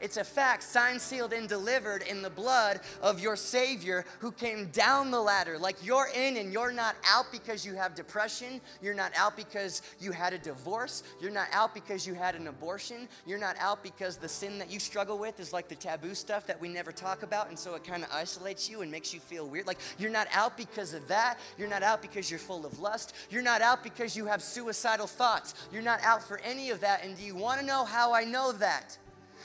It's 0.00 0.16
a 0.16 0.24
fact, 0.24 0.62
signed, 0.62 1.00
sealed, 1.00 1.32
and 1.32 1.48
delivered 1.48 2.02
in 2.02 2.22
the 2.22 2.30
blood 2.30 2.80
of 3.02 3.20
your 3.20 3.36
Savior 3.36 4.04
who 4.20 4.32
came 4.32 4.66
down 4.66 5.10
the 5.10 5.20
ladder. 5.20 5.58
Like 5.58 5.76
you're 5.84 6.08
in 6.14 6.38
and 6.38 6.52
you're 6.52 6.72
not 6.72 6.96
out 7.06 7.26
because 7.30 7.66
you 7.66 7.74
have 7.74 7.94
depression. 7.94 8.60
You're 8.80 8.94
not 8.94 9.12
out 9.16 9.36
because 9.36 9.82
you 10.00 10.12
had 10.12 10.32
a 10.32 10.38
divorce. 10.38 11.02
You're 11.20 11.30
not 11.30 11.48
out 11.52 11.74
because 11.74 12.06
you 12.06 12.14
had 12.14 12.34
an 12.34 12.46
abortion. 12.46 13.08
You're 13.26 13.38
not 13.38 13.56
out 13.58 13.82
because 13.82 14.16
the 14.16 14.28
sin 14.28 14.58
that 14.58 14.70
you 14.70 14.80
struggle 14.80 15.18
with 15.18 15.38
is 15.38 15.52
like 15.52 15.68
the 15.68 15.74
taboo 15.74 16.14
stuff 16.14 16.46
that 16.46 16.60
we 16.60 16.68
never 16.68 16.92
talk 16.92 17.22
about. 17.22 17.48
And 17.48 17.58
so 17.58 17.74
it 17.74 17.84
kind 17.84 18.02
of 18.02 18.10
isolates 18.10 18.70
you 18.70 18.80
and 18.80 18.90
makes 18.90 19.12
you 19.12 19.20
feel 19.20 19.46
weird. 19.46 19.66
Like 19.66 19.78
you're 19.98 20.10
not 20.10 20.28
out 20.32 20.56
because 20.56 20.94
of 20.94 21.06
that. 21.08 21.38
You're 21.58 21.68
not 21.68 21.82
out 21.82 22.00
because 22.00 22.30
you're 22.30 22.40
full 22.40 22.64
of 22.64 22.78
lust. 22.78 23.14
You're 23.28 23.42
not 23.42 23.60
out 23.60 23.82
because 23.82 24.16
you 24.16 24.26
have 24.26 24.42
suicidal 24.42 25.06
thoughts. 25.06 25.54
You're 25.72 25.82
not 25.82 26.00
out 26.02 26.22
for 26.22 26.38
any 26.38 26.70
of 26.70 26.80
that. 26.80 27.04
And 27.04 27.16
do 27.16 27.22
you 27.22 27.34
want 27.34 27.60
to 27.60 27.66
know 27.66 27.84
how 27.84 28.14
I 28.14 28.24
know 28.24 28.52
that? 28.52 28.96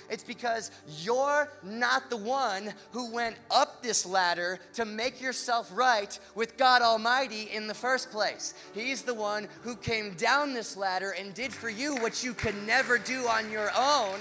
It's 0.09 0.23
because 0.23 0.71
you're 1.01 1.49
not 1.63 2.09
the 2.09 2.17
one 2.17 2.73
who 2.91 3.11
went 3.11 3.37
up 3.51 3.81
this 3.81 4.05
ladder 4.05 4.59
to 4.73 4.85
make 4.85 5.21
yourself 5.21 5.69
right 5.73 6.17
with 6.35 6.57
God 6.57 6.81
Almighty 6.81 7.49
in 7.53 7.67
the 7.67 7.73
first 7.73 8.11
place. 8.11 8.53
He's 8.73 9.01
the 9.01 9.13
one 9.13 9.47
who 9.61 9.75
came 9.75 10.13
down 10.13 10.53
this 10.53 10.77
ladder 10.77 11.11
and 11.11 11.33
did 11.33 11.53
for 11.53 11.69
you 11.69 11.95
what 11.97 12.23
you 12.23 12.33
could 12.33 12.55
never 12.65 12.97
do 12.97 13.27
on 13.27 13.51
your 13.51 13.69
own. 13.77 14.19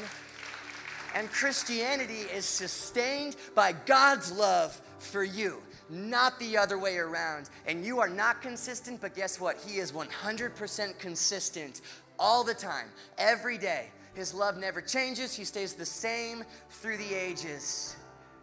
And 1.14 1.30
Christianity 1.30 2.22
is 2.34 2.44
sustained 2.44 3.36
by 3.54 3.72
God's 3.72 4.32
love 4.32 4.80
for 4.98 5.22
you 5.22 5.62
not 5.90 6.38
the 6.38 6.56
other 6.56 6.78
way 6.78 6.96
around. 6.96 7.50
And 7.66 7.84
you 7.84 8.00
are 8.00 8.08
not 8.08 8.42
consistent, 8.42 9.00
but 9.00 9.14
guess 9.14 9.40
what? 9.40 9.58
He 9.66 9.78
is 9.78 9.92
100% 9.92 10.98
consistent 10.98 11.80
all 12.18 12.44
the 12.44 12.54
time, 12.54 12.88
every 13.18 13.58
day. 13.58 13.90
His 14.14 14.32
love 14.32 14.56
never 14.56 14.80
changes, 14.80 15.34
He 15.34 15.44
stays 15.44 15.74
the 15.74 15.86
same 15.86 16.44
through 16.70 16.98
the 16.98 17.14
ages. 17.14 17.96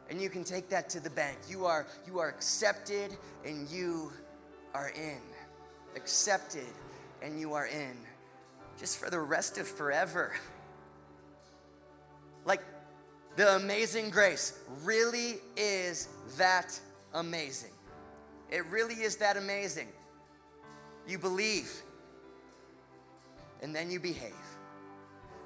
And 0.09 0.21
you 0.21 0.29
can 0.29 0.43
take 0.43 0.67
that 0.69 0.89
to 0.89 0.99
the 0.99 1.09
bank. 1.09 1.37
You 1.47 1.65
are, 1.65 1.87
you 2.05 2.19
are 2.19 2.27
accepted 2.27 3.15
and 3.45 3.69
you 3.69 4.11
are 4.73 4.89
in. 4.89 5.21
Accepted 5.95 6.67
and 7.21 7.39
you 7.39 7.53
are 7.53 7.67
in. 7.67 7.95
Just 8.77 8.97
for 8.97 9.09
the 9.09 9.19
rest 9.19 9.57
of 9.57 9.67
forever. 9.67 10.33
Like 12.43 12.61
the 13.37 13.55
amazing 13.55 14.09
grace 14.09 14.59
really 14.83 15.35
is 15.55 16.09
that 16.37 16.77
amazing. 17.13 17.71
It 18.49 18.65
really 18.65 18.95
is 18.95 19.15
that 19.17 19.37
amazing. 19.37 19.87
You 21.07 21.17
believe 21.17 21.71
and 23.61 23.73
then 23.73 23.89
you 23.89 23.99
behave 23.99 24.33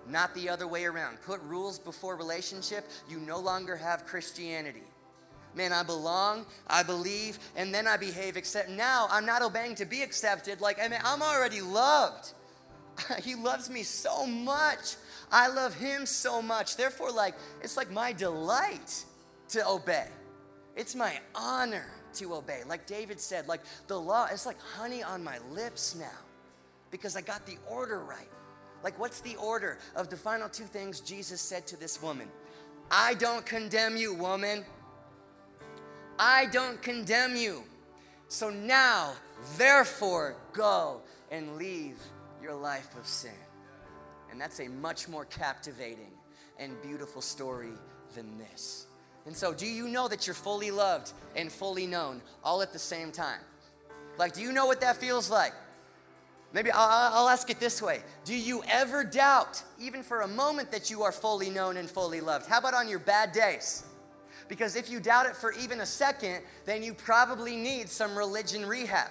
not 0.10 0.34
the 0.36 0.50
other 0.50 0.68
way 0.68 0.86
around. 0.86 1.22
Put 1.22 1.42
rules 1.44 1.80
before 1.80 2.16
relationship, 2.16 2.90
you 3.10 3.20
no 3.20 3.40
longer 3.40 3.76
have 3.76 4.06
Christianity. 4.06 4.84
man, 5.56 5.72
I 5.72 5.84
belong, 5.84 6.46
I 6.68 6.84
believe, 6.84 7.40
and 7.56 7.74
then 7.74 7.88
I 7.88 7.96
behave. 7.98 8.36
Except 8.36 8.70
now 8.70 9.08
I'm 9.10 9.26
not 9.26 9.42
obeying 9.42 9.76
to 9.76 9.86
be 9.86 10.02
accepted. 10.02 10.60
Like, 10.60 10.80
I 10.80 10.88
mean, 10.90 11.00
I'm 11.04 11.22
already 11.22 11.62
loved. 11.62 12.34
he 13.24 13.36
loves 13.36 13.70
me 13.70 13.84
so 13.84 14.26
much. 14.26 14.96
I 15.32 15.48
love 15.48 15.74
him 15.74 16.06
so 16.06 16.42
much. 16.42 16.76
Therefore, 16.78 17.12
like, 17.12 17.36
it's 17.62 17.78
like 17.78 17.92
my 17.92 18.12
delight 18.12 19.06
to 19.50 19.68
obey. 19.68 20.08
It's 20.76 20.96
my 20.96 21.20
honor 21.34 21.88
to 22.16 22.36
obey. 22.36 22.62
Like 22.68 22.86
David 22.86 23.20
said, 23.20 23.48
like 23.48 23.62
the 23.88 24.00
law, 24.00 24.28
it's 24.32 24.46
like 24.46 24.60
honey 24.60 25.04
on 25.04 25.24
my 25.24 25.40
lips 25.52 25.96
now 25.96 26.20
because 26.92 27.16
I 27.16 27.22
got 27.22 27.46
the 27.46 27.58
order 27.70 28.00
right. 28.00 28.30
Like, 28.86 29.00
what's 29.00 29.22
the 29.22 29.36
order 29.38 29.80
of 29.96 30.12
the 30.12 30.16
final 30.16 30.48
two 30.48 30.66
things 30.66 31.00
Jesus 31.00 31.42
said 31.42 31.66
to 31.66 31.76
this 31.76 32.04
woman? 32.04 32.28
I 32.92 33.16
don't 33.16 33.44
condemn 33.44 33.98
you, 33.98 34.14
woman. 34.14 34.64
I 36.20 36.46
don't 36.46 36.80
condemn 36.84 37.36
you. 37.36 37.64
So 38.28 38.52
now, 38.52 39.14
therefore, 39.58 40.36
go 40.54 41.02
and 41.32 41.56
leave 41.56 41.98
your 42.40 42.54
life 42.54 42.96
of 42.96 43.08
sin. 43.08 43.32
And 44.30 44.40
that's 44.40 44.60
a 44.60 44.68
much 44.68 45.10
more 45.10 45.26
captivating 45.26 46.12
and 46.60 46.80
beautiful 46.84 47.24
story 47.24 47.74
than 48.14 48.38
this. 48.38 48.86
And 49.26 49.36
so, 49.36 49.52
do 49.52 49.66
you 49.66 49.88
know 49.88 50.08
that 50.08 50.28
you're 50.28 50.36
fully 50.36 50.70
loved 50.70 51.12
and 51.36 51.52
fully 51.52 51.88
known 51.88 52.22
all 52.44 52.62
at 52.62 52.72
the 52.72 52.78
same 52.78 53.12
time? 53.12 53.42
Like, 54.20 54.34
do 54.34 54.44
you 54.44 54.52
know 54.52 54.68
what 54.68 54.82
that 54.82 54.98
feels 54.98 55.32
like? 55.32 55.54
Maybe 56.56 56.72
I'll, 56.72 57.28
ask 57.28 57.50
it 57.50 57.60
this 57.60 57.82
way 57.82 58.02
Do 58.24 58.34
you 58.34 58.64
ever 58.70 59.04
doubt, 59.04 59.62
even 59.78 60.02
for 60.02 60.22
a 60.22 60.28
moment, 60.28 60.72
that 60.72 60.90
you 60.90 61.04
are 61.04 61.12
fully 61.12 61.50
known 61.50 61.76
and 61.76 61.90
fully 61.90 62.22
loved? 62.22 62.48
How 62.48 62.60
about 62.60 62.74
on 62.74 62.88
your 62.88 63.00
bad 63.00 63.34
days? 63.34 63.84
Because 64.48 64.78
if 64.78 64.90
you 64.90 65.02
doubt 65.02 65.26
it 65.26 65.36
for 65.36 65.52
even 65.52 65.82
a 65.82 65.86
second, 65.86 66.40
then 66.66 66.82
you 66.82 66.94
probably 66.94 67.58
need 67.58 67.90
some 67.90 68.18
religion 68.18 68.66
rehab. 68.66 69.10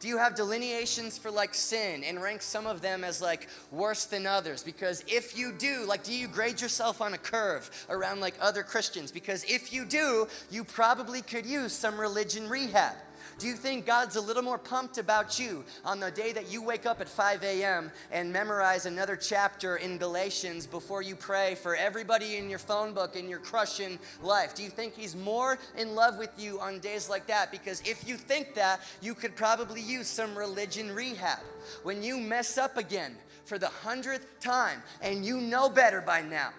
Do 0.00 0.08
you 0.08 0.18
have 0.18 0.34
delineations 0.34 1.16
for 1.16 1.30
like 1.30 1.54
sin 1.54 2.04
and 2.04 2.20
rank 2.20 2.42
some 2.42 2.66
of 2.66 2.82
them 2.82 3.04
as 3.04 3.22
like 3.22 3.48
worse 3.70 4.04
than 4.04 4.26
others? 4.26 4.62
Because 4.62 5.02
if 5.08 5.38
you 5.38 5.50
do, 5.50 5.86
like, 5.86 6.04
do 6.04 6.12
you 6.12 6.28
grade 6.28 6.60
yourself 6.60 7.00
on 7.00 7.14
a 7.14 7.18
curve 7.18 7.70
around 7.88 8.20
like 8.20 8.34
other 8.38 8.62
Christians? 8.62 9.10
Because 9.10 9.44
if 9.44 9.72
you 9.72 9.86
do, 9.86 10.28
you 10.50 10.62
probably 10.62 11.22
could 11.22 11.46
use 11.46 11.72
some 11.72 11.98
religion 11.98 12.50
rehab. 12.50 12.96
Do 13.38 13.48
you 13.48 13.54
think 13.54 13.84
God's 13.84 14.14
a 14.16 14.20
little 14.20 14.42
more 14.42 14.58
pumped 14.58 14.96
about 14.98 15.38
you 15.38 15.64
on 15.84 15.98
the 15.98 16.10
day 16.10 16.32
that 16.32 16.52
you 16.52 16.62
wake 16.62 16.86
up 16.86 17.00
at 17.00 17.08
5 17.08 17.42
a.m. 17.42 17.90
and 18.12 18.32
memorize 18.32 18.86
another 18.86 19.16
chapter 19.16 19.76
in 19.76 19.98
Galatians 19.98 20.66
before 20.66 21.02
you 21.02 21.16
pray 21.16 21.56
for 21.56 21.74
everybody 21.74 22.36
in 22.36 22.48
your 22.48 22.60
phone 22.60 22.94
book 22.94 23.16
in 23.16 23.28
your 23.28 23.40
crushing 23.40 23.98
life? 24.22 24.54
Do 24.54 24.62
you 24.62 24.70
think 24.70 24.94
He's 24.94 25.16
more 25.16 25.58
in 25.76 25.96
love 25.96 26.16
with 26.16 26.30
you 26.38 26.60
on 26.60 26.78
days 26.78 27.08
like 27.08 27.26
that? 27.26 27.50
Because 27.50 27.80
if 27.80 28.06
you 28.06 28.16
think 28.16 28.54
that, 28.54 28.80
you 29.02 29.14
could 29.14 29.34
probably 29.34 29.80
use 29.80 30.06
some 30.06 30.36
religion 30.38 30.94
rehab. 30.94 31.40
When 31.82 32.02
you 32.02 32.18
mess 32.18 32.56
up 32.56 32.76
again 32.76 33.16
for 33.44 33.58
the 33.58 33.68
hundredth 33.68 34.40
time 34.40 34.80
and 35.02 35.26
you 35.26 35.40
know 35.40 35.68
better 35.68 36.00
by 36.00 36.22
now, 36.22 36.50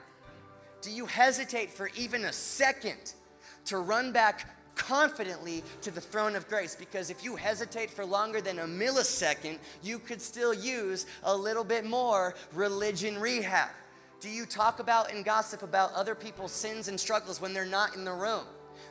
do 0.81 0.91
you 0.91 1.05
hesitate 1.05 1.71
for 1.71 1.89
even 1.95 2.25
a 2.25 2.33
second 2.33 3.13
to 3.65 3.77
run 3.77 4.11
back 4.11 4.54
confidently 4.75 5.63
to 5.81 5.91
the 5.91 6.01
throne 6.01 6.35
of 6.35 6.47
grace 6.47 6.75
because 6.75 7.09
if 7.09 7.23
you 7.23 7.35
hesitate 7.35 7.89
for 7.89 8.05
longer 8.05 8.41
than 8.41 8.59
a 8.59 8.65
millisecond, 8.65 9.57
you 9.81 9.99
could 9.99 10.21
still 10.21 10.53
use 10.53 11.05
a 11.23 11.35
little 11.35 11.63
bit 11.63 11.85
more 11.85 12.35
religion 12.53 13.19
rehab. 13.19 13.69
Do 14.19 14.29
you 14.29 14.45
talk 14.45 14.79
about 14.79 15.11
and 15.11 15.25
gossip 15.25 15.63
about 15.63 15.93
other 15.93 16.15
people's 16.15 16.51
sins 16.51 16.87
and 16.87 16.99
struggles 16.99 17.41
when 17.41 17.53
they're 17.53 17.65
not 17.65 17.95
in 17.95 18.05
the 18.05 18.13
room? 18.13 18.45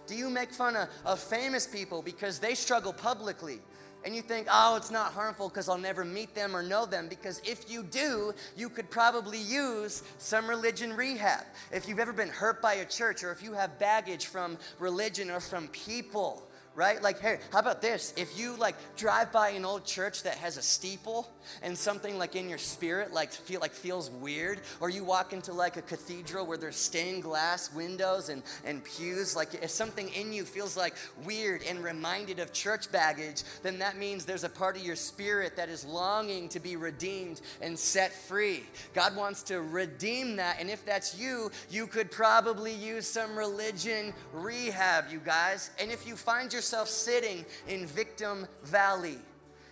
Do 0.07 0.15
you 0.15 0.29
make 0.29 0.53
fun 0.53 0.77
of, 0.77 0.89
of 1.05 1.19
famous 1.19 1.67
people 1.67 2.03
because 2.03 2.39
they 2.39 2.55
struggle 2.55 2.93
publicly? 2.93 3.61
And 4.05 4.15
you 4.15 4.21
think, 4.21 4.47
oh, 4.51 4.77
it's 4.77 4.91
not 4.91 5.13
harmful 5.13 5.49
because 5.49 5.69
I'll 5.69 5.79
never 5.79 6.05
meet 6.05 6.35
them 6.35 6.55
or 6.55 6.63
know 6.63 6.85
them. 6.85 7.09
Because 7.09 7.41
if 7.45 7.71
you 7.71 7.83
do, 7.83 8.35
you 8.57 8.69
could 8.69 8.91
probably 8.91 9.39
use 9.39 10.03
some 10.19 10.47
religion 10.47 10.93
rehab. 10.93 11.45
If 11.73 11.89
you've 11.89 11.99
ever 11.99 12.13
been 12.13 12.29
hurt 12.29 12.61
by 12.61 12.75
a 12.75 12.85
church 12.85 13.25
or 13.25 13.33
if 13.33 13.43
you 13.43 13.55
have 13.55 13.79
baggage 13.79 14.27
from 14.27 14.59
religion 14.79 15.31
or 15.31 15.41
from 15.41 15.69
people, 15.69 16.47
right? 16.75 17.01
Like, 17.03 17.21
hey, 17.21 17.39
how 17.53 17.61
about 17.61 17.81
this? 17.81 18.13
If 18.17 18.39
you 18.39 18.57
like 18.57 18.75
drive 18.97 19.31
by 19.31 19.51
an 19.51 19.65
old 19.65 19.85
church 19.85 20.25
that 20.25 20.37
has 20.39 20.57
a 20.57 20.63
steeple 20.63 21.31
and 21.63 21.77
something 21.77 22.19
like 22.19 22.37
in 22.37 22.49
your 22.49 22.59
spirit 22.59 23.13
like 23.13 23.31
feel 23.31 23.61
like 23.61 23.73
feels 23.73 24.11
weird, 24.11 24.61
or 24.81 24.91
you 24.91 25.05
walk 25.05 25.33
into 25.33 25.53
like 25.53 25.77
a 25.77 25.83
cathedral 25.83 26.47
where 26.47 26.59
there's 26.59 26.77
stained 26.77 27.23
glass 27.23 27.73
windows 27.73 28.29
and, 28.29 28.43
and 28.65 28.83
pews, 28.85 29.37
like 29.37 29.55
if 29.55 29.71
something 29.71 30.09
in 30.11 30.33
you 30.33 30.45
feels 30.45 30.77
like 30.77 30.95
weird 31.25 31.63
and 31.63 31.83
reminded 31.85 32.39
of 32.39 32.53
church 32.53 32.91
baggage, 32.91 33.43
then 33.63 33.79
that 33.79 33.97
means 33.97 34.25
there's 34.25 34.45
a 34.45 34.49
part 34.49 34.77
of 34.77 34.83
your 34.83 34.97
spirit 34.97 35.57
that 35.57 35.69
is 35.69 35.85
longing 35.85 36.49
to 36.49 36.59
be 36.59 36.77
redeemed 36.77 37.41
and 37.61 37.79
set 37.79 38.13
free. 38.13 38.65
God 38.95 39.15
wants 39.17 39.43
to 39.45 39.61
redeem 39.61 40.37
that, 40.37 40.57
and 40.59 40.69
if 40.69 40.85
that's 40.85 41.19
you, 41.19 41.51
you 41.71 41.87
could 41.87 42.11
probably 42.11 42.73
use 42.73 43.07
some 43.07 43.37
religion 43.37 44.13
rehab, 44.33 45.05
you 45.11 45.21
guys. 45.21 45.71
And 45.79 45.93
if 45.93 46.07
you 46.07 46.17
find 46.17 46.53
yourself 46.53 46.64
yourself 46.65 46.89
sitting 46.89 47.45
in 47.69 47.85
Victim 47.85 48.47
Valley 48.63 49.19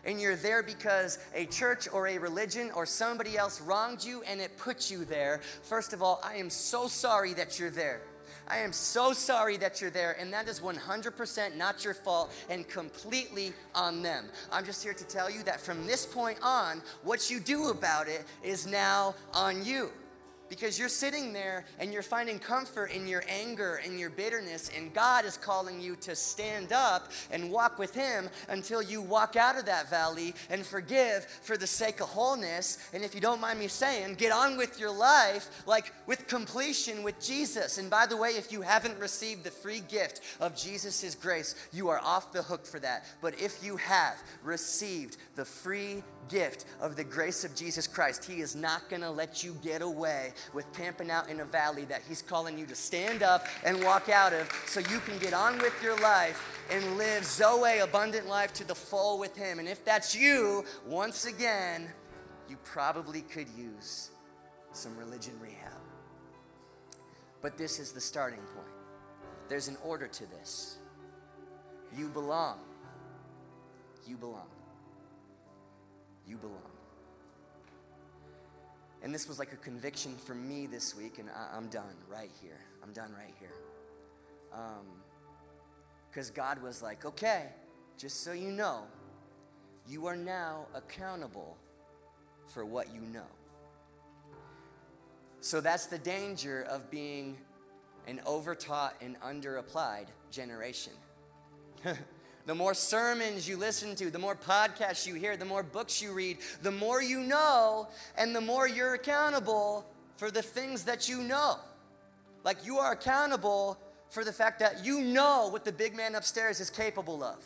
and 0.04 0.20
you're 0.20 0.36
there 0.36 0.62
because 0.62 1.18
a 1.34 1.46
church 1.46 1.88
or 1.90 2.06
a 2.06 2.18
religion 2.18 2.70
or 2.74 2.84
somebody 2.84 3.38
else 3.38 3.62
wronged 3.62 4.04
you 4.04 4.22
and 4.28 4.42
it 4.42 4.58
put 4.58 4.90
you 4.90 5.06
there, 5.06 5.40
first 5.62 5.94
of 5.94 6.02
all, 6.02 6.20
I 6.22 6.34
am 6.34 6.50
so 6.50 6.88
sorry 6.88 7.32
that 7.32 7.58
you're 7.58 7.70
there. 7.70 8.02
I 8.46 8.58
am 8.58 8.74
so 8.74 9.14
sorry 9.14 9.56
that 9.56 9.80
you're 9.80 9.88
there, 9.88 10.16
and 10.20 10.30
that 10.34 10.48
is 10.48 10.60
100% 10.60 11.56
not 11.56 11.82
your 11.82 11.94
fault 11.94 12.30
and 12.50 12.68
completely 12.68 13.54
on 13.74 14.02
them. 14.02 14.26
I'm 14.50 14.66
just 14.66 14.82
here 14.82 14.92
to 14.92 15.04
tell 15.04 15.30
you 15.30 15.42
that 15.44 15.62
from 15.62 15.86
this 15.86 16.04
point 16.04 16.36
on, 16.42 16.82
what 17.04 17.30
you 17.30 17.40
do 17.40 17.70
about 17.70 18.06
it 18.06 18.24
is 18.42 18.66
now 18.66 19.14
on 19.32 19.64
you 19.64 19.90
because 20.52 20.78
you're 20.78 20.90
sitting 20.90 21.32
there 21.32 21.64
and 21.78 21.94
you're 21.94 22.02
finding 22.02 22.38
comfort 22.38 22.90
in 22.92 23.08
your 23.08 23.24
anger 23.26 23.80
and 23.86 23.98
your 23.98 24.10
bitterness, 24.10 24.70
and 24.76 24.92
God 24.92 25.24
is 25.24 25.38
calling 25.38 25.80
you 25.80 25.96
to 26.02 26.14
stand 26.14 26.74
up 26.74 27.10
and 27.30 27.50
walk 27.50 27.78
with 27.78 27.94
Him 27.94 28.28
until 28.50 28.82
you 28.82 29.00
walk 29.00 29.34
out 29.34 29.58
of 29.58 29.64
that 29.64 29.88
valley 29.88 30.34
and 30.50 30.66
forgive 30.66 31.24
for 31.24 31.56
the 31.56 31.66
sake 31.66 32.02
of 32.02 32.10
wholeness. 32.10 32.90
And 32.92 33.02
if 33.02 33.14
you 33.14 33.20
don't 33.22 33.40
mind 33.40 33.60
me 33.60 33.66
saying, 33.66 34.16
get 34.16 34.30
on 34.30 34.58
with 34.58 34.78
your 34.78 34.92
life 34.92 35.62
like 35.64 35.90
with 36.06 36.28
completion 36.28 37.02
with 37.02 37.18
Jesus. 37.18 37.78
And 37.78 37.88
by 37.88 38.04
the 38.04 38.18
way, 38.18 38.32
if 38.32 38.52
you 38.52 38.60
haven't 38.60 38.98
received 38.98 39.44
the 39.44 39.50
free 39.50 39.80
gift 39.80 40.20
of 40.38 40.54
Jesus' 40.54 41.14
grace, 41.14 41.54
you 41.72 41.88
are 41.88 42.00
off 42.00 42.30
the 42.30 42.42
hook 42.42 42.66
for 42.66 42.78
that. 42.80 43.06
But 43.22 43.40
if 43.40 43.64
you 43.64 43.78
have 43.78 44.22
received 44.42 45.16
the 45.34 45.46
free 45.46 46.02
gift 46.28 46.64
of 46.80 46.96
the 46.96 47.04
grace 47.04 47.44
of 47.44 47.54
Jesus 47.54 47.86
Christ, 47.86 48.24
He 48.24 48.40
is 48.40 48.54
not 48.54 48.88
going 48.88 49.02
to 49.02 49.10
let 49.10 49.42
you 49.42 49.56
get 49.62 49.82
away 49.82 50.32
with 50.52 50.70
camping 50.72 51.10
out 51.10 51.28
in 51.28 51.40
a 51.40 51.44
valley 51.44 51.84
that 51.86 52.02
He's 52.08 52.22
calling 52.22 52.58
you 52.58 52.66
to 52.66 52.74
stand 52.74 53.22
up 53.22 53.46
and 53.64 53.82
walk 53.84 54.08
out 54.08 54.32
of 54.32 54.50
so 54.66 54.80
you 54.80 55.00
can 55.00 55.18
get 55.18 55.34
on 55.34 55.58
with 55.58 55.74
your 55.82 55.96
life 55.98 56.60
and 56.70 56.96
live 56.96 57.24
Zoe 57.24 57.78
abundant 57.78 58.28
life 58.28 58.52
to 58.54 58.64
the 58.64 58.74
full 58.74 59.18
with 59.18 59.36
Him. 59.36 59.58
And 59.58 59.68
if 59.68 59.84
that's 59.84 60.14
you, 60.14 60.64
once 60.86 61.26
again, 61.26 61.88
you 62.48 62.56
probably 62.64 63.22
could 63.22 63.48
use 63.56 64.10
some 64.72 64.96
religion 64.96 65.34
rehab. 65.40 65.72
But 67.40 67.58
this 67.58 67.78
is 67.78 67.92
the 67.92 68.00
starting 68.00 68.38
point. 68.38 68.68
There's 69.48 69.68
an 69.68 69.76
order 69.84 70.06
to 70.06 70.26
this. 70.26 70.78
You 71.96 72.08
belong. 72.08 72.60
You 74.06 74.16
belong 74.16 74.46
you 76.26 76.36
belong. 76.36 76.72
And 79.02 79.12
this 79.12 79.26
was 79.26 79.38
like 79.38 79.52
a 79.52 79.56
conviction 79.56 80.16
for 80.16 80.34
me 80.34 80.66
this 80.66 80.96
week, 80.96 81.18
and 81.18 81.28
I, 81.30 81.56
am 81.56 81.68
done 81.68 81.96
right 82.08 82.30
here. 82.40 82.60
I'm 82.82 82.92
done 82.92 83.12
right 83.12 83.34
here. 83.40 83.50
Because 86.08 86.28
um, 86.28 86.34
God 86.36 86.62
was 86.62 86.82
like, 86.82 87.04
okay, 87.04 87.46
just 87.98 88.22
so 88.22 88.32
you 88.32 88.52
know, 88.52 88.84
you 89.88 90.06
are 90.06 90.16
now 90.16 90.66
accountable 90.74 91.56
for 92.46 92.64
what 92.64 92.94
you 92.94 93.00
know. 93.00 93.26
So 95.40 95.60
that's 95.60 95.86
the 95.86 95.98
danger 95.98 96.62
of 96.70 96.88
being 96.88 97.36
an 98.06 98.20
overtaught 98.24 98.94
and 99.00 99.20
underapplied 99.20 100.06
generation. 100.30 100.92
The 102.44 102.54
more 102.54 102.74
sermons 102.74 103.48
you 103.48 103.56
listen 103.56 103.94
to, 103.96 104.10
the 104.10 104.18
more 104.18 104.34
podcasts 104.34 105.06
you 105.06 105.14
hear, 105.14 105.36
the 105.36 105.44
more 105.44 105.62
books 105.62 106.02
you 106.02 106.12
read, 106.12 106.38
the 106.62 106.72
more 106.72 107.00
you 107.00 107.20
know, 107.20 107.88
and 108.16 108.34
the 108.34 108.40
more 108.40 108.66
you're 108.66 108.94
accountable 108.94 109.86
for 110.16 110.30
the 110.30 110.42
things 110.42 110.84
that 110.84 111.08
you 111.08 111.22
know. 111.22 111.56
Like 112.44 112.64
you 112.64 112.78
are 112.78 112.92
accountable 112.92 113.78
for 114.10 114.24
the 114.24 114.32
fact 114.32 114.58
that 114.58 114.84
you 114.84 115.00
know 115.00 115.48
what 115.48 115.64
the 115.64 115.72
big 115.72 115.96
man 115.96 116.16
upstairs 116.16 116.58
is 116.58 116.68
capable 116.68 117.22
of, 117.22 117.38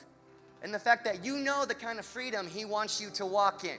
and 0.63 0.73
the 0.73 0.79
fact 0.79 1.05
that 1.05 1.25
you 1.25 1.37
know 1.37 1.67
the 1.67 1.75
kind 1.75 1.99
of 1.99 2.07
freedom 2.07 2.49
he 2.49 2.65
wants 2.65 3.01
you 3.01 3.11
to 3.11 3.27
walk 3.27 3.65
in. 3.65 3.79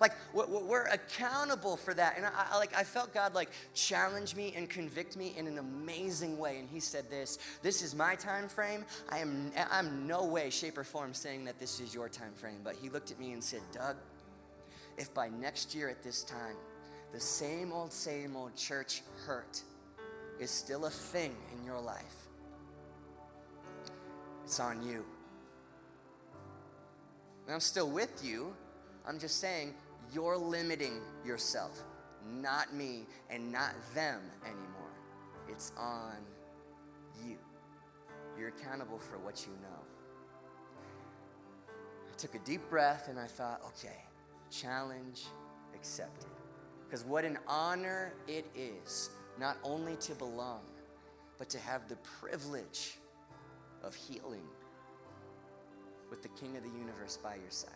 Like 0.00 0.12
we're 0.34 0.86
accountable 0.86 1.76
for 1.76 1.94
that, 1.94 2.16
and 2.16 2.26
I, 2.26 2.58
like 2.58 2.76
I 2.76 2.82
felt 2.82 3.14
God 3.14 3.34
like 3.34 3.50
challenge 3.74 4.34
me 4.34 4.52
and 4.56 4.68
convict 4.68 5.16
me 5.16 5.34
in 5.36 5.46
an 5.46 5.58
amazing 5.58 6.36
way. 6.36 6.58
And 6.58 6.68
He 6.68 6.80
said 6.80 7.08
this: 7.08 7.38
"This 7.62 7.80
is 7.80 7.94
my 7.94 8.16
time 8.16 8.48
frame. 8.48 8.84
I 9.08 9.18
am 9.18 9.52
I'm 9.70 10.06
no 10.06 10.24
way, 10.24 10.50
shape, 10.50 10.76
or 10.78 10.84
form 10.84 11.14
saying 11.14 11.44
that 11.44 11.60
this 11.60 11.78
is 11.78 11.94
your 11.94 12.08
time 12.08 12.32
frame." 12.34 12.58
But 12.64 12.74
He 12.74 12.88
looked 12.88 13.12
at 13.12 13.20
me 13.20 13.32
and 13.32 13.42
said, 13.42 13.62
"Doug, 13.72 13.96
if 14.98 15.14
by 15.14 15.28
next 15.28 15.74
year 15.74 15.88
at 15.88 16.02
this 16.02 16.24
time, 16.24 16.56
the 17.12 17.20
same 17.20 17.72
old, 17.72 17.92
same 17.92 18.34
old 18.34 18.56
church 18.56 19.02
hurt 19.26 19.62
is 20.40 20.50
still 20.50 20.86
a 20.86 20.90
thing 20.90 21.36
in 21.56 21.64
your 21.64 21.80
life, 21.80 22.26
it's 24.44 24.58
on 24.58 24.82
you." 24.82 25.04
And 27.46 27.54
I'm 27.54 27.60
still 27.60 27.88
with 27.88 28.24
you. 28.24 28.56
I'm 29.06 29.18
just 29.18 29.38
saying 29.38 29.74
you're 30.12 30.36
limiting 30.36 31.00
yourself, 31.24 31.82
not 32.40 32.74
me 32.74 33.06
and 33.30 33.50
not 33.50 33.74
them 33.94 34.20
anymore. 34.44 34.92
It's 35.48 35.72
on 35.76 36.16
you. 37.24 37.36
You're 38.38 38.48
accountable 38.48 38.98
for 38.98 39.18
what 39.18 39.46
you 39.46 39.52
know. 39.62 39.80
I 42.12 42.16
took 42.16 42.34
a 42.34 42.38
deep 42.40 42.68
breath 42.70 43.08
and 43.08 43.18
I 43.18 43.26
thought, 43.26 43.60
okay, 43.68 44.04
challenge 44.50 45.24
accepted. 45.74 46.30
Because 46.84 47.04
what 47.04 47.24
an 47.24 47.38
honor 47.48 48.12
it 48.28 48.46
is, 48.54 49.10
not 49.38 49.56
only 49.64 49.96
to 49.96 50.14
belong, 50.14 50.60
but 51.38 51.48
to 51.50 51.58
have 51.58 51.88
the 51.88 51.96
privilege 52.20 52.98
of 53.82 53.94
healing 53.94 54.46
with 56.10 56.22
the 56.22 56.28
King 56.28 56.56
of 56.56 56.62
the 56.62 56.78
universe 56.78 57.16
by 57.16 57.34
your 57.34 57.50
side. 57.50 57.72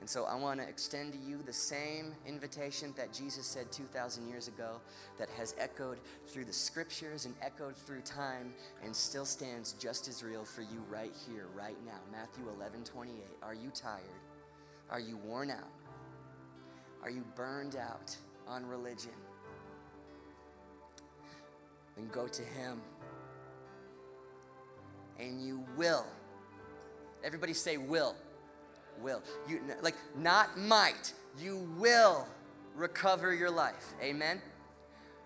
And 0.00 0.08
so 0.08 0.24
I 0.24 0.36
want 0.36 0.60
to 0.60 0.68
extend 0.68 1.12
to 1.12 1.18
you 1.18 1.42
the 1.44 1.52
same 1.52 2.14
invitation 2.26 2.94
that 2.96 3.12
Jesus 3.12 3.46
said 3.46 3.72
2,000 3.72 4.28
years 4.28 4.46
ago 4.46 4.80
that 5.18 5.28
has 5.30 5.54
echoed 5.58 5.98
through 6.28 6.44
the 6.44 6.52
scriptures 6.52 7.26
and 7.26 7.34
echoed 7.42 7.76
through 7.76 8.02
time 8.02 8.54
and 8.84 8.94
still 8.94 9.24
stands 9.24 9.72
just 9.72 10.06
as 10.06 10.22
real 10.22 10.44
for 10.44 10.62
you 10.62 10.84
right 10.88 11.12
here, 11.26 11.46
right 11.54 11.76
now. 11.84 11.98
Matthew 12.12 12.44
11, 12.56 12.84
28. 12.84 13.14
Are 13.42 13.54
you 13.54 13.70
tired? 13.70 14.02
Are 14.88 15.00
you 15.00 15.16
worn 15.16 15.50
out? 15.50 15.70
Are 17.02 17.10
you 17.10 17.24
burned 17.34 17.76
out 17.76 18.16
on 18.46 18.66
religion? 18.66 19.10
Then 21.96 22.08
go 22.12 22.28
to 22.28 22.42
Him. 22.42 22.80
And 25.18 25.44
you 25.44 25.64
will. 25.76 26.06
Everybody 27.24 27.52
say, 27.52 27.76
will 27.76 28.14
will. 29.02 29.22
You 29.48 29.60
like 29.82 29.96
not 30.16 30.58
might. 30.58 31.12
You 31.38 31.68
will 31.78 32.26
recover 32.74 33.34
your 33.34 33.50
life. 33.50 33.94
Amen. 34.02 34.40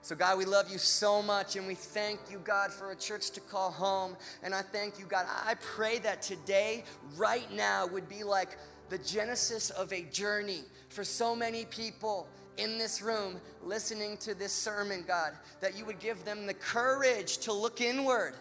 So, 0.05 0.17
God, 0.17 0.37
we 0.37 0.45
love 0.45 0.69
you 0.69 0.79
so 0.79 1.23
much 1.23 1.55
and 1.55 1.65
we 1.65 1.77
thank 1.77 2.19
you, 2.29 2.39
God, 2.39 2.73
for 2.73 2.91
a 2.91 2.97
church 2.97 3.31
to 3.31 3.41
call 3.41 3.71
home. 3.71 4.17
And 4.43 4.53
I 4.53 4.63
thank 4.63 4.99
you, 4.99 5.05
God. 5.05 5.27
I 5.47 5.55
pray 5.55 6.01
that 6.01 6.23
today, 6.23 6.83
right 7.17 7.51
now, 7.55 7.87
would 7.87 8.09
be 8.09 8.25
like 8.25 8.59
the 8.89 8.99
genesis 8.99 9.71
of 9.71 9.93
a 9.93 10.03
journey 10.03 10.63
for 10.89 11.05
so 11.05 11.37
many 11.37 11.67
people 11.67 12.27
in 12.57 12.79
this 12.79 13.01
room 13.01 13.41
listening 13.63 14.17
to 14.19 14.35
this 14.35 14.53
sermon, 14.53 15.05
God, 15.07 15.35
that 15.61 15.79
you 15.79 15.85
would 15.85 16.01
give 16.01 16.25
them 16.25 16.47
the 16.47 16.55
courage 16.55 17.39
to 17.39 17.53
look 17.53 17.81
inward 17.81 18.35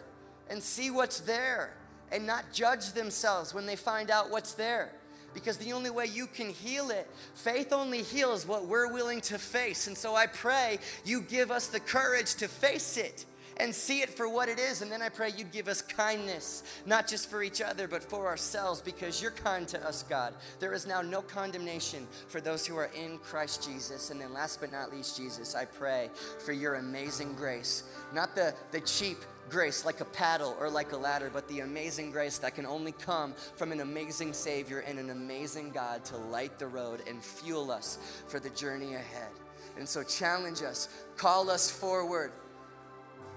and 0.50 0.60
see 0.60 0.90
what's 0.90 1.20
there 1.20 1.74
and 2.10 2.26
not 2.26 2.52
judge 2.52 2.92
themselves 2.92 3.54
when 3.54 3.66
they 3.66 3.76
find 3.76 4.10
out 4.10 4.30
what's 4.30 4.52
there 4.54 4.92
because 5.34 5.56
the 5.56 5.72
only 5.72 5.90
way 5.90 6.06
you 6.06 6.26
can 6.26 6.48
heal 6.48 6.90
it, 6.90 7.08
faith 7.34 7.72
only 7.72 8.02
heals 8.02 8.46
what 8.46 8.66
we're 8.66 8.92
willing 8.92 9.20
to 9.22 9.38
face. 9.38 9.86
And 9.86 9.96
so 9.96 10.14
I 10.14 10.26
pray 10.26 10.78
you 11.04 11.20
give 11.20 11.50
us 11.50 11.68
the 11.68 11.80
courage 11.80 12.34
to 12.36 12.48
face 12.48 12.96
it 12.96 13.26
and 13.62 13.74
see 13.74 14.00
it 14.00 14.10
for 14.10 14.28
what 14.28 14.48
it 14.48 14.58
is. 14.58 14.82
And 14.82 14.90
then 14.90 15.02
I 15.02 15.08
pray 15.08 15.30
you'd 15.36 15.52
give 15.52 15.68
us 15.68 15.80
kindness, 15.80 16.64
not 16.84 17.06
just 17.06 17.30
for 17.30 17.42
each 17.42 17.60
other, 17.60 17.86
but 17.86 18.02
for 18.02 18.26
ourselves, 18.26 18.80
because 18.80 19.22
you're 19.22 19.30
kind 19.30 19.68
to 19.68 19.86
us, 19.86 20.02
God. 20.02 20.34
There 20.58 20.72
is 20.72 20.86
now 20.86 21.00
no 21.00 21.22
condemnation 21.22 22.06
for 22.28 22.40
those 22.40 22.66
who 22.66 22.76
are 22.76 22.90
in 22.94 23.18
Christ 23.18 23.64
Jesus. 23.64 24.10
And 24.10 24.20
then 24.20 24.32
last 24.32 24.60
but 24.60 24.72
not 24.72 24.92
least, 24.92 25.16
Jesus, 25.16 25.54
I 25.54 25.64
pray 25.64 26.10
for 26.44 26.52
your 26.52 26.74
amazing 26.74 27.34
grace, 27.34 27.84
not 28.12 28.34
the, 28.34 28.54
the 28.72 28.80
cheap, 28.80 29.18
grace 29.48 29.84
like 29.84 30.00
a 30.00 30.04
paddle 30.06 30.56
or 30.58 30.70
like 30.70 30.92
a 30.92 30.96
ladder, 30.96 31.30
but 31.32 31.46
the 31.48 31.60
amazing 31.60 32.10
grace 32.10 32.38
that 32.38 32.54
can 32.54 32.64
only 32.64 32.92
come 32.92 33.34
from 33.56 33.70
an 33.70 33.80
amazing 33.80 34.32
Savior 34.32 34.80
and 34.80 34.98
an 34.98 35.10
amazing 35.10 35.70
God 35.70 36.04
to 36.06 36.16
light 36.16 36.58
the 36.58 36.66
road 36.66 37.02
and 37.06 37.22
fuel 37.22 37.70
us 37.70 37.98
for 38.28 38.40
the 38.40 38.50
journey 38.50 38.94
ahead. 38.94 39.30
And 39.76 39.88
so 39.88 40.02
challenge 40.02 40.62
us, 40.62 40.88
call 41.16 41.50
us 41.50 41.70
forward, 41.70 42.32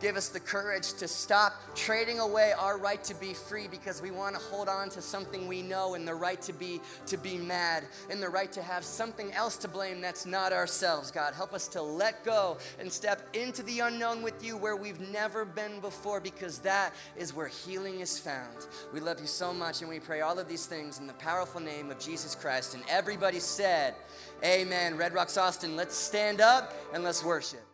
Give 0.06 0.18
us 0.18 0.30
the 0.30 0.39
courage 0.39 0.93
to 0.99 1.08
stop 1.08 1.60
trading 1.74 2.20
away 2.20 2.53
our 2.60 2.78
right 2.78 3.03
to 3.06 3.16
be 3.16 3.34
free 3.34 3.68
because 3.68 4.03
we 4.03 4.12
want 4.12 4.36
to 4.36 4.39
hold 4.39 4.70
on 4.70 4.88
to 4.89 5.01
something 5.01 5.47
we 5.47 5.64
know 5.64 5.95
and 5.95 6.08
the 6.08 6.14
right 6.14 6.39
to 6.43 6.53
be 6.53 6.80
to 7.08 7.18
be 7.18 7.39
mad 7.39 7.86
and 8.12 8.22
the 8.22 8.30
right 8.30 8.51
to 8.51 8.62
have 8.62 8.86
something 8.86 9.32
else 9.32 9.58
to 9.58 9.68
blame 9.68 10.01
that's 10.01 10.28
not 10.28 10.53
ourselves. 10.53 11.10
God, 11.10 11.34
help 11.34 11.56
us 11.56 11.68
to 11.70 11.82
let 11.82 12.24
go 12.24 12.60
and 12.80 12.93
step 12.93 13.36
into 13.36 13.64
the 13.64 13.80
unknown 13.80 14.22
with 14.22 14.45
you 14.45 14.58
where 14.58 14.76
we've 14.76 15.01
never 15.10 15.43
been 15.43 15.80
before 15.80 16.20
because 16.20 16.60
that 16.60 16.93
is 17.18 17.34
where 17.34 17.47
healing 17.47 18.01
is 18.01 18.20
found. 18.20 18.68
We 18.93 18.99
love 18.99 19.20
you 19.20 19.26
so 19.26 19.56
much 19.56 19.82
and 19.82 19.89
we 19.89 19.99
pray 19.99 20.22
all 20.22 20.38
of 20.38 20.47
these 20.47 20.68
things 20.68 20.99
in 20.99 21.08
the 21.08 21.14
powerful 21.14 21.62
name 21.62 21.89
of 21.89 21.97
Jesus 21.97 22.36
Christ. 22.36 22.76
And 22.76 22.84
everybody 22.89 23.39
said, 23.39 23.95
Amen. 24.43 24.97
Red 24.97 25.16
Rocks 25.16 25.36
Austin, 25.36 25.76
let's 25.76 25.95
stand 25.95 26.41
up 26.41 26.76
and 26.93 27.03
let's 27.03 27.24
worship. 27.26 27.66